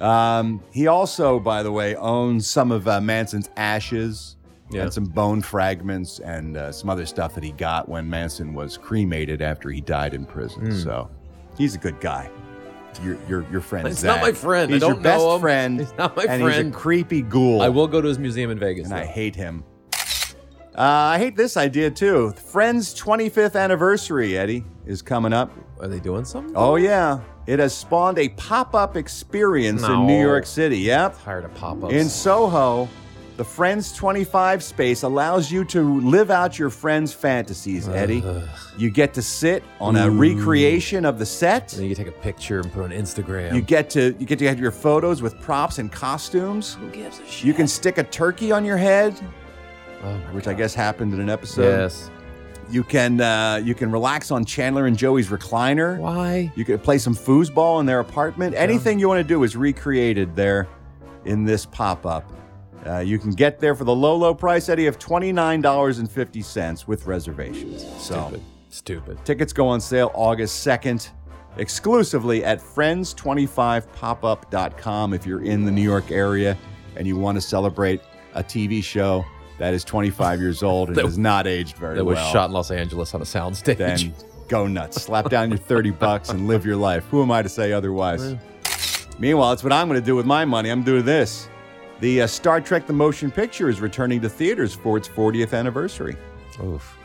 Um, 0.00 0.60
he 0.72 0.88
also, 0.88 1.38
by 1.38 1.62
the 1.62 1.70
way, 1.70 1.94
owns 1.94 2.48
some 2.48 2.72
of 2.72 2.88
uh, 2.88 3.00
Manson's 3.00 3.48
ashes 3.56 4.36
Yeah. 4.70 4.82
and 4.82 4.92
some 4.92 5.04
bone 5.04 5.40
fragments 5.42 6.18
and 6.20 6.56
uh, 6.56 6.72
some 6.72 6.90
other 6.90 7.06
stuff 7.06 7.34
that 7.34 7.42
he 7.44 7.52
got 7.52 7.88
when 7.88 8.08
Manson 8.08 8.52
was 8.54 8.76
cremated 8.76 9.40
after 9.42 9.70
he 9.70 9.80
died 9.80 10.12
in 10.14 10.24
prison. 10.26 10.66
Hmm. 10.66 10.76
So 10.78 11.10
he's 11.56 11.74
a 11.74 11.78
good 11.78 11.98
guy. 12.00 12.30
Your 13.02 13.16
your 13.28 13.46
your 13.50 13.60
friend. 13.60 13.86
He's 13.86 13.98
Zak. 14.00 14.16
not 14.16 14.22
my 14.22 14.32
friend. 14.32 14.70
I 14.70 14.74
He's 14.74 14.82
your 14.82 14.94
don't 14.94 15.02
best 15.02 15.24
him. 15.24 15.40
friend. 15.40 15.80
He's 15.80 15.92
not 15.96 16.16
my 16.16 16.24
and 16.24 16.42
He's 16.42 16.52
friend. 16.52 16.74
a 16.74 16.76
creepy 16.76 17.22
ghoul. 17.22 17.62
I 17.62 17.68
will 17.68 17.86
go 17.86 18.00
to 18.00 18.08
his 18.08 18.18
museum 18.18 18.50
in 18.50 18.58
Vegas. 18.58 18.86
and 18.86 18.94
I 18.94 19.04
hate 19.04 19.36
him. 19.36 19.62
Uh, 20.76 20.82
I 21.14 21.18
hate 21.18 21.36
this 21.36 21.56
idea 21.56 21.90
too. 21.90 22.30
Friends' 22.32 22.94
25th 22.94 23.56
anniversary, 23.60 24.38
Eddie, 24.38 24.64
is 24.86 25.02
coming 25.02 25.32
up. 25.32 25.50
Are 25.80 25.88
they 25.88 25.98
doing 26.00 26.24
something? 26.24 26.52
Oh 26.56 26.76
yeah, 26.76 27.20
it 27.46 27.58
has 27.58 27.76
spawned 27.76 28.18
a 28.18 28.28
pop-up 28.30 28.96
experience 28.96 29.82
in 29.82 30.06
New 30.06 30.20
York 30.20 30.46
City. 30.46 30.78
Yep. 30.78 31.22
Tired 31.24 31.44
of 31.44 31.54
pop-ups. 31.54 31.92
In 31.94 32.08
Soho, 32.08 32.88
the 33.38 33.44
Friends 33.44 33.92
25 33.92 34.64
space 34.64 35.04
allows 35.04 35.48
you 35.48 35.64
to 35.66 36.00
live 36.00 36.32
out 36.32 36.58
your 36.58 36.70
friends' 36.70 37.12
fantasies, 37.12 37.88
Eddie. 37.88 38.24
You 38.76 38.90
get 38.90 39.14
to 39.14 39.22
sit 39.22 39.62
on 39.80 39.94
a 39.94 40.10
recreation 40.10 41.04
of 41.04 41.20
the 41.20 41.24
set. 41.24 41.68
then 41.68 41.84
you 41.84 41.94
can 41.94 42.04
take 42.04 42.12
a 42.12 42.18
picture 42.18 42.58
and 42.58 42.72
put 42.72 42.80
it 42.80 42.84
on 42.86 42.90
Instagram. 42.90 43.54
You 43.54 43.60
get 43.60 43.90
to 43.90 44.16
you 44.18 44.26
get 44.26 44.40
to 44.40 44.48
have 44.48 44.58
your 44.58 44.72
photos 44.72 45.22
with 45.22 45.40
props 45.40 45.78
and 45.78 45.90
costumes. 45.90 46.74
Who 46.74 46.90
gives 46.90 47.20
a 47.20 47.26
shit? 47.26 47.44
You 47.46 47.54
can 47.54 47.68
stick 47.68 47.98
a 47.98 48.02
turkey 48.02 48.50
on 48.50 48.64
your 48.64 48.76
head, 48.76 49.16
Oh 50.02 50.16
which 50.32 50.48
I 50.48 50.52
guess 50.52 50.74
happened 50.74 51.14
in 51.14 51.20
an 51.20 51.30
episode. 51.30 51.62
Yes. 51.62 52.10
You 52.68 52.82
can 52.82 53.20
uh, 53.20 53.60
you 53.62 53.76
can 53.76 53.92
relax 53.92 54.32
on 54.32 54.44
Chandler 54.46 54.86
and 54.86 54.98
Joey's 54.98 55.28
recliner. 55.28 55.96
Why? 56.00 56.52
You 56.56 56.64
can 56.64 56.80
play 56.80 56.98
some 56.98 57.14
foosball 57.14 57.78
in 57.78 57.86
their 57.86 58.00
apartment. 58.00 58.56
Anything 58.56 58.98
you 58.98 59.06
want 59.06 59.20
to 59.20 59.28
do 59.28 59.44
is 59.44 59.54
recreated 59.54 60.34
there 60.34 60.66
in 61.24 61.44
this 61.44 61.64
pop 61.64 62.04
up. 62.04 62.32
Uh, 62.86 62.98
you 62.98 63.18
can 63.18 63.30
get 63.32 63.58
there 63.60 63.74
for 63.74 63.84
the 63.84 63.94
low, 63.94 64.14
low 64.16 64.34
price, 64.34 64.68
Eddie, 64.68 64.86
of 64.86 64.98
$29.50 64.98 66.86
with 66.86 67.06
reservations. 67.06 67.82
So 68.02 68.26
Stupid. 68.28 68.42
Stupid. 68.70 69.24
tickets 69.24 69.52
go 69.52 69.66
on 69.68 69.80
sale 69.80 70.10
August 70.14 70.66
2nd 70.66 71.10
exclusively 71.56 72.44
at 72.44 72.60
friends25popup.com 72.60 75.14
if 75.14 75.26
you're 75.26 75.42
in 75.44 75.64
the 75.64 75.70
New 75.72 75.82
York 75.82 76.10
area 76.10 76.56
and 76.96 77.06
you 77.06 77.16
want 77.16 77.36
to 77.36 77.40
celebrate 77.40 78.00
a 78.34 78.42
TV 78.44 78.82
show 78.84 79.24
that 79.58 79.74
is 79.74 79.84
25 79.84 80.40
years 80.40 80.62
old 80.62 80.88
and 80.88 80.96
That- 80.96 81.04
has 81.04 81.18
not 81.18 81.46
aged 81.46 81.76
very 81.76 81.96
well. 81.96 82.04
That 82.04 82.10
was 82.10 82.18
shot 82.30 82.50
in 82.50 82.54
Los 82.54 82.70
Angeles 82.70 83.14
on 83.14 83.20
a 83.22 83.24
soundstage. 83.24 83.76
then 83.78 84.14
go 84.48 84.66
nuts. 84.66 85.02
Slap 85.02 85.28
down 85.30 85.48
your 85.50 85.58
30 85.58 85.90
bucks 85.90 86.28
and 86.28 86.46
live 86.46 86.64
your 86.64 86.76
life. 86.76 87.04
Who 87.10 87.22
am 87.22 87.30
I 87.30 87.42
to 87.42 87.48
say 87.48 87.72
otherwise? 87.72 88.36
Meanwhile, 89.18 89.52
it's 89.52 89.64
what 89.64 89.72
I'm 89.72 89.88
going 89.88 90.00
to 90.00 90.06
do 90.06 90.14
with 90.14 90.26
my 90.26 90.44
money. 90.44 90.70
I'm 90.70 90.84
doing 90.84 91.04
this. 91.04 91.48
The 92.00 92.22
uh, 92.22 92.26
Star 92.26 92.60
Trek 92.60 92.86
The 92.86 92.92
Motion 92.92 93.30
Picture 93.30 93.68
is 93.68 93.80
returning 93.80 94.20
to 94.20 94.28
theaters 94.28 94.74
for 94.74 94.96
its 94.96 95.08
40th 95.08 95.56
anniversary. 95.56 96.16
Oof. 96.62 96.97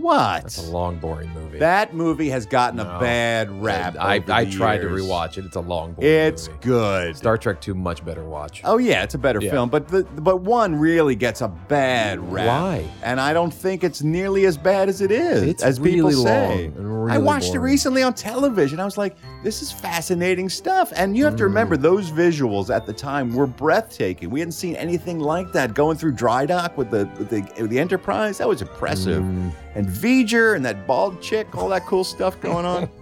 What? 0.00 0.42
That's 0.42 0.58
a 0.66 0.70
long, 0.70 0.98
boring 0.98 1.30
movie. 1.34 1.58
That 1.58 1.94
movie 1.94 2.30
has 2.30 2.46
gotten 2.46 2.76
No. 2.78 2.96
a 2.96 2.98
bad 3.00 3.50
rap. 3.62 3.96
I, 3.98 4.14
I 4.28 4.44
the 4.44 4.50
tried 4.50 4.78
to 4.78 4.86
rewatch 4.88 5.36
it. 5.38 5.44
It's 5.44 5.56
a 5.56 5.60
long, 5.60 5.92
boring 5.92 6.10
It's 6.10 6.48
movie. 6.48 6.58
good. 6.62 7.16
Star 7.16 7.36
Trek 7.36 7.60
2, 7.60 7.74
much 7.74 8.04
better 8.04 8.24
watch. 8.24 8.62
Oh 8.64 8.78
yeah, 8.78 9.02
it's 9.02 9.14
a 9.14 9.18
better 9.18 9.40
Yeah. 9.40 9.50
film, 9.50 9.68
but 9.68 9.88
the 9.88 10.04
but 10.04 10.40
one 10.42 10.74
really 10.74 11.14
gets 11.16 11.40
a 11.40 11.48
bad 11.48 12.18
rap. 12.32 12.46
Why? 12.46 12.84
And 13.02 13.20
I 13.20 13.32
don't 13.32 13.52
think 13.52 13.84
it's 13.84 14.02
nearly 14.02 14.46
as 14.46 14.56
bad 14.56 14.88
as 14.88 15.00
it 15.00 15.10
is, 15.10 15.42
It's 15.42 15.62
as 15.62 15.78
people 15.78 16.10
say. 16.12 16.68
long 16.70 16.76
and 16.76 17.10
I 17.10 17.14
really 17.16 17.18
watched 17.24 17.54
it 17.54 17.58
recently 17.58 18.02
on 18.02 18.14
television. 18.14 18.80
I 18.80 18.84
was 18.84 18.96
like, 18.98 19.16
this 19.42 19.62
is 19.62 19.70
fascinating 19.72 20.48
stuff. 20.48 20.92
And 20.96 21.16
you 21.16 21.24
have 21.24 21.34
Mm. 21.34 21.38
to 21.38 21.44
remember 21.44 21.76
those 21.76 22.10
visuals 22.10 22.74
at 22.74 22.86
the 22.86 22.92
time 22.92 23.34
were 23.34 23.46
breathtaking. 23.46 24.30
We 24.30 24.40
hadn't 24.40 24.52
seen 24.52 24.76
anything 24.76 25.18
like 25.20 25.52
that 25.52 25.74
going 25.74 25.96
through 25.96 26.12
dry 26.12 26.46
dock 26.46 26.76
with 26.78 26.90
the 26.90 27.08
with 27.18 27.28
the, 27.30 27.40
with 27.60 27.70
the 27.70 27.78
Enterprise. 27.78 28.38
That 28.38 28.48
was 28.48 28.62
impressive. 28.62 29.22
Mm. 29.22 29.52
And 29.74 29.89
V'ger 29.90 30.56
and 30.56 30.64
that 30.64 30.86
bald 30.86 31.20
chick, 31.20 31.54
all 31.56 31.68
that 31.70 31.86
cool 31.86 32.04
stuff 32.04 32.40
going 32.40 32.64
on. 32.66 32.88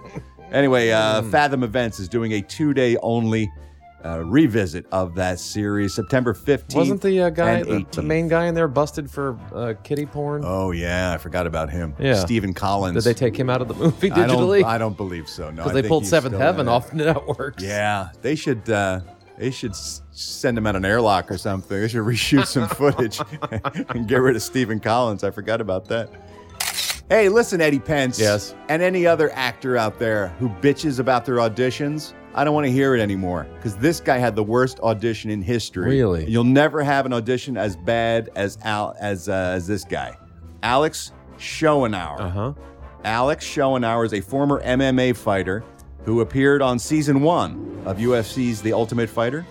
Anyway, 0.50 0.90
uh, 0.90 1.20
Mm. 1.20 1.30
Fathom 1.30 1.62
Events 1.62 2.00
is 2.00 2.08
doing 2.08 2.32
a 2.32 2.40
two-day 2.40 2.96
only 3.02 3.52
uh, 4.02 4.20
revisit 4.24 4.86
of 4.92 5.14
that 5.16 5.38
series, 5.38 5.92
September 5.92 6.32
15th. 6.32 6.74
Wasn't 6.74 7.02
the 7.02 7.20
uh, 7.20 7.28
guy, 7.28 7.62
the, 7.62 7.84
the 7.92 8.00
main 8.00 8.28
guy 8.28 8.46
in 8.46 8.54
there, 8.54 8.66
busted 8.66 9.10
for 9.10 9.38
uh, 9.54 9.74
kitty 9.84 10.06
porn? 10.06 10.40
Oh 10.46 10.70
yeah, 10.70 11.12
I 11.12 11.18
forgot 11.18 11.46
about 11.46 11.68
him. 11.68 11.94
Yeah. 11.98 12.14
Stephen 12.14 12.54
Collins. 12.54 12.94
Did 13.04 13.04
they 13.04 13.12
take 13.12 13.36
him 13.38 13.50
out 13.50 13.60
of 13.60 13.68
the 13.68 13.74
movie 13.74 14.10
I 14.10 14.20
digitally? 14.26 14.60
don't, 14.62 14.70
I 14.70 14.78
don't 14.78 14.96
believe 14.96 15.28
so. 15.28 15.50
No, 15.50 15.64
Because 15.64 15.74
they 15.74 15.86
pulled 15.86 16.06
Seventh 16.06 16.38
Heaven 16.38 16.66
off 16.66 16.88
the 16.92 16.96
networks. 16.96 17.62
Yeah, 17.62 18.08
they 18.22 18.34
should. 18.34 18.70
Uh, 18.70 19.00
they 19.36 19.50
should 19.50 19.76
send 19.76 20.56
him 20.56 20.66
out 20.66 20.76
an 20.76 20.84
airlock 20.86 21.30
or 21.30 21.36
something. 21.36 21.78
They 21.78 21.88
should 21.88 22.00
reshoot 22.04 22.46
some 22.46 22.68
footage 22.70 23.20
and 23.90 24.08
get 24.08 24.16
rid 24.16 24.34
of 24.34 24.42
Stephen 24.42 24.80
Collins. 24.80 25.24
I 25.24 25.30
forgot 25.30 25.60
about 25.60 25.88
that. 25.88 26.08
Hey, 27.08 27.30
listen, 27.30 27.62
Eddie 27.62 27.78
Pence. 27.78 28.20
Yes. 28.20 28.54
And 28.68 28.82
any 28.82 29.06
other 29.06 29.30
actor 29.32 29.78
out 29.78 29.98
there 29.98 30.28
who 30.38 30.50
bitches 30.50 30.98
about 30.98 31.24
their 31.24 31.36
auditions, 31.36 32.12
I 32.34 32.44
don't 32.44 32.52
want 32.52 32.66
to 32.66 32.70
hear 32.70 32.94
it 32.94 33.00
anymore 33.00 33.46
because 33.54 33.74
this 33.76 33.98
guy 33.98 34.18
had 34.18 34.36
the 34.36 34.42
worst 34.42 34.78
audition 34.80 35.30
in 35.30 35.40
history. 35.40 35.88
Really? 35.88 36.28
You'll 36.28 36.44
never 36.44 36.82
have 36.82 37.06
an 37.06 37.14
audition 37.14 37.56
as 37.56 37.76
bad 37.76 38.28
as 38.36 38.58
Al 38.62 38.94
as 39.00 39.26
uh, 39.26 39.32
as 39.54 39.66
this 39.66 39.84
guy, 39.84 40.18
Alex 40.62 41.12
Schoenauer. 41.38 42.20
Uh 42.20 42.28
huh. 42.28 42.52
Alex 43.04 43.46
Schoenauer 43.46 44.04
is 44.04 44.12
a 44.12 44.20
former 44.20 44.62
MMA 44.62 45.16
fighter 45.16 45.64
who 46.04 46.20
appeared 46.20 46.60
on 46.60 46.78
season 46.78 47.22
one 47.22 47.82
of 47.86 47.96
UFC's 47.96 48.60
The 48.60 48.74
Ultimate 48.74 49.08
Fighter, 49.08 49.46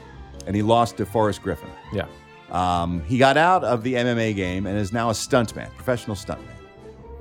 and 0.46 0.56
he 0.56 0.62
lost 0.62 0.98
to 0.98 1.08
Forrest 1.08 1.42
Griffin. 1.42 1.70
Yeah. 1.92 2.06
Um, 2.52 3.02
he 3.06 3.18
got 3.18 3.36
out 3.36 3.64
of 3.64 3.82
the 3.82 3.96
MMA 3.96 4.36
game 4.36 4.68
and 4.68 4.78
is 4.78 4.94
now 4.94 5.10
a 5.10 5.14
stuntman, 5.14 5.74
professional 5.74 6.16
stuntman. 6.16 6.57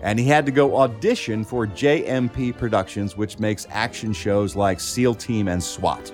And 0.02 0.18
he 0.18 0.26
had 0.26 0.46
to 0.46 0.52
go 0.52 0.76
audition 0.78 1.44
for 1.44 1.66
JMP 1.66 2.56
Productions, 2.56 3.16
which 3.16 3.38
makes 3.38 3.66
action 3.70 4.12
shows 4.12 4.54
like 4.54 4.78
SEAL 4.78 5.14
Team 5.14 5.48
and 5.48 5.62
SWAT. 5.62 6.12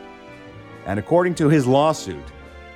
And 0.87 0.99
according 0.99 1.35
to 1.37 1.49
his 1.49 1.67
lawsuit, 1.67 2.25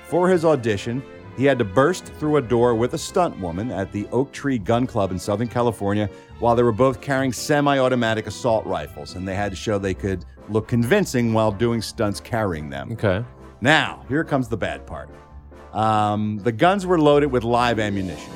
for 0.08 0.28
his 0.28 0.44
audition, 0.44 1.02
he 1.36 1.44
had 1.44 1.58
to 1.58 1.64
burst 1.64 2.06
through 2.14 2.36
a 2.36 2.42
door 2.42 2.74
with 2.74 2.94
a 2.94 2.98
stunt 2.98 3.38
woman 3.38 3.70
at 3.70 3.92
the 3.92 4.06
Oak 4.10 4.32
Tree 4.32 4.58
Gun 4.58 4.86
Club 4.86 5.10
in 5.10 5.18
Southern 5.18 5.48
California 5.48 6.08
while 6.38 6.56
they 6.56 6.62
were 6.62 6.72
both 6.72 7.00
carrying 7.00 7.32
semi 7.32 7.78
automatic 7.78 8.26
assault 8.26 8.64
rifles. 8.64 9.16
And 9.16 9.28
they 9.28 9.34
had 9.34 9.52
to 9.52 9.56
show 9.56 9.78
they 9.78 9.94
could 9.94 10.24
look 10.48 10.66
convincing 10.66 11.32
while 11.32 11.52
doing 11.52 11.82
stunts 11.82 12.20
carrying 12.20 12.70
them. 12.70 12.92
Okay. 12.92 13.24
Now, 13.60 14.04
here 14.08 14.24
comes 14.24 14.48
the 14.48 14.56
bad 14.56 14.86
part. 14.86 15.10
Um, 15.72 16.38
the 16.38 16.52
guns 16.52 16.86
were 16.86 16.98
loaded 16.98 17.30
with 17.30 17.44
live 17.44 17.78
ammunition, 17.78 18.32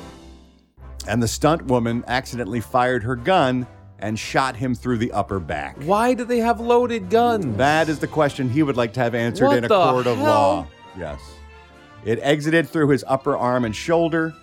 and 1.07 1.21
the 1.21 1.27
stunt 1.27 1.65
woman 1.65 2.03
accidentally 2.07 2.59
fired 2.59 3.03
her 3.03 3.15
gun 3.15 3.67
and 3.99 4.17
shot 4.17 4.55
him 4.55 4.73
through 4.73 4.97
the 4.97 5.11
upper 5.11 5.39
back. 5.39 5.77
Why 5.83 6.13
do 6.13 6.25
they 6.25 6.39
have 6.39 6.59
loaded 6.59 7.09
guns? 7.09 7.57
That 7.57 7.87
is 7.89 7.99
the 7.99 8.07
question 8.07 8.49
he 8.49 8.63
would 8.63 8.77
like 8.77 8.93
to 8.93 8.99
have 8.99 9.15
answered 9.15 9.47
What 9.47 9.57
in 9.57 9.65
a 9.65 9.67
court 9.67 10.07
of 10.07 10.19
law. 10.19 10.67
Yes. 10.97 11.21
It 12.03 12.19
exited 12.21 12.67
through 12.67 12.89
his 12.89 13.05
upper 13.07 13.37
arm 13.37 13.65
and 13.65 13.75
shoulder. 13.75 14.33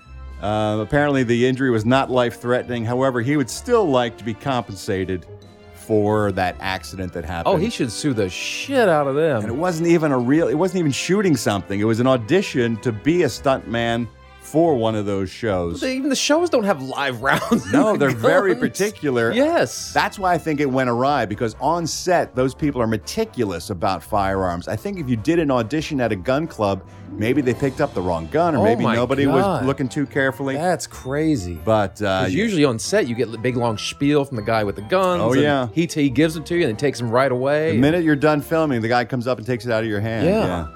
Uh, 0.40 0.78
apparently, 0.80 1.24
the 1.24 1.46
injury 1.46 1.70
was 1.70 1.84
not 1.84 2.10
life 2.10 2.40
threatening. 2.40 2.84
However, 2.84 3.20
he 3.20 3.36
would 3.36 3.50
still 3.50 3.88
like 3.88 4.16
to 4.18 4.24
be 4.24 4.34
compensated 4.34 5.26
for 5.74 6.30
that 6.32 6.54
accident 6.60 7.12
that 7.14 7.24
happened. 7.24 7.54
Oh, 7.54 7.56
he 7.56 7.70
should 7.70 7.90
sue 7.90 8.12
the 8.12 8.28
shit 8.28 8.88
out 8.88 9.08
of 9.08 9.16
them. 9.16 9.40
And 9.40 9.48
it 9.48 9.56
wasn't 9.56 9.88
even 9.88 10.12
a 10.12 10.18
real, 10.18 10.46
it 10.46 10.54
wasn't 10.54 10.80
even 10.80 10.92
shooting 10.92 11.36
something. 11.36 11.80
It 11.80 11.84
was 11.84 11.98
an 11.98 12.06
audition 12.06 12.76
to 12.82 12.92
be 12.92 13.22
a 13.24 13.26
stuntman 13.26 14.06
for 14.50 14.76
one 14.76 14.94
of 14.94 15.06
those 15.06 15.30
shows. 15.30 15.80
They- 15.80 15.96
even 15.96 16.08
the 16.10 16.16
shows 16.16 16.48
don't 16.50 16.64
have 16.64 16.82
live 16.82 17.22
rounds. 17.28 17.70
No, 17.72 17.96
they're 17.96 18.10
the 18.12 18.16
very 18.16 18.54
particular. 18.54 19.32
Yes. 19.32 19.92
That's 19.92 20.18
why 20.18 20.32
I 20.34 20.38
think 20.38 20.60
it 20.60 20.66
went 20.70 20.88
awry 20.90 21.26
because 21.26 21.54
on 21.60 21.86
set, 21.86 22.34
those 22.34 22.54
people 22.54 22.80
are 22.80 22.86
meticulous 22.86 23.70
about 23.70 24.02
firearms. 24.02 24.68
I 24.68 24.76
think 24.76 24.98
if 24.98 25.08
you 25.08 25.16
did 25.16 25.38
an 25.38 25.50
audition 25.50 26.00
at 26.00 26.12
a 26.12 26.16
gun 26.16 26.46
club, 26.46 26.82
maybe 27.10 27.40
they 27.42 27.54
picked 27.54 27.80
up 27.80 27.94
the 27.94 28.00
wrong 28.02 28.26
gun 28.28 28.54
or 28.54 28.58
Oh 28.58 28.64
maybe 28.64 28.84
nobody 28.84 29.24
God. 29.24 29.34
was 29.34 29.66
looking 29.66 29.88
too 29.88 30.06
carefully. 30.06 30.54
That's 30.54 30.86
crazy. 30.86 31.54
But 31.64 32.00
uh, 32.00 32.26
usually 32.28 32.64
on 32.64 32.78
set, 32.78 33.06
you 33.06 33.14
get 33.14 33.30
the 33.32 33.38
big 33.38 33.56
long 33.56 33.76
spiel 33.78 34.24
from 34.24 34.36
the 34.36 34.42
guy 34.42 34.64
with 34.64 34.76
the 34.76 34.82
guns. 34.82 35.22
Oh, 35.22 35.32
and 35.32 35.42
yeah. 35.42 35.68
He, 35.74 35.86
he 35.86 36.10
gives 36.10 36.34
them 36.34 36.44
to 36.44 36.54
you 36.54 36.62
and 36.62 36.70
then 36.70 36.76
takes 36.76 36.98
them 36.98 37.10
right 37.10 37.30
away. 37.30 37.72
The 37.72 37.78
minute 37.78 38.04
you're 38.04 38.16
done 38.16 38.40
filming, 38.40 38.80
the 38.82 38.88
guy 38.88 39.04
comes 39.04 39.26
up 39.26 39.38
and 39.38 39.46
takes 39.46 39.66
it 39.66 39.72
out 39.72 39.82
of 39.82 39.88
your 39.90 40.00
hand. 40.00 40.26
Yeah. 40.26 40.68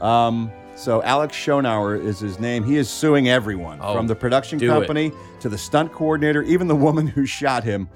Yeah. 0.00 0.26
Um, 0.26 0.50
so 0.76 1.02
Alex 1.02 1.34
Schoenauer 1.36 1.96
is 1.96 2.20
his 2.20 2.38
name. 2.38 2.62
He 2.62 2.76
is 2.76 2.88
suing 2.88 3.28
everyone 3.28 3.78
Oh, 3.82 3.94
from 3.94 4.06
the 4.06 4.14
production 4.14 4.58
do 4.58 4.66
it. 4.66 4.68
company 4.68 5.12
to 5.40 5.48
the 5.48 5.58
stunt 5.58 5.92
coordinator, 5.92 6.42
even 6.42 6.68
the 6.68 6.76
woman 6.76 7.06
who 7.06 7.26
shot 7.26 7.64
him. 7.64 7.88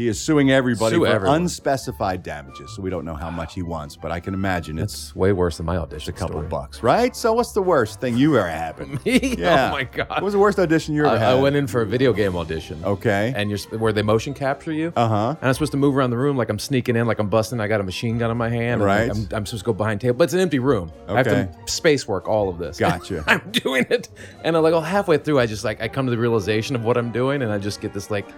He 0.00 0.08
is 0.08 0.18
suing 0.18 0.50
everybody 0.50 0.94
Sue 0.96 1.00
for 1.04 1.06
everyone. 1.08 1.42
unspecified 1.42 2.22
damages. 2.22 2.74
So 2.74 2.80
we 2.80 2.88
don't 2.88 3.04
know 3.04 3.14
how 3.14 3.28
much 3.30 3.52
he 3.54 3.60
wants, 3.60 3.96
but 3.96 4.10
I 4.10 4.18
can 4.18 4.32
imagine 4.32 4.78
it's 4.78 5.08
That's 5.08 5.14
way 5.16 5.32
worse 5.34 5.58
than 5.58 5.66
my 5.66 5.76
audition. 5.76 6.08
a 6.14 6.16
couple 6.16 6.36
story. 6.36 6.46
bucks, 6.48 6.82
right? 6.82 7.14
So 7.14 7.34
what's 7.34 7.52
the 7.52 7.60
worst 7.60 8.00
thing 8.00 8.16
you 8.16 8.38
ever 8.38 8.48
happened? 8.48 9.04
Me? 9.04 9.36
Oh 9.44 9.70
my 9.72 9.84
god. 9.84 10.08
What 10.08 10.22
was 10.22 10.32
the 10.32 10.38
worst 10.38 10.58
audition 10.58 10.94
you 10.94 11.04
ever 11.04 11.16
I, 11.16 11.18
had? 11.18 11.28
I 11.32 11.34
went 11.34 11.54
in 11.54 11.66
for 11.66 11.82
a 11.82 11.86
video 11.86 12.14
game 12.14 12.34
audition. 12.34 12.82
Okay. 12.82 13.34
And 13.36 13.50
you're 13.50 13.58
sp- 13.60 13.76
where 13.76 13.92
they 13.92 14.00
motion 14.00 14.32
capture 14.32 14.72
you. 14.72 14.90
Uh 14.96 15.06
huh. 15.06 15.28
And 15.38 15.48
I'm 15.48 15.52
supposed 15.52 15.72
to 15.72 15.78
move 15.78 15.94
around 15.94 16.10
the 16.12 16.16
room 16.16 16.34
like 16.38 16.48
I'm 16.48 16.58
sneaking 16.58 16.96
in, 16.96 17.06
like 17.06 17.18
I'm 17.18 17.28
busting. 17.28 17.60
I 17.60 17.68
got 17.68 17.80
a 17.82 17.84
machine 17.84 18.16
gun 18.16 18.30
in 18.30 18.38
my 18.38 18.48
hand. 18.48 18.80
and 18.80 18.82
Right. 18.82 19.10
I'm, 19.10 19.28
I'm 19.32 19.44
supposed 19.44 19.64
to 19.64 19.66
go 19.66 19.74
behind 19.74 20.00
table, 20.00 20.16
but 20.16 20.24
it's 20.24 20.32
an 20.32 20.40
empty 20.40 20.60
room. 20.60 20.90
I 21.08 21.18
have 21.18 21.26
Okay. 21.26 21.46
to 21.66 21.70
space 21.70 22.08
work 22.08 22.26
all 22.26 22.48
of 22.48 22.56
this. 22.56 22.78
Gotcha. 22.78 23.22
I'm 23.28 23.50
doing 23.50 23.84
it, 23.90 24.08
and 24.44 24.56
I'm 24.56 24.62
like, 24.62 24.72
oh, 24.72 24.80
halfway 24.80 25.18
through, 25.18 25.40
I 25.40 25.44
just 25.44 25.62
like 25.62 25.82
I 25.82 25.88
come 25.88 26.06
to 26.06 26.10
the 26.10 26.16
realization 26.18 26.74
of 26.74 26.84
what 26.86 26.96
I'm 26.96 27.12
doing, 27.12 27.42
and 27.42 27.52
I 27.52 27.58
just 27.58 27.82
get 27.82 27.92
this 27.92 28.10
like, 28.10 28.30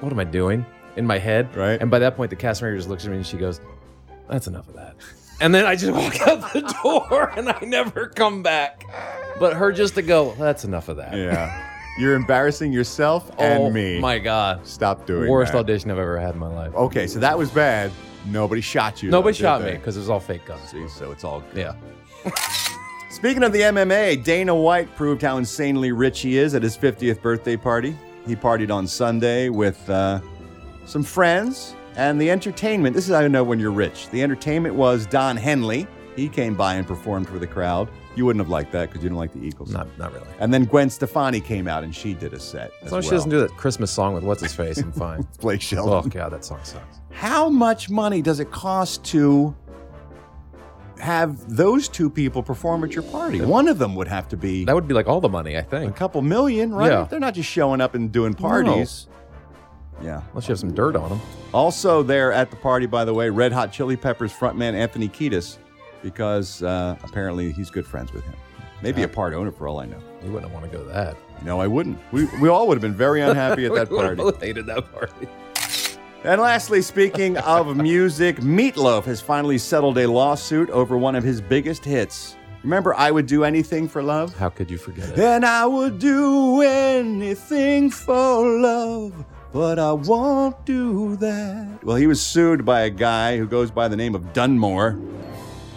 what 0.00 0.12
am 0.12 0.20
I 0.20 0.24
doing 0.24 0.64
in 0.96 1.06
my 1.06 1.18
head? 1.18 1.54
Right. 1.56 1.80
And 1.80 1.90
by 1.90 1.98
that 2.00 2.16
point, 2.16 2.30
the 2.30 2.36
cast 2.36 2.62
manager 2.62 2.78
just 2.78 2.88
looks 2.88 3.04
at 3.04 3.10
me 3.10 3.16
and 3.18 3.26
she 3.26 3.36
goes, 3.36 3.60
"That's 4.28 4.46
enough 4.46 4.68
of 4.68 4.74
that." 4.74 4.96
And 5.40 5.52
then 5.54 5.66
I 5.66 5.74
just 5.74 5.92
walk 5.92 6.20
out 6.28 6.52
the 6.52 6.60
door, 6.82 7.32
and 7.36 7.48
I 7.48 7.58
never 7.62 8.06
come 8.08 8.42
back. 8.42 8.84
But 9.40 9.54
her 9.54 9.72
just 9.72 9.94
to 9.96 10.02
go, 10.02 10.34
"That's 10.38 10.64
enough 10.64 10.88
of 10.88 10.96
that." 10.98 11.14
Yeah. 11.16 11.70
You're 11.96 12.14
embarrassing 12.16 12.72
yourself 12.72 13.30
and 13.38 13.62
oh 13.62 13.70
me. 13.70 14.00
my 14.00 14.18
god, 14.18 14.66
Stop 14.66 15.06
doing 15.06 15.30
worst 15.30 15.52
that. 15.52 15.58
audition 15.58 15.92
I've 15.92 15.98
ever 15.98 16.18
had 16.18 16.34
in 16.34 16.40
my 16.40 16.52
life. 16.52 16.74
Okay, 16.74 17.06
so 17.06 17.20
that 17.20 17.38
was 17.38 17.50
bad. 17.50 17.92
Nobody 18.26 18.60
shot 18.60 19.00
you. 19.00 19.10
Nobody 19.10 19.36
though, 19.36 19.42
shot 19.42 19.62
me 19.62 19.72
because 19.72 19.96
it 19.96 20.00
was 20.00 20.10
all 20.10 20.18
fake 20.18 20.44
guns. 20.44 20.70
See, 20.70 20.88
so 20.88 21.12
it's 21.12 21.22
all 21.22 21.40
good. 21.52 21.56
Yeah. 22.24 22.32
Speaking 23.10 23.44
of 23.44 23.52
the 23.52 23.60
MMA, 23.60 24.24
Dana 24.24 24.54
White 24.54 24.94
proved 24.96 25.22
how 25.22 25.36
insanely 25.38 25.92
rich 25.92 26.20
he 26.20 26.36
is 26.36 26.54
at 26.56 26.62
his 26.64 26.76
50th 26.76 27.22
birthday 27.22 27.56
party. 27.56 27.96
He 28.26 28.34
partied 28.34 28.72
on 28.72 28.88
Sunday 28.88 29.48
with 29.48 29.88
uh, 29.88 30.20
some 30.84 31.02
friends 31.02 31.74
and 31.96 32.20
the 32.20 32.30
entertainment. 32.30 32.94
This 32.94 33.08
is 33.08 33.14
how 33.14 33.20
you 33.20 33.28
know 33.28 33.44
when 33.44 33.58
you're 33.58 33.70
rich. 33.70 34.08
The 34.10 34.22
entertainment 34.22 34.74
was 34.74 35.06
Don 35.06 35.36
Henley. 35.36 35.86
He 36.16 36.28
came 36.28 36.54
by 36.54 36.74
and 36.74 36.86
performed 36.86 37.28
for 37.28 37.38
the 37.38 37.46
crowd. 37.46 37.88
You 38.14 38.24
wouldn't 38.24 38.40
have 38.44 38.50
liked 38.50 38.70
that 38.72 38.88
because 38.88 39.02
you 39.02 39.08
don't 39.08 39.18
like 39.18 39.32
the 39.32 39.40
Eagles. 39.44 39.72
Not, 39.72 39.88
not 39.98 40.12
really. 40.12 40.26
And 40.38 40.54
then 40.54 40.64
Gwen 40.64 40.88
Stefani 40.88 41.40
came 41.40 41.66
out 41.66 41.82
and 41.82 41.92
she 41.94 42.14
did 42.14 42.32
a 42.32 42.38
set. 42.38 42.70
As 42.82 42.92
long 42.92 43.00
as 43.00 43.06
she 43.06 43.10
doesn't 43.10 43.30
do 43.30 43.40
that 43.40 43.56
Christmas 43.56 43.90
song 43.90 44.14
with 44.14 44.22
what's 44.22 44.40
his 44.40 44.54
face, 44.54 44.78
I'm 44.78 44.92
fine. 45.06 45.26
Blake 45.40 45.60
Shelton. 45.60 45.92
oh 45.92 46.02
god, 46.08 46.32
that 46.32 46.44
song 46.44 46.60
sucks. 46.62 47.00
How 47.10 47.48
much 47.48 47.90
money 47.90 48.22
does 48.22 48.38
it 48.38 48.52
cost 48.52 49.02
to 49.06 49.56
have 51.00 51.56
those 51.56 51.88
two 51.88 52.08
people 52.08 52.42
perform 52.42 52.84
at 52.84 52.92
your 52.92 53.02
party? 53.04 53.40
One 53.40 53.66
of 53.66 53.78
them 53.78 53.96
would 53.96 54.08
have 54.08 54.28
to 54.28 54.36
be 54.36 54.64
That 54.64 54.74
would 54.76 54.86
be 54.88 54.94
like 54.94 55.08
all 55.08 55.20
the 55.20 55.28
money, 55.28 55.56
I 55.56 55.62
think. 55.62 55.90
A 55.90 55.94
couple 55.94 56.22
million, 56.22 56.72
right? 56.72 56.90
Yeah. 56.90 57.04
They're 57.10 57.18
not 57.20 57.34
just 57.34 57.50
showing 57.50 57.80
up 57.80 57.94
and 57.96 58.12
doing 58.12 58.34
parties. 58.34 59.08
Yeah. 60.02 60.22
Unless 60.30 60.48
you 60.48 60.52
have 60.52 60.58
some 60.60 60.74
dirt 60.74 60.96
on 60.96 61.08
them. 61.08 61.20
Also, 61.52 62.02
there 62.02 62.32
at 62.32 62.50
the 62.50 62.56
party, 62.56 62.86
by 62.86 63.04
the 63.04 63.14
way, 63.14 63.30
Red 63.30 63.52
Hot 63.52 63.72
Chili 63.72 63.96
Peppers 63.96 64.32
frontman 64.32 64.74
Anthony 64.74 65.08
Kiedis, 65.08 65.58
because 66.02 66.62
uh, 66.62 66.96
apparently 67.02 67.52
he's 67.52 67.70
good 67.70 67.86
friends 67.86 68.12
with 68.12 68.24
him. 68.24 68.34
Maybe 68.82 69.02
a 69.02 69.08
part 69.08 69.32
owner 69.32 69.50
for 69.50 69.66
all 69.68 69.80
I 69.80 69.86
know. 69.86 69.98
You 70.24 70.32
wouldn't 70.32 70.52
want 70.52 70.64
to 70.66 70.70
go 70.70 70.84
to 70.84 70.90
that. 70.90 71.16
No, 71.42 71.60
I 71.60 71.66
wouldn't. 71.66 71.98
We, 72.12 72.26
we 72.40 72.48
all 72.48 72.66
would 72.68 72.74
have 72.76 72.82
been 72.82 72.94
very 72.94 73.22
unhappy 73.22 73.64
at 73.66 73.74
that 73.74 73.90
we 73.90 73.96
party. 73.96 74.16
both 74.16 74.42
hated 74.42 74.66
that 74.66 74.92
party. 74.92 75.28
And 76.24 76.40
lastly, 76.40 76.82
speaking 76.82 77.36
of 77.38 77.76
music, 77.76 78.36
Meatloaf 78.38 79.04
has 79.04 79.20
finally 79.20 79.58
settled 79.58 79.96
a 79.98 80.06
lawsuit 80.06 80.70
over 80.70 80.98
one 80.98 81.14
of 81.14 81.22
his 81.22 81.40
biggest 81.40 81.84
hits. 81.84 82.36
Remember, 82.62 82.94
I 82.94 83.10
would 83.10 83.26
do 83.26 83.44
anything 83.44 83.88
for 83.88 84.02
love? 84.02 84.34
How 84.36 84.48
could 84.48 84.70
you 84.70 84.78
forget 84.78 85.10
it? 85.10 85.18
And 85.18 85.44
I 85.44 85.66
would 85.66 85.98
do 85.98 86.62
anything 86.62 87.90
for 87.90 88.58
love, 88.58 89.24
but 89.54 89.78
I 89.78 89.92
won't 89.92 90.66
do 90.66 91.14
that. 91.16 91.78
Well, 91.84 91.94
he 91.94 92.08
was 92.08 92.20
sued 92.20 92.64
by 92.64 92.80
a 92.80 92.90
guy 92.90 93.38
who 93.38 93.46
goes 93.46 93.70
by 93.70 93.86
the 93.86 93.96
name 93.96 94.16
of 94.16 94.32
Dunmore, 94.32 94.98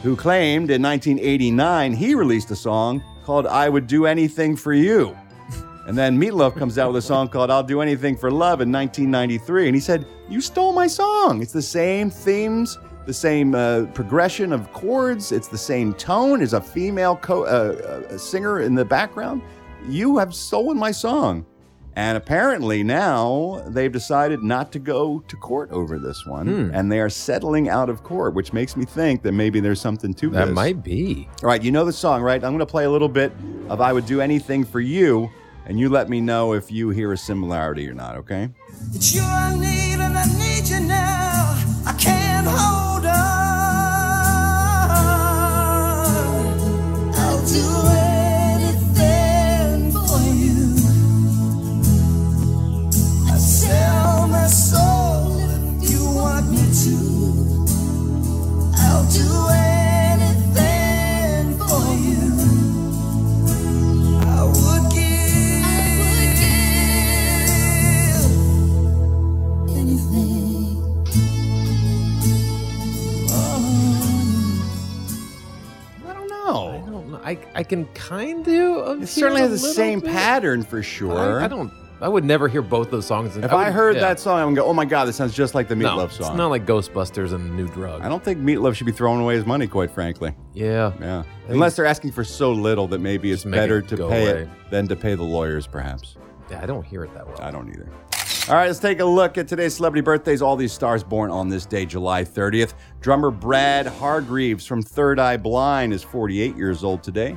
who 0.02 0.16
claimed 0.16 0.72
in 0.72 0.82
1989 0.82 1.94
he 1.94 2.16
released 2.16 2.50
a 2.50 2.56
song 2.56 3.04
called 3.24 3.46
I 3.46 3.70
Would 3.70 3.86
Do 3.86 4.08
Anything 4.08 4.56
for 4.56 4.74
You. 4.74 5.16
And 5.86 5.96
then 5.96 6.20
Meatloaf 6.20 6.58
comes 6.58 6.80
out 6.80 6.92
with 6.92 7.04
a 7.04 7.06
song 7.06 7.28
called 7.28 7.52
I'll 7.52 7.62
Do 7.62 7.82
Anything 7.82 8.18
for 8.18 8.32
Love 8.32 8.62
in 8.62 8.72
1993. 8.72 9.68
And 9.68 9.76
he 9.76 9.80
said, 9.80 10.08
You 10.28 10.42
stole 10.42 10.74
my 10.74 10.88
song. 10.88 11.44
It's 11.44 11.54
the 11.54 11.62
same 11.62 12.10
themes, 12.10 12.80
the 13.06 13.14
same 13.14 13.54
uh, 13.54 13.86
progression 13.94 14.54
of 14.54 14.74
chords, 14.74 15.32
it's 15.32 15.48
the 15.48 15.58
same 15.58 15.94
tone. 15.94 16.40
There's 16.40 16.54
a 16.54 16.62
female 16.62 17.16
co- 17.18 17.44
uh, 17.44 18.08
uh, 18.10 18.18
singer 18.18 18.62
in 18.62 18.74
the 18.74 18.86
background. 18.86 19.44
You 19.88 20.18
have 20.18 20.34
stolen 20.34 20.80
my 20.80 20.92
song. 20.92 21.46
And 21.98 22.16
apparently 22.16 22.84
now 22.84 23.64
they've 23.66 23.92
decided 23.92 24.44
not 24.44 24.72
to 24.74 24.78
go 24.80 25.24
to 25.28 25.36
court 25.38 25.72
over 25.72 25.98
this 25.98 26.28
one. 26.28 26.46
Hmm. 26.46 26.76
And 26.76 26.92
they 26.92 27.00
are 27.00 27.10
settling 27.10 27.70
out 27.70 27.90
of 27.90 28.04
court, 28.04 28.36
which 28.36 28.54
makes 28.54 28.78
me 28.78 28.86
think 28.86 29.24
that 29.24 29.32
maybe 29.32 29.60
there's 29.60 29.82
something 29.82 30.14
to 30.14 30.30
That 30.30 30.46
this. 30.46 30.54
might 30.54 30.84
be. 30.84 31.28
All 31.42 31.48
right, 31.48 31.60
you 31.60 31.72
know 31.72 31.86
the 31.86 31.92
song, 31.92 32.22
right? 32.22 32.36
I'm 32.36 32.52
going 32.52 32.60
to 32.60 32.68
play 32.68 32.86
a 32.86 32.90
little 32.92 33.10
bit 33.10 33.32
of 33.68 33.82
I 33.82 33.94
Would 33.94 34.06
Do 34.06 34.22
Anything 34.22 34.64
for 34.64 34.80
You, 34.80 35.28
and 35.66 35.80
you 35.80 35.90
let 35.90 36.08
me 36.08 36.22
know 36.22 36.54
if 36.54 36.72
you 36.72 36.92
hear 36.92 37.14
a 37.14 37.18
similarity 37.18 37.90
or 37.90 37.96
not, 37.96 38.16
okay? 38.18 38.50
It's 38.94 39.16
you 39.16 39.24
I 39.24 39.56
need 39.56 40.00
and 40.00 40.16
I 40.16 40.26
need 40.38 40.68
you 40.70 40.80
now. 40.82 41.56
I 41.88 41.94
can't 42.00 42.46
hold 42.48 42.97
can 77.70 77.86
kind 77.88 78.48
of. 78.48 79.04
It 79.04 79.08
certainly 79.08 79.42
has 79.42 79.52
the 79.52 79.58
same 79.58 80.02
pattern 80.02 80.64
for 80.64 80.82
sure. 80.84 81.42
I, 81.42 81.46
I 81.46 81.48
don't. 81.48 81.72
I 82.00 82.08
would 82.08 82.24
never 82.24 82.48
hear 82.48 82.62
both 82.62 82.92
those 82.92 83.08
songs. 83.08 83.38
If 83.38 83.52
I, 83.52 83.66
would- 83.66 83.74
heard 83.74 83.96
yeah. 83.96 84.02
that 84.02 84.20
song, 84.20 84.38
I'm 84.40 84.46
going 84.46 84.56
go, 84.56 84.66
oh 84.66 84.74
my 84.74 84.86
God, 84.86 85.06
this 85.06 85.16
sounds 85.16 85.34
just 85.34 85.56
like 85.56 85.68
the 85.68 85.76
no, 85.76 85.98
Meatloaf 85.98 86.12
song. 86.12 86.28
it's 86.28 86.38
not 86.38 86.52
like 86.52 86.66
Ghostbusters 86.66 87.34
and 87.34 87.56
New 87.58 87.68
Drug. 87.70 88.02
I 88.02 88.10
don't 88.10 88.24
think 88.24 88.40
Meatloaf 88.40 88.76
should 88.76 88.86
be 88.86 88.92
throwing 88.92 89.20
away 89.20 89.36
his 89.36 89.48
money, 89.48 89.66
quite 89.66 89.90
frankly. 89.90 90.36
Yeah. 90.54 90.94
Yeah. 91.00 91.24
Unless 91.48 91.76
they're 91.76 91.88
asking 91.88 92.12
for 92.12 92.24
so 92.24 92.52
little 92.52 92.88
that 92.90 93.00
maybe 93.00 93.32
it's 93.32 93.44
better 93.44 93.80
it 93.80 93.88
to 93.88 93.98
pay 93.98 94.04
away. 94.04 94.42
it 94.44 94.50
than 94.70 94.88
to 94.90 94.96
pay 94.96 95.16
the 95.16 95.24
lawyers, 95.24 95.66
perhaps. 95.66 96.18
Yeah, 96.52 96.62
I 96.62 96.68
don't 96.68 96.84
hear 96.84 97.04
it 97.04 97.14
that 97.16 97.28
well. 97.28 97.42
I 97.42 97.50
don't 97.50 97.68
either. 97.70 97.90
All 98.50 98.56
right, 98.56 98.68
let's 98.68 98.80
take 98.80 99.02
a 99.02 99.06
look 99.06 99.38
at 99.38 99.46
today's 99.50 99.76
celebrity 99.76 100.00
birthdays. 100.02 100.42
All 100.42 100.56
these 100.56 100.72
stars 100.72 101.04
born 101.04 101.32
on 101.32 101.50
this 101.50 101.66
day, 101.66 101.86
July 101.86 102.24
30th. 102.24 102.76
Drummer 103.02 103.30
Brad 103.30 103.88
Hargreaves 103.88 104.66
from 104.66 104.82
Third 104.82 105.20
Eye 105.20 105.36
Blind 105.36 105.92
is 105.92 106.02
48 106.02 106.56
years 106.56 106.82
old 106.82 107.04
today. 107.04 107.36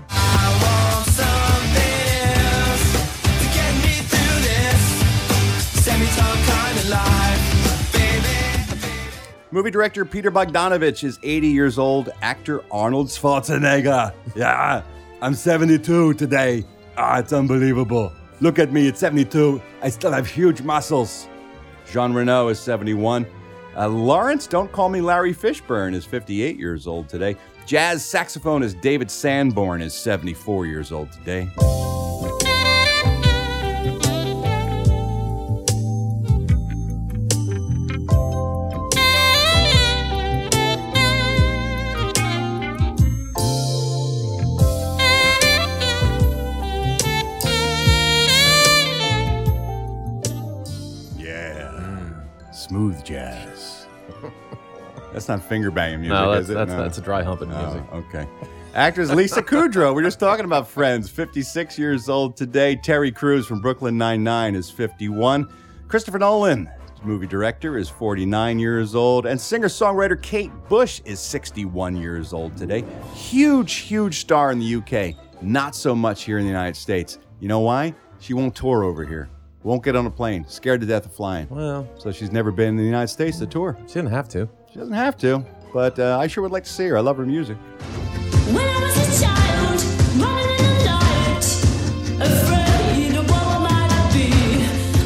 Movie 9.50 9.72
director 9.72 10.04
Peter 10.04 10.30
Bogdanovich 10.30 11.02
is 11.02 11.18
80 11.24 11.48
years 11.48 11.76
old. 11.76 12.10
Actor 12.22 12.62
Arnold 12.70 13.08
Schwarzenegger. 13.08 14.14
Yeah, 14.36 14.84
I'm 15.20 15.34
72 15.34 16.14
today. 16.14 16.64
Ah, 16.96 17.18
it's 17.18 17.32
unbelievable. 17.32 18.12
Look 18.40 18.58
at 18.58 18.72
me, 18.72 18.88
at 18.88 18.96
72. 18.96 19.60
I 19.82 19.90
still 19.90 20.12
have 20.12 20.26
huge 20.26 20.62
muscles. 20.62 21.28
Jean 21.90 22.12
Reno 22.12 22.48
is 22.48 22.58
71. 22.58 23.26
Uh, 23.76 23.88
Lawrence, 23.88 24.46
don't 24.46 24.70
call 24.72 24.88
me 24.88 25.00
Larry 25.00 25.34
Fishburne, 25.34 25.94
is 25.94 26.04
58 26.04 26.58
years 26.58 26.86
old 26.86 27.08
today. 27.08 27.36
Jazz 27.66 28.02
saxophonist 28.02 28.80
David 28.80 29.10
Sanborn 29.10 29.80
is 29.82 29.94
74 29.94 30.66
years 30.66 30.90
old 30.90 31.12
today. 31.12 31.48
That's 55.12 55.28
not 55.28 55.42
finger 55.42 55.70
banging 55.70 56.00
music, 56.02 56.14
No, 56.14 56.30
that's 56.32 56.44
is 56.44 56.50
it? 56.50 56.54
that's 56.54 56.72
that's 56.72 56.98
a 56.98 57.00
dry 57.02 57.22
humping 57.22 57.52
Oh, 57.52 57.62
music. 57.64 57.92
okay. 57.92 58.28
Actress 58.74 59.10
Lisa 59.10 59.42
Kudrow. 59.42 59.92
We're 59.94 60.02
just 60.04 60.20
talking 60.20 60.44
about 60.44 60.68
Friends. 60.68 61.10
56 61.10 61.76
years 61.78 62.08
old 62.08 62.36
today. 62.36 62.76
Terry 62.76 63.10
Crews 63.10 63.44
from 63.46 63.60
Brooklyn 63.60 63.98
Nine-Nine 63.98 64.54
is 64.54 64.70
51. 64.70 65.48
Christopher 65.88 66.20
Nolan, 66.20 66.70
movie 67.02 67.26
director, 67.26 67.76
is 67.76 67.88
49 67.88 68.60
years 68.60 68.94
old. 68.94 69.26
And 69.26 69.40
singer-songwriter 69.40 70.22
Kate 70.22 70.52
Bush 70.68 71.00
is 71.04 71.18
61 71.18 71.96
years 71.96 72.32
old 72.32 72.56
today. 72.56 72.84
Huge, 73.12 73.72
huge 73.74 74.20
star 74.20 74.52
in 74.52 74.60
the 74.60 74.76
UK. 74.76 75.16
Not 75.42 75.74
so 75.74 75.92
much 75.96 76.22
here 76.22 76.38
in 76.38 76.44
the 76.44 76.50
United 76.50 76.76
States. 76.76 77.18
You 77.40 77.48
know 77.48 77.60
why? 77.60 77.92
She 78.20 78.34
won't 78.34 78.54
tour 78.54 78.84
over 78.84 79.04
here. 79.04 79.28
Won't 79.64 79.82
get 79.82 79.96
on 79.96 80.06
a 80.06 80.10
plane. 80.10 80.44
Scared 80.46 80.80
to 80.82 80.86
death 80.86 81.06
of 81.06 81.12
flying. 81.12 81.48
Well, 81.50 81.88
So 81.98 82.12
she's 82.12 82.30
never 82.30 82.52
been 82.52 82.68
in 82.68 82.76
the 82.76 82.84
United 82.84 83.08
States 83.08 83.38
to 83.40 83.46
tour. 83.46 83.76
she 83.88 83.94
didn't 83.94 84.10
have 84.10 84.28
to. 84.28 84.48
She 84.72 84.78
doesn't 84.78 84.94
have 84.94 85.16
to, 85.18 85.44
but 85.72 85.98
uh, 85.98 86.16
I 86.20 86.28
sure 86.28 86.42
would 86.42 86.52
like 86.52 86.62
to 86.62 86.70
see 86.70 86.86
her. 86.86 86.96
I 86.96 87.00
love 87.00 87.16
her 87.16 87.26
music. 87.26 87.56
When 87.56 88.64
I 88.64 88.80
was 88.80 88.96
a 88.96 89.06
child, 89.20 89.82
running 90.16 90.48
in 90.48 90.64
the 90.78 90.84
night, 90.84 91.44
afraid 92.22 93.16
of 93.16 93.28
what 93.28 93.42
I 93.42 93.58
might 93.66 94.12
be, 94.14 94.30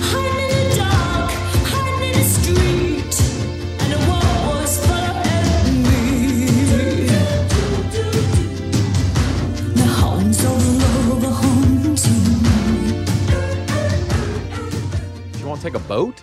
hiding 0.05 0.51
in 0.53 0.69
the 0.69 0.77
dark, 0.77 1.33
hiding 1.65 2.03
in 2.11 2.15
the 2.19 2.25
street, 2.29 3.17
and 3.81 3.89
the 3.91 4.01
world 4.07 4.43
was 4.53 4.77
full 4.85 4.93
of 4.93 5.17
enemy. 5.33 7.09
The 9.73 9.87
homes 9.87 10.41
of 10.45 10.61
love 10.77 11.25
are 11.25 11.37
haunting. 11.41 12.25
She 15.39 15.45
won't 15.45 15.63
take 15.63 15.75
a 15.75 15.79
boat. 15.79 16.23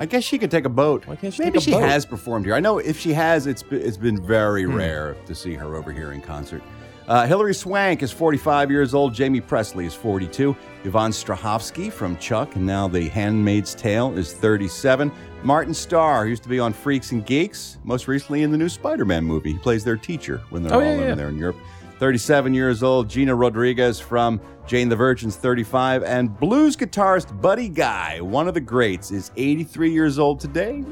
I 0.00 0.06
guess 0.06 0.24
she 0.24 0.38
could 0.38 0.50
take 0.50 0.64
a 0.64 0.70
boat. 0.70 1.06
Why 1.06 1.14
can't 1.16 1.32
she 1.34 1.42
Maybe 1.44 1.58
take 1.58 1.60
a 1.60 1.64
she 1.64 1.70
boat? 1.72 1.82
has 1.82 2.06
performed 2.06 2.46
here. 2.46 2.54
I 2.54 2.60
know 2.60 2.78
if 2.78 2.98
she 2.98 3.12
has, 3.12 3.46
it's 3.46 3.62
be- 3.62 3.76
it's 3.76 3.98
been 3.98 4.20
very 4.20 4.64
Hmm. 4.64 4.74
rare 4.74 5.14
to 5.26 5.34
see 5.34 5.52
her 5.54 5.76
over 5.76 5.92
here 5.92 6.12
in 6.12 6.22
concert. 6.22 6.62
Uh, 7.06 7.26
Hilary 7.26 7.54
Swank 7.54 8.02
is 8.02 8.10
45 8.12 8.70
years 8.70 8.94
old. 8.94 9.18
Jaime 9.18 9.40
Pressly 9.40 9.84
is 9.84 9.92
42. 9.94 10.56
Yvonne 10.84 11.10
Strahovski 11.10 11.92
from 11.92 12.16
Chuck 12.16 12.54
and 12.56 12.64
now 12.64 12.86
The 12.88 13.08
Handmaid's 13.08 13.74
Tale 13.74 14.16
is 14.16 14.32
37. 14.32 15.10
Martin 15.42 15.74
Starr 15.74 16.26
used 16.28 16.44
to 16.44 16.48
be 16.48 16.60
on 16.60 16.72
Freaks 16.72 17.10
and 17.12 17.26
Geeks, 17.26 17.78
most 17.84 18.06
recently 18.08 18.42
in 18.42 18.52
the 18.52 18.58
new 18.58 18.68
Spider-Man 18.68 19.24
movie. 19.24 19.52
He 19.52 19.58
plays 19.58 19.82
their 19.84 19.96
teacher 19.96 20.40
when 20.50 20.62
they're 20.62 20.72
Oh, 20.72 20.78
all 20.80 20.84
yeah, 20.86 20.92
over 20.98 21.08
yeah. 21.08 21.14
there 21.14 21.28
in 21.28 21.36
Europe. 21.36 21.56
37 22.00 22.54
years 22.54 22.82
old. 22.82 23.10
Gina 23.10 23.34
Rodriguez 23.34 24.00
from 24.00 24.40
Jane 24.66 24.88
the 24.88 24.96
Virgin's 24.96 25.36
35. 25.36 26.02
And 26.02 26.34
blues 26.40 26.74
guitarist 26.74 27.38
Buddy 27.42 27.68
Guy, 27.68 28.22
one 28.22 28.48
of 28.48 28.54
the 28.54 28.60
greats, 28.60 29.10
is 29.10 29.30
83 29.36 29.92
years 29.92 30.18
old 30.18 30.40
today. 30.40 30.82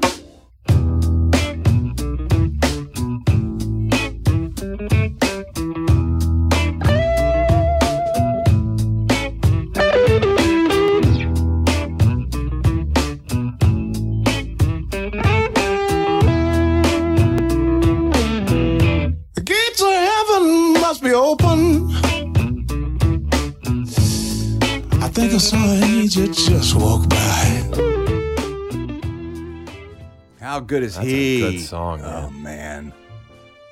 Good 30.69 30.83
is 30.83 30.95
That's 30.95 31.07
a 31.07 31.09
he? 31.09 31.39
good 31.41 31.59
song, 31.61 32.01
Oh 32.03 32.29
man. 32.29 32.93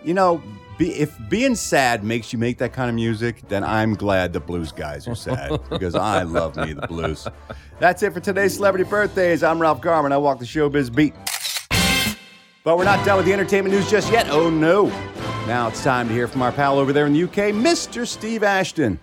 you 0.04 0.14
know, 0.14 0.42
be, 0.78 0.90
if 0.94 1.16
being 1.30 1.56
sad 1.56 2.04
makes 2.04 2.34
you 2.34 2.40
make 2.40 2.58
that 2.58 2.74
kind 2.74 2.90
of 2.90 2.96
music, 2.96 3.42
then 3.48 3.64
I'm 3.64 3.94
glad 3.96 4.34
the 4.34 4.40
blues 4.40 4.72
guys 4.72 5.08
are 5.08 5.16
sad 5.16 5.60
because 5.70 5.96
I 5.96 6.24
love 6.24 6.56
me 6.58 6.74
the 6.74 6.86
blues. 6.88 7.28
That's 7.80 8.04
it 8.04 8.14
for 8.14 8.20
today's 8.20 8.56
celebrity 8.56 8.84
birthdays. 8.84 9.44
I'm 9.44 9.60
Ralph 9.62 9.80
Garman. 9.82 10.12
I 10.12 10.18
walk 10.18 10.40
the 10.40 10.46
showbiz 10.46 10.94
beat. 10.94 11.14
But 12.64 12.78
we're 12.78 12.84
not 12.84 13.06
done 13.06 13.18
with 13.18 13.26
the 13.26 13.34
entertainment 13.34 13.74
news 13.74 13.90
just 13.90 14.12
yet. 14.12 14.28
Oh 14.30 14.50
no. 14.50 14.88
Now 15.48 15.68
it's 15.70 15.84
time 15.84 16.08
to 16.10 16.14
hear 16.14 16.28
from 16.28 16.42
our 16.42 16.52
pal 16.52 16.78
over 16.80 16.92
there 16.92 17.06
in 17.06 17.14
the 17.14 17.24
UK, 17.24 17.54
Mr. 17.56 18.06
Steve 18.06 18.44
Ashton. 18.44 19.00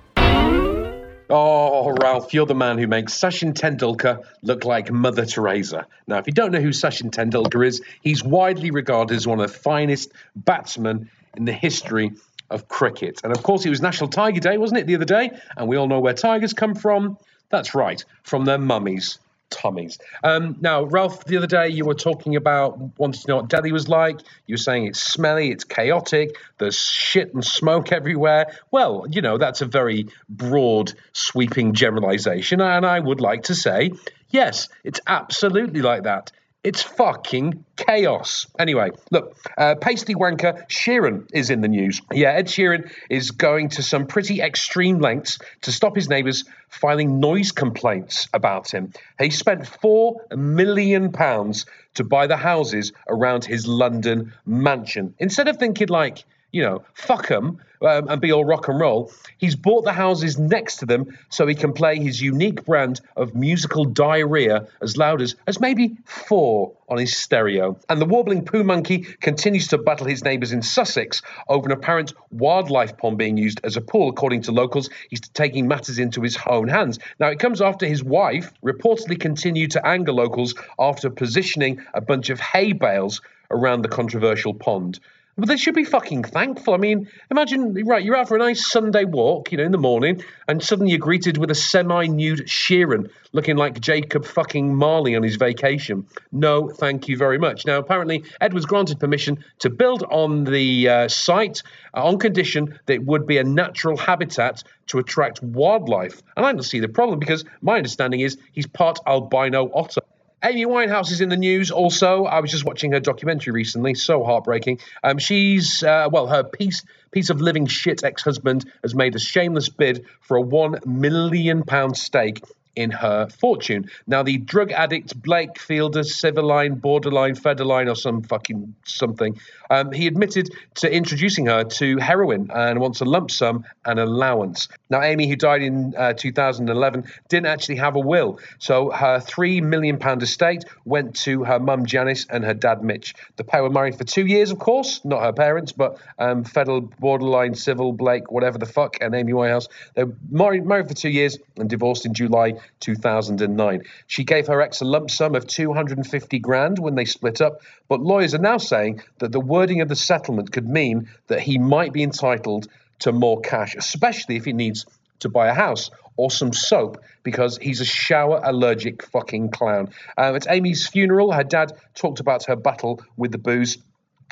Oh, 1.30 1.90
Ralph, 2.02 2.34
you're 2.34 2.44
the 2.44 2.54
man 2.54 2.76
who 2.76 2.86
makes 2.86 3.14
Sachin 3.14 3.54
Tendulkar 3.54 4.22
look 4.42 4.64
like 4.64 4.90
Mother 4.90 5.24
Teresa. 5.24 5.86
Now, 6.06 6.18
if 6.18 6.26
you 6.26 6.34
don't 6.34 6.52
know 6.52 6.60
who 6.60 6.68
Sachin 6.68 7.10
Tendulkar 7.10 7.66
is, 7.66 7.82
he's 8.02 8.22
widely 8.22 8.70
regarded 8.70 9.14
as 9.14 9.26
one 9.26 9.40
of 9.40 9.50
the 9.50 9.58
finest 9.58 10.12
batsmen 10.36 11.08
in 11.34 11.46
the 11.46 11.52
history 11.52 12.12
of 12.50 12.68
cricket. 12.68 13.20
And 13.24 13.34
of 13.34 13.42
course, 13.42 13.64
it 13.64 13.70
was 13.70 13.80
National 13.80 14.10
Tiger 14.10 14.40
Day, 14.40 14.58
wasn't 14.58 14.80
it, 14.80 14.86
the 14.86 14.96
other 14.96 15.06
day? 15.06 15.30
And 15.56 15.66
we 15.66 15.76
all 15.76 15.88
know 15.88 16.00
where 16.00 16.12
tigers 16.12 16.52
come 16.52 16.74
from. 16.74 17.16
That's 17.48 17.74
right, 17.74 18.04
from 18.22 18.44
their 18.44 18.58
mummies. 18.58 19.18
Tummies. 19.50 19.98
Um, 20.22 20.56
now, 20.60 20.84
Ralph, 20.84 21.24
the 21.24 21.36
other 21.36 21.46
day 21.46 21.68
you 21.68 21.84
were 21.84 21.94
talking 21.94 22.36
about 22.36 22.98
wanting 22.98 23.20
to 23.22 23.28
know 23.28 23.36
what 23.36 23.48
Delhi 23.48 23.72
was 23.72 23.88
like. 23.88 24.20
You 24.46 24.54
were 24.54 24.58
saying 24.58 24.86
it's 24.86 25.00
smelly, 25.00 25.50
it's 25.50 25.64
chaotic, 25.64 26.36
there's 26.58 26.78
shit 26.78 27.32
and 27.34 27.44
smoke 27.44 27.92
everywhere. 27.92 28.58
Well, 28.70 29.06
you 29.08 29.22
know, 29.22 29.38
that's 29.38 29.60
a 29.60 29.66
very 29.66 30.08
broad, 30.28 30.92
sweeping 31.12 31.74
generalization. 31.74 32.60
And 32.60 32.84
I 32.84 32.98
would 32.98 33.20
like 33.20 33.44
to 33.44 33.54
say, 33.54 33.92
yes, 34.30 34.68
it's 34.82 35.00
absolutely 35.06 35.82
like 35.82 36.02
that. 36.02 36.32
It's 36.64 36.82
fucking 36.82 37.62
chaos. 37.76 38.46
Anyway, 38.58 38.90
look, 39.10 39.36
uh, 39.58 39.74
pasty 39.74 40.14
wanker 40.14 40.66
Sheeran 40.68 41.28
is 41.34 41.50
in 41.50 41.60
the 41.60 41.68
news. 41.68 42.00
Yeah, 42.10 42.30
Ed 42.30 42.46
Sheeran 42.46 42.90
is 43.10 43.32
going 43.32 43.68
to 43.70 43.82
some 43.82 44.06
pretty 44.06 44.40
extreme 44.40 44.98
lengths 44.98 45.38
to 45.60 45.72
stop 45.72 45.94
his 45.94 46.08
neighbours 46.08 46.44
filing 46.70 47.20
noise 47.20 47.52
complaints 47.52 48.28
about 48.32 48.72
him. 48.72 48.94
He 49.20 49.28
spent 49.28 49.66
four 49.66 50.22
million 50.34 51.12
pounds 51.12 51.66
to 51.94 52.04
buy 52.04 52.26
the 52.26 52.38
houses 52.38 52.92
around 53.08 53.44
his 53.44 53.66
London 53.66 54.32
mansion. 54.46 55.14
Instead 55.18 55.48
of 55.48 55.58
thinking 55.58 55.88
like, 55.88 56.24
you 56.54 56.62
know, 56.62 56.84
fuck 56.94 57.32
'em 57.32 57.58
um, 57.82 58.08
and 58.08 58.20
be 58.20 58.32
all 58.32 58.44
rock 58.44 58.68
and 58.68 58.78
roll. 58.78 59.10
He's 59.38 59.56
bought 59.56 59.84
the 59.84 59.92
houses 59.92 60.38
next 60.38 60.76
to 60.76 60.86
them 60.86 61.18
so 61.28 61.48
he 61.48 61.56
can 61.56 61.72
play 61.72 61.98
his 61.98 62.22
unique 62.22 62.64
brand 62.64 63.00
of 63.16 63.34
musical 63.34 63.84
diarrhea 63.84 64.68
as 64.80 64.96
loud 64.96 65.20
as, 65.20 65.34
as 65.48 65.58
maybe 65.58 65.96
four 66.04 66.72
on 66.88 66.98
his 66.98 67.16
stereo. 67.16 67.76
And 67.88 68.00
the 68.00 68.06
warbling 68.06 68.44
poo 68.44 68.62
monkey 68.62 69.00
continues 69.00 69.66
to 69.68 69.78
battle 69.78 70.06
his 70.06 70.22
neighbours 70.22 70.52
in 70.52 70.62
Sussex 70.62 71.22
over 71.48 71.66
an 71.66 71.72
apparent 71.72 72.12
wildlife 72.30 72.96
pond 72.98 73.18
being 73.18 73.36
used 73.36 73.60
as 73.64 73.76
a 73.76 73.80
pool. 73.80 74.08
According 74.08 74.42
to 74.42 74.52
locals, 74.52 74.90
he's 75.10 75.20
taking 75.20 75.66
matters 75.66 75.98
into 75.98 76.22
his 76.22 76.38
own 76.46 76.68
hands. 76.68 77.00
Now, 77.18 77.30
it 77.30 77.40
comes 77.40 77.60
after 77.60 77.84
his 77.84 78.04
wife 78.04 78.52
reportedly 78.64 79.18
continued 79.18 79.72
to 79.72 79.84
anger 79.84 80.12
locals 80.12 80.54
after 80.78 81.10
positioning 81.10 81.84
a 81.94 82.00
bunch 82.00 82.30
of 82.30 82.38
hay 82.38 82.72
bales 82.72 83.20
around 83.50 83.82
the 83.82 83.88
controversial 83.88 84.54
pond. 84.54 85.00
But 85.36 85.48
they 85.48 85.56
should 85.56 85.74
be 85.74 85.84
fucking 85.84 86.24
thankful. 86.24 86.74
I 86.74 86.76
mean, 86.76 87.08
imagine, 87.28 87.74
right, 87.86 88.04
you're 88.04 88.16
out 88.16 88.28
for 88.28 88.36
a 88.36 88.38
nice 88.38 88.70
Sunday 88.70 89.04
walk, 89.04 89.50
you 89.50 89.58
know, 89.58 89.64
in 89.64 89.72
the 89.72 89.78
morning, 89.78 90.22
and 90.46 90.62
suddenly 90.62 90.92
you're 90.92 91.00
greeted 91.00 91.38
with 91.38 91.50
a 91.50 91.56
semi 91.56 92.06
nude 92.06 92.46
Sheeran 92.46 93.10
looking 93.32 93.56
like 93.56 93.80
Jacob 93.80 94.24
fucking 94.24 94.76
Marley 94.76 95.16
on 95.16 95.24
his 95.24 95.34
vacation. 95.34 96.06
No, 96.30 96.68
thank 96.68 97.08
you 97.08 97.16
very 97.16 97.38
much. 97.38 97.66
Now, 97.66 97.78
apparently, 97.78 98.22
Ed 98.40 98.54
was 98.54 98.64
granted 98.64 99.00
permission 99.00 99.44
to 99.58 99.70
build 99.70 100.04
on 100.04 100.44
the 100.44 100.88
uh, 100.88 101.08
site 101.08 101.64
uh, 101.94 102.04
on 102.04 102.20
condition 102.20 102.78
that 102.86 102.94
it 102.94 103.04
would 103.04 103.26
be 103.26 103.38
a 103.38 103.44
natural 103.44 103.96
habitat 103.96 104.62
to 104.86 105.00
attract 105.00 105.42
wildlife. 105.42 106.22
And 106.36 106.46
I 106.46 106.52
don't 106.52 106.62
see 106.62 106.78
the 106.78 106.88
problem 106.88 107.18
because 107.18 107.44
my 107.60 107.76
understanding 107.76 108.20
is 108.20 108.38
he's 108.52 108.68
part 108.68 109.00
albino 109.04 109.68
otter. 109.74 110.02
Amy 110.44 110.66
Winehouse 110.66 111.10
is 111.10 111.22
in 111.22 111.30
the 111.30 111.38
news 111.38 111.70
also. 111.70 112.24
I 112.26 112.40
was 112.40 112.50
just 112.50 112.66
watching 112.66 112.92
her 112.92 113.00
documentary 113.00 113.54
recently, 113.54 113.94
so 113.94 114.22
heartbreaking. 114.22 114.78
Um, 115.02 115.16
she's, 115.16 115.82
uh, 115.82 116.08
well, 116.12 116.26
her 116.26 116.44
piece, 116.44 116.82
piece 117.12 117.30
of 117.30 117.40
living 117.40 117.64
shit 117.64 118.04
ex 118.04 118.22
husband 118.22 118.70
has 118.82 118.94
made 118.94 119.14
a 119.14 119.18
shameless 119.18 119.70
bid 119.70 120.04
for 120.20 120.36
a 120.36 120.42
£1 120.42 120.84
million 120.84 121.64
stake 121.94 122.42
in 122.76 122.90
her 122.90 123.28
fortune. 123.28 123.88
Now, 124.06 124.22
the 124.22 124.36
drug 124.36 124.70
addict 124.70 125.20
Blake 125.22 125.58
Fielder, 125.58 126.00
Civiline, 126.00 126.78
Borderline, 126.78 127.36
Federline, 127.36 127.90
or 127.90 127.94
some 127.94 128.22
fucking 128.22 128.74
something, 128.84 129.40
um, 129.74 129.92
he 129.92 130.06
admitted 130.06 130.50
to 130.76 130.92
introducing 130.92 131.46
her 131.46 131.64
to 131.64 131.98
heroin 131.98 132.50
and 132.54 132.78
wants 132.80 133.00
a 133.00 133.04
lump 133.04 133.30
sum 133.30 133.64
and 133.84 133.98
allowance. 133.98 134.68
Now, 134.90 135.02
Amy, 135.02 135.28
who 135.28 135.36
died 135.36 135.62
in 135.62 135.94
uh, 135.96 136.12
2011, 136.12 137.04
didn't 137.28 137.46
actually 137.46 137.76
have 137.76 137.96
a 137.96 138.00
will, 138.00 138.38
so 138.58 138.90
her 138.90 139.18
three 139.18 139.60
million 139.60 139.98
pound 139.98 140.22
estate 140.22 140.64
went 140.84 141.16
to 141.16 141.42
her 141.44 141.58
mum 141.58 141.86
Janis 141.86 142.26
and 142.30 142.44
her 142.44 142.54
dad 142.54 142.84
Mitch. 142.84 143.14
The 143.36 143.44
pair 143.44 143.62
were 143.62 143.70
married 143.70 143.96
for 143.98 144.04
two 144.04 144.26
years, 144.26 144.50
of 144.50 144.58
course, 144.58 145.00
not 145.04 145.22
her 145.22 145.32
parents, 145.32 145.72
but 145.72 145.98
um, 146.18 146.44
Federal, 146.44 146.82
Borderline, 146.82 147.54
Civil, 147.54 147.92
Blake, 147.92 148.30
whatever 148.30 148.58
the 148.58 148.66
fuck, 148.66 148.96
and 149.00 149.14
Amy 149.14 149.32
Winehouse. 149.32 149.68
They 149.94 150.04
were 150.04 150.14
married, 150.30 150.66
married 150.66 150.88
for 150.88 150.94
two 150.94 151.10
years 151.10 151.38
and 151.56 151.68
divorced 151.68 152.06
in 152.06 152.14
July 152.14 152.54
2009. 152.80 153.82
She 154.06 154.24
gave 154.24 154.46
her 154.46 154.60
ex 154.60 154.80
a 154.80 154.84
lump 154.84 155.10
sum 155.10 155.34
of 155.34 155.46
250 155.46 156.38
grand 156.38 156.78
when 156.78 156.94
they 156.94 157.04
split 157.04 157.40
up, 157.40 157.60
but 157.88 158.00
lawyers 158.00 158.34
are 158.34 158.38
now 158.38 158.58
saying 158.58 159.02
that 159.18 159.32
the 159.32 159.40
wording 159.64 159.80
of 159.80 159.88
the 159.88 159.96
settlement 159.96 160.52
could 160.52 160.68
mean 160.68 161.08
that 161.28 161.40
he 161.40 161.56
might 161.56 161.90
be 161.90 162.02
entitled 162.02 162.68
to 162.98 163.10
more 163.12 163.40
cash, 163.40 163.74
especially 163.76 164.36
if 164.36 164.44
he 164.44 164.52
needs 164.52 164.84
to 165.20 165.30
buy 165.30 165.46
a 165.46 165.54
house 165.54 165.90
or 166.18 166.30
some 166.30 166.52
soap 166.52 167.02
because 167.22 167.56
he's 167.56 167.80
a 167.80 167.84
shower 167.86 168.42
allergic 168.44 169.02
fucking 169.06 169.50
clown. 169.50 169.88
Um, 170.18 170.36
at 170.36 170.46
Amy's 170.50 170.86
funeral, 170.86 171.32
her 171.32 171.44
dad 171.44 171.72
talked 171.94 172.20
about 172.20 172.44
her 172.44 172.56
battle 172.56 173.00
with 173.16 173.32
the 173.32 173.38
booze. 173.38 173.78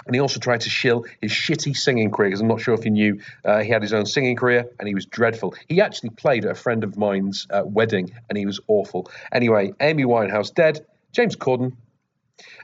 And 0.05 0.15
he 0.15 0.21
also 0.21 0.39
tried 0.39 0.61
to 0.63 0.71
shill 0.71 1.07
his 1.23 1.33
shitty 1.33 1.75
singing 1.75 2.11
career 2.11 2.29
because 2.29 2.43
I'm 2.43 2.49
not 2.49 2.61
sure 2.61 2.75
if 2.75 2.85
you 2.85 2.91
knew 2.91 3.21
uh, 3.43 3.61
he 3.61 3.71
had 3.71 3.81
his 3.81 3.95
own 3.95 4.05
singing 4.05 4.37
career 4.37 4.69
and 4.79 4.87
he 4.87 4.95
was 4.95 5.07
dreadful. 5.07 5.55
He 5.67 5.81
actually 5.81 6.11
played 6.11 6.45
at 6.45 6.51
a 6.51 6.55
friend 6.55 6.85
of 6.85 6.99
mine's 6.99 7.47
uh, 7.49 7.63
wedding 7.65 8.13
and 8.29 8.37
he 8.37 8.45
was 8.45 8.61
awful. 8.69 9.11
Anyway, 9.33 9.73
Amy 9.81 10.05
Winehouse 10.05 10.53
dead. 10.55 10.85
James 11.13 11.37
Corden. 11.37 11.73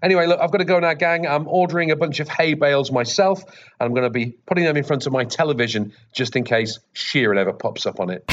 Anyway, 0.03 0.27
look, 0.27 0.41
I've 0.41 0.51
got 0.51 0.59
to 0.59 0.65
go 0.65 0.79
now, 0.79 0.95
gang. 0.95 1.27
I'm 1.27 1.47
ordering 1.49 1.91
a 1.91 1.97
bunch 1.97 2.21
of 2.21 2.29
hay 2.29 2.55
bales 2.55 2.91
myself 2.91 3.43
and 3.45 3.55
I'm 3.81 3.91
going 3.91 4.05
to 4.05 4.11
be 4.11 4.37
putting 4.47 4.65
them 4.65 4.77
in 4.77 4.85
front 4.85 5.07
of 5.07 5.13
my 5.13 5.25
television 5.25 5.93
just 6.13 6.37
in 6.37 6.45
case 6.45 6.79
Sheeran 6.95 7.37
ever 7.37 7.53
pops 7.53 7.87
up 7.87 8.01
on 8.01 8.11
it. 8.11 8.25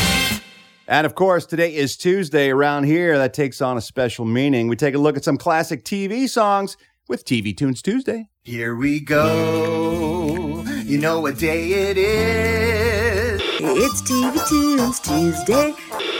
And 0.87 1.05
of 1.05 1.15
course, 1.15 1.45
today 1.45 1.75
is 1.75 1.97
Tuesday 1.97 2.51
around 2.51 2.83
here. 2.83 3.17
That 3.17 3.33
takes 3.33 3.61
on 3.61 3.77
a 3.77 3.81
special 3.81 4.25
meaning. 4.25 4.67
We 4.67 4.75
take 4.75 4.93
a 4.93 4.99
look 4.99 5.17
at 5.17 5.23
some 5.23 5.37
classic 5.37 5.83
TV 5.83 6.29
songs 6.29 6.77
with 7.07 7.25
TV 7.25 7.55
Tunes 7.55 7.81
Tuesday. 7.81 8.29
Here 8.43 8.75
we 8.75 8.99
go. 8.99 10.63
You 10.83 10.99
know 10.99 11.19
what 11.21 11.39
day 11.39 11.69
it 11.71 11.97
is. 11.97 13.41
It's 13.59 14.01
TV 14.03 14.47
Tunes 14.47 14.99
Tuesday. 14.99 15.73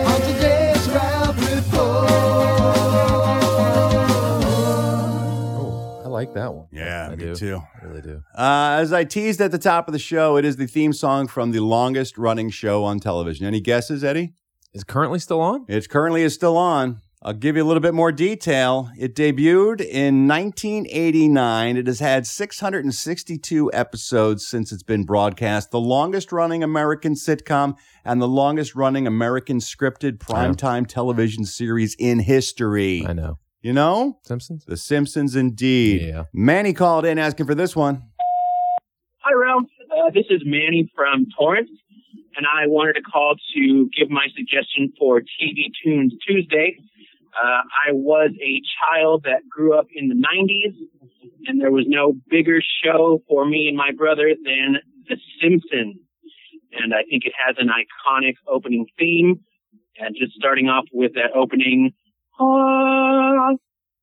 On 0.03 0.22
today's 0.22 0.74
like 6.16 6.34
that 6.34 6.53
one. 6.53 6.68
Yeah, 6.72 7.07
I 7.11 7.16
me 7.16 7.18
do. 7.18 7.36
too. 7.36 7.61
I 7.82 7.86
really 7.86 8.01
do. 8.01 8.24
Uh, 8.38 8.78
as 8.80 8.93
I 8.93 9.03
teased 9.03 9.41
at 9.41 9.51
the 9.51 9.59
top 9.59 9.88
of 9.88 9.91
the 9.91 9.99
show, 9.99 10.38
it 10.38 10.45
is 10.45 10.55
the 10.55 10.68
theme 10.68 10.93
song 10.93 11.28
from 11.28 11.51
the 11.51 11.59
longest 11.59 12.18
running 12.18 12.49
show 12.49 12.84
on 12.84 12.99
television. 12.99 13.45
Any 13.45 13.59
guesses, 13.59 14.03
Eddie? 14.03 14.34
Is 14.74 14.82
it 14.82 14.88
currently 14.88 15.20
still 15.20 15.41
on? 15.41 15.66
It 15.68 15.88
currently 15.89 16.24
is 16.24 16.34
still 16.34 16.57
on. 16.57 17.01
I'll 17.22 17.34
give 17.34 17.55
you 17.55 17.63
a 17.63 17.66
little 17.66 17.82
bit 17.82 17.95
more 17.95 18.11
detail. 18.11 18.91
It 18.99 19.16
debuted 19.16 19.82
in 19.82 20.28
1989. 20.28 21.78
It 21.78 21.88
has 21.88 21.99
had 21.99 22.28
662 22.28 23.72
episodes 23.74 24.45
since 24.45 24.72
it's 24.72 24.84
been 24.84 25.05
broadcast, 25.05 25.72
the 25.72 25.80
longest 25.80 26.32
running 26.32 26.61
American 26.63 27.16
sitcom 27.16 27.78
and 28.03 28.22
the 28.22 28.28
longest 28.28 28.76
running 28.76 29.07
American 29.07 29.57
scripted 29.57 30.20
primetime 30.20 30.86
television 30.86 31.45
series 31.45 31.95
in 31.97 32.20
history. 32.20 33.03
I 33.07 33.13
know. 33.13 33.39
You 33.66 33.74
know? 33.74 34.20
Simpsons? 34.22 34.63
The 34.63 34.78
Simpsons, 34.78 35.36
indeed. 35.36 36.09
Yeah. 36.09 36.26
Manny 36.32 36.72
called 36.72 37.03
in 37.03 37.18
asking 37.18 37.47
for 37.47 37.55
this 37.55 37.76
one. 37.76 38.03
Hi, 39.24 39.34
Ralph. 39.34 39.63
Uh, 39.89 40.11
this 40.13 40.26
is 40.30 40.43
Manny 40.45 40.88
from 40.95 41.26
Torrance, 41.36 41.72
and 42.38 42.45
I 42.45 42.68
wanted 42.68 42.93
to 42.93 43.01
call 43.01 43.34
to 43.55 43.89
give 43.97 44.11
my 44.11 44.28
suggestion 44.38 44.93
for 44.99 45.20
TV 45.20 45.72
Tunes 45.84 46.13
Tuesday. 46.28 46.78
Uh, 47.34 47.61
I 47.89 47.91
was 47.93 48.30
a 48.39 48.61
child 48.78 49.24
that 49.24 49.49
grew 49.49 49.76
up 49.76 49.88
in 49.95 50.09
the 50.09 50.13
90s, 50.13 50.76
and 51.47 51.59
there 51.59 51.72
was 51.72 51.86
no 51.88 52.13
bigger 52.30 52.61
show 52.84 53.24
for 53.28 53.47
me 53.47 53.68
and 53.68 53.76
my 53.76 53.89
brother 53.97 54.30
than 54.45 54.76
The 55.09 55.18
Simpsons. 55.41 55.97
And 56.72 56.93
I 56.93 57.01
think 57.09 57.24
it 57.26 57.34
has 57.43 57.55
an 57.57 57.70
iconic 57.70 58.36
opening 58.47 58.86
theme. 58.99 59.39
And 59.97 60.16
just 60.16 60.34
starting 60.34 60.68
off 60.68 60.86
with 60.93 61.13
that 61.13 61.32
opening, 61.34 61.93
ah, 62.39 63.51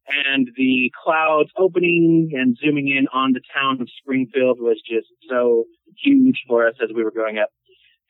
and 0.08 0.48
the 0.56 0.90
clouds 1.02 1.50
opening 1.56 2.30
and 2.34 2.56
zooming 2.62 2.88
in 2.88 3.06
on 3.12 3.32
the 3.32 3.40
town 3.54 3.80
of 3.80 3.88
Springfield 3.98 4.58
was 4.60 4.80
just 4.86 5.08
so 5.28 5.64
huge 6.02 6.42
for 6.46 6.66
us 6.66 6.74
as 6.82 6.90
we 6.94 7.04
were 7.04 7.10
growing 7.10 7.38
up. 7.38 7.50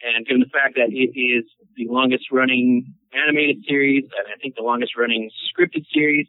And 0.03 0.27
given 0.27 0.41
the 0.41 0.51
fact 0.51 0.75
that 0.75 0.91
it 0.91 1.15
is 1.15 1.45
the 1.77 1.87
longest 1.89 2.25
running 2.33 2.93
animated 3.13 3.59
series 3.69 4.05
and 4.05 4.27
I 4.33 4.37
think 4.41 4.57
the 4.57 4.63
longest 4.63 4.97
running 4.97 5.31
scripted 5.47 5.85
series, 5.93 6.27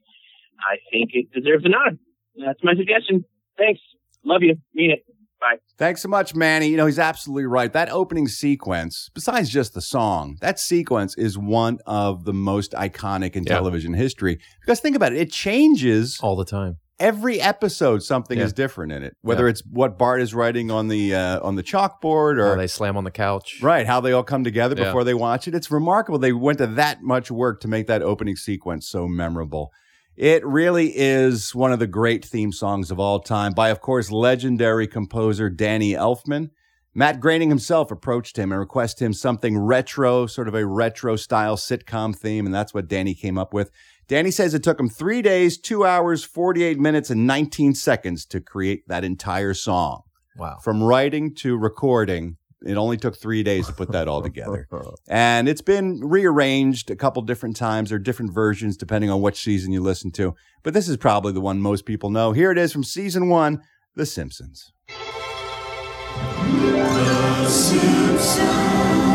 I 0.70 0.78
think 0.92 1.12
it 1.14 1.32
deserves 1.34 1.66
a 1.66 1.70
nod. 1.70 1.98
That's 2.36 2.64
my 2.64 2.76
suggestion. 2.76 3.26
Thanks. 3.58 3.82
Love 4.24 4.42
you. 4.44 4.56
Mean 4.74 4.92
it. 4.92 5.06
Bye. 5.44 5.58
Thanks 5.78 6.02
so 6.02 6.08
much, 6.10 6.34
Manny. 6.36 6.68
You 6.70 6.78
know, 6.78 6.86
he's 6.86 7.00
absolutely 7.00 7.46
right. 7.46 7.72
That 7.74 7.90
opening 7.90 8.28
sequence, 8.30 9.10
besides 9.14 9.50
just 9.50 9.74
the 9.74 9.82
song, 9.82 10.38
that 10.42 10.58
sequence 10.60 11.16
is 11.18 11.38
one 11.38 11.80
of 11.86 12.24
the 12.24 12.34
most 12.34 12.72
iconic 12.72 13.36
in 13.36 13.44
Yeah. 13.44 13.54
television 13.56 13.94
history. 13.94 14.40
Because 14.62 14.80
think 14.80 14.96
about 14.96 15.12
it, 15.12 15.20
it 15.20 15.32
changes 15.32 16.18
all 16.22 16.36
the 16.38 16.46
time. 16.46 16.78
Every 17.00 17.42
episode, 17.42 18.04
something 18.04 18.38
Yeah. 18.38 18.46
is 18.46 18.54
different 18.54 18.94
in 18.94 19.04
it. 19.04 19.18
Whether 19.22 19.46
Yeah. 19.46 19.50
it's 19.52 19.64
what 19.70 19.98
Bart 19.98 20.22
is 20.22 20.34
writing 20.34 20.72
on 20.72 20.88
the 20.88 21.14
uh, 21.14 21.40
on 21.42 21.56
the 21.56 21.64
chalkboard, 21.64 22.38
or 22.40 22.52
How 22.52 22.56
they 22.56 22.68
slam 22.68 22.96
on 22.96 23.04
the 23.04 23.12
couch. 23.12 23.60
right, 23.62 23.86
how 23.86 24.00
they 24.00 24.14
all 24.14 24.24
come 24.24 24.44
together 24.46 24.76
Yeah. 24.78 24.86
before 24.86 25.04
they 25.04 25.16
watch 25.16 25.48
it. 25.48 25.56
It's 25.56 25.70
remarkable. 25.72 26.20
They 26.20 26.32
went 26.32 26.60
to 26.60 26.68
that 26.68 27.02
much 27.02 27.30
work 27.32 27.60
to 27.62 27.68
make 27.68 27.88
that 27.88 28.02
opening 28.02 28.36
sequence 28.38 28.88
so 28.88 29.08
memorable. 29.08 29.72
It 30.16 30.46
really 30.46 30.94
is 30.96 31.56
one 31.56 31.72
of 31.72 31.80
the 31.80 31.88
great 31.88 32.24
theme 32.24 32.52
songs 32.52 32.92
of 32.92 33.00
all 33.00 33.20
time 33.20 33.54
by, 33.54 33.70
of 33.70 33.82
course, 33.82 34.12
legendary 34.12 34.86
composer 34.86 35.50
Danny 35.50 35.94
Elfman. 35.94 36.50
Matt 36.94 37.20
Groening 37.20 37.50
himself 37.50 37.90
approached 37.90 38.38
him 38.38 38.52
and 38.52 38.60
requested 38.60 39.04
him 39.04 39.14
something 39.14 39.58
retro, 39.58 40.28
sort 40.28 40.48
of 40.48 40.54
a 40.54 40.68
retro 40.68 41.16
style 41.16 41.58
sitcom 41.58 42.16
theme, 42.16 42.46
and 42.46 42.54
that's 42.54 42.76
what 42.76 42.88
Danny 42.88 43.16
came 43.16 43.40
up 43.40 43.54
with. 43.54 43.72
Danny 44.08 44.30
says 44.30 44.54
it 44.54 44.62
took 44.62 44.80
him 44.80 44.90
three 44.90 45.24
days, 45.24 45.58
two 45.58 45.84
hours, 45.84 46.24
48 46.24 46.80
minutes, 46.80 47.10
and 47.10 47.26
19 47.26 47.74
seconds 47.74 48.26
to 48.28 48.40
create 48.40 48.88
that 48.88 49.04
entire 49.04 49.56
song. 49.56 50.04
Wow. 50.38 50.58
From 50.64 50.84
writing 50.84 51.34
to 51.36 51.58
recording, 51.58 52.38
it 52.66 52.78
only 52.78 52.98
took 52.98 53.18
three 53.18 53.44
days 53.44 53.68
to 53.68 53.74
put 53.74 53.92
that 53.92 54.08
all 54.08 54.22
together. 54.22 54.68
And 55.08 55.48
it's 55.48 55.62
been 55.62 56.00
rearranged 56.02 56.90
a 56.90 56.96
couple 56.96 57.22
different 57.22 57.56
times 57.56 57.92
or 57.92 58.00
different 58.00 58.34
versions 58.34 58.78
depending 58.78 59.10
on 59.10 59.22
which 59.22 59.42
season 59.42 59.72
you 59.72 59.82
listen 59.82 60.12
to. 60.12 60.36
But 60.64 60.74
this 60.74 60.88
is 60.88 60.98
probably 60.98 61.34
the 61.34 61.42
one 61.42 61.60
most 61.60 61.86
people 61.86 62.10
know. 62.10 62.32
Here 62.32 62.52
it 62.52 62.58
is 62.58 62.72
from 62.72 62.84
season 62.84 63.30
one 63.30 63.62
The 63.96 64.06
Simpsons. 64.06 64.72
You 66.40 66.72
can 66.72 69.13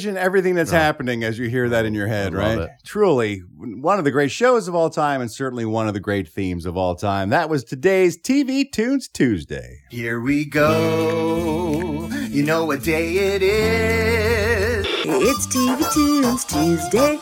envision 0.00 0.22
everything 0.22 0.54
that's 0.54 0.70
happening 0.70 1.24
as 1.24 1.38
you 1.38 1.48
hear 1.48 1.68
that 1.68 1.84
in 1.84 1.92
your 1.94 2.06
head, 2.06 2.34
I 2.34 2.38
love 2.38 2.58
right? 2.58 2.68
it. 2.68 2.70
Truly, 2.84 3.40
one 3.56 3.98
of 3.98 4.04
the 4.04 4.10
great 4.10 4.30
shows 4.30 4.66
of 4.68 4.74
all 4.74 4.88
time, 4.88 5.20
and 5.20 5.30
certainly 5.30 5.64
one 5.66 5.88
of 5.88 5.94
the 5.94 6.00
great 6.00 6.26
themes 6.28 6.64
of 6.66 6.76
all 6.76 6.94
time. 6.94 7.28
That 7.30 7.48
was 7.50 7.64
today's 7.64 8.16
TV 8.18 8.70
Tunes 8.70 9.08
Tuesday. 9.08 9.82
Here 9.90 10.20
we 10.20 10.44
go. 10.46 12.08
You 12.30 12.42
know 12.42 12.64
what 12.64 12.82
day 12.82 13.14
it 13.34 13.42
is. 13.42 14.86
It's 15.04 15.46
TV 15.48 15.92
Tunes 15.92 16.44
Tuesday. 16.44 17.18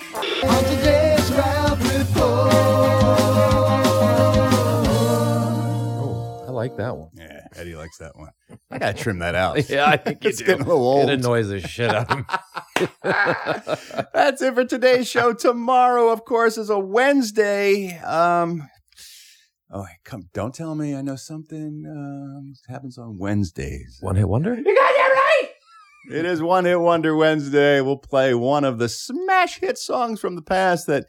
On 0.47 0.64
today's 0.64 1.33
Ralph 1.33 1.99
Report. 1.99 2.53
Oh, 6.01 6.45
I 6.47 6.51
like 6.53 6.76
that 6.76 6.97
one. 6.97 7.11
Yeah, 7.14 7.38
Eddie 7.57 7.74
likes 7.76 7.99
that 7.99 8.16
one. 8.16 8.30
I 8.70 8.78
gotta 8.78 8.99
trim 8.99 9.18
that 9.20 9.34
out. 9.44 9.68
Yeah, 9.68 9.86
I 9.86 9.96
think 9.96 10.24
you 10.24 10.30
it's 10.30 10.38
do. 10.38 10.44
getting 10.44 10.62
a 10.62 10.68
little 10.68 10.86
old. 10.86 11.09
It 11.11 11.20
annoys 11.20 11.49
the 11.49 11.61
shit 11.61 11.90
out 11.94 12.11
of 12.11 12.18
me. 12.18 12.86
That's 14.12 14.42
it 14.42 14.55
for 14.55 14.64
today's 14.64 15.09
show. 15.09 15.32
Tomorrow, 15.32 16.09
of 16.11 16.24
course, 16.24 16.59
is 16.59 16.70
a 16.70 16.78
Wednesday. 16.78 17.99
Um, 17.99 18.68
oh, 19.72 19.86
come! 20.05 20.28
Don't 20.32 20.55
tell 20.55 20.74
me 20.74 20.94
I 20.94 21.03
know 21.03 21.16
something 21.16 21.84
um, 21.88 22.55
happens 22.68 22.99
on 22.99 23.18
Wednesdays. 23.18 23.99
One 24.01 24.16
hit 24.16 24.28
wonder? 24.28 24.55
You 24.55 24.64
got 24.64 24.74
that 24.74 25.12
right. 25.14 25.49
It 26.11 26.24
is 26.24 26.40
one 26.40 26.64
hit 26.64 26.80
wonder 26.80 27.14
Wednesday. 27.16 27.80
We'll 27.80 27.96
play 27.99 28.34
one 28.34 28.64
of 28.64 28.78
the 28.78 28.88
smash 28.88 29.59
hit 29.59 29.76
songs 29.78 30.20
from 30.20 30.36
the 30.36 30.42
past 30.42 30.86
that 30.86 31.07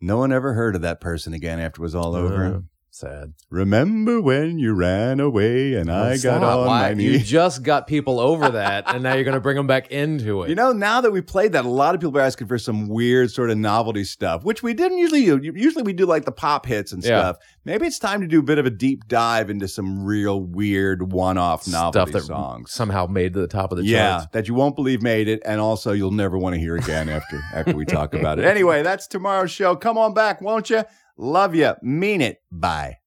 no 0.00 0.18
one 0.18 0.32
ever 0.32 0.54
heard 0.54 0.74
of 0.76 0.82
that 0.82 1.00
person 1.00 1.32
again 1.32 1.58
after 1.58 1.80
it 1.80 1.84
was 1.84 1.94
all 1.94 2.14
over. 2.14 2.44
Uh, 2.44 2.60
sad. 2.98 3.32
Remember 3.50 4.20
when 4.20 4.58
you 4.58 4.74
ran 4.74 5.20
away 5.20 5.74
and 5.74 5.88
oh, 5.90 5.94
I 5.94 6.18
got 6.18 6.42
on 6.42 6.66
Why- 6.66 6.94
my 6.94 7.00
You 7.00 7.18
just 7.18 7.62
got 7.62 7.86
people 7.86 8.20
over 8.20 8.48
that, 8.50 8.84
and 8.92 9.02
now 9.02 9.14
you're 9.14 9.24
going 9.24 9.34
to 9.34 9.40
bring 9.40 9.56
them 9.56 9.66
back 9.66 9.90
into 9.90 10.42
it. 10.42 10.48
You 10.48 10.54
know, 10.54 10.72
now 10.72 11.00
that 11.00 11.10
we 11.10 11.20
played 11.20 11.52
that, 11.52 11.64
a 11.64 11.68
lot 11.68 11.94
of 11.94 12.00
people 12.00 12.18
are 12.18 12.22
asking 12.22 12.46
for 12.48 12.58
some 12.58 12.88
weird 12.88 13.30
sort 13.30 13.50
of 13.50 13.58
novelty 13.58 14.04
stuff, 14.04 14.44
which 14.44 14.62
we 14.62 14.74
didn't 14.74 14.98
usually 14.98 15.24
do. 15.24 15.40
Usually 15.54 15.82
we 15.82 15.92
do 15.92 16.06
like 16.06 16.24
the 16.24 16.32
pop 16.32 16.66
hits 16.66 16.92
and 16.92 17.02
Yeah. 17.02 17.20
stuff. 17.20 17.36
Maybe 17.64 17.86
it's 17.86 17.98
time 17.98 18.20
to 18.22 18.26
do 18.26 18.40
a 18.40 18.42
bit 18.42 18.58
of 18.58 18.66
a 18.66 18.70
deep 18.70 19.06
dive 19.08 19.50
into 19.50 19.68
some 19.68 20.02
real 20.04 20.40
weird 20.40 21.12
one-off 21.12 21.68
novelty 21.68 22.10
Stuff 22.10 22.22
that 22.22 22.26
songs. 22.26 22.72
somehow 22.72 23.06
made 23.06 23.34
to 23.34 23.40
the 23.40 23.46
top 23.48 23.72
of 23.72 23.78
the 23.78 23.84
yeah, 23.84 24.10
charts. 24.18 24.26
that 24.32 24.48
you 24.48 24.54
won't 24.54 24.74
believe 24.74 25.02
made 25.02 25.28
it, 25.28 25.42
and 25.44 25.60
also 25.60 25.92
you'll 25.92 26.10
never 26.10 26.38
want 26.38 26.54
to 26.54 26.60
hear 26.60 26.76
again 26.76 27.08
after 27.08 27.40
after 27.54 27.76
we 27.76 27.84
talk 27.84 28.14
about 28.14 28.38
it. 28.38 28.44
Anyway, 28.44 28.82
that's 28.82 29.06
tomorrow's 29.06 29.50
show. 29.50 29.76
Come 29.76 29.98
on 29.98 30.14
back, 30.14 30.40
won't 30.40 30.70
you? 30.70 30.82
Love 31.18 31.54
you. 31.54 31.74
Mean 31.82 32.20
it. 32.20 32.40
Bye. 32.50 32.98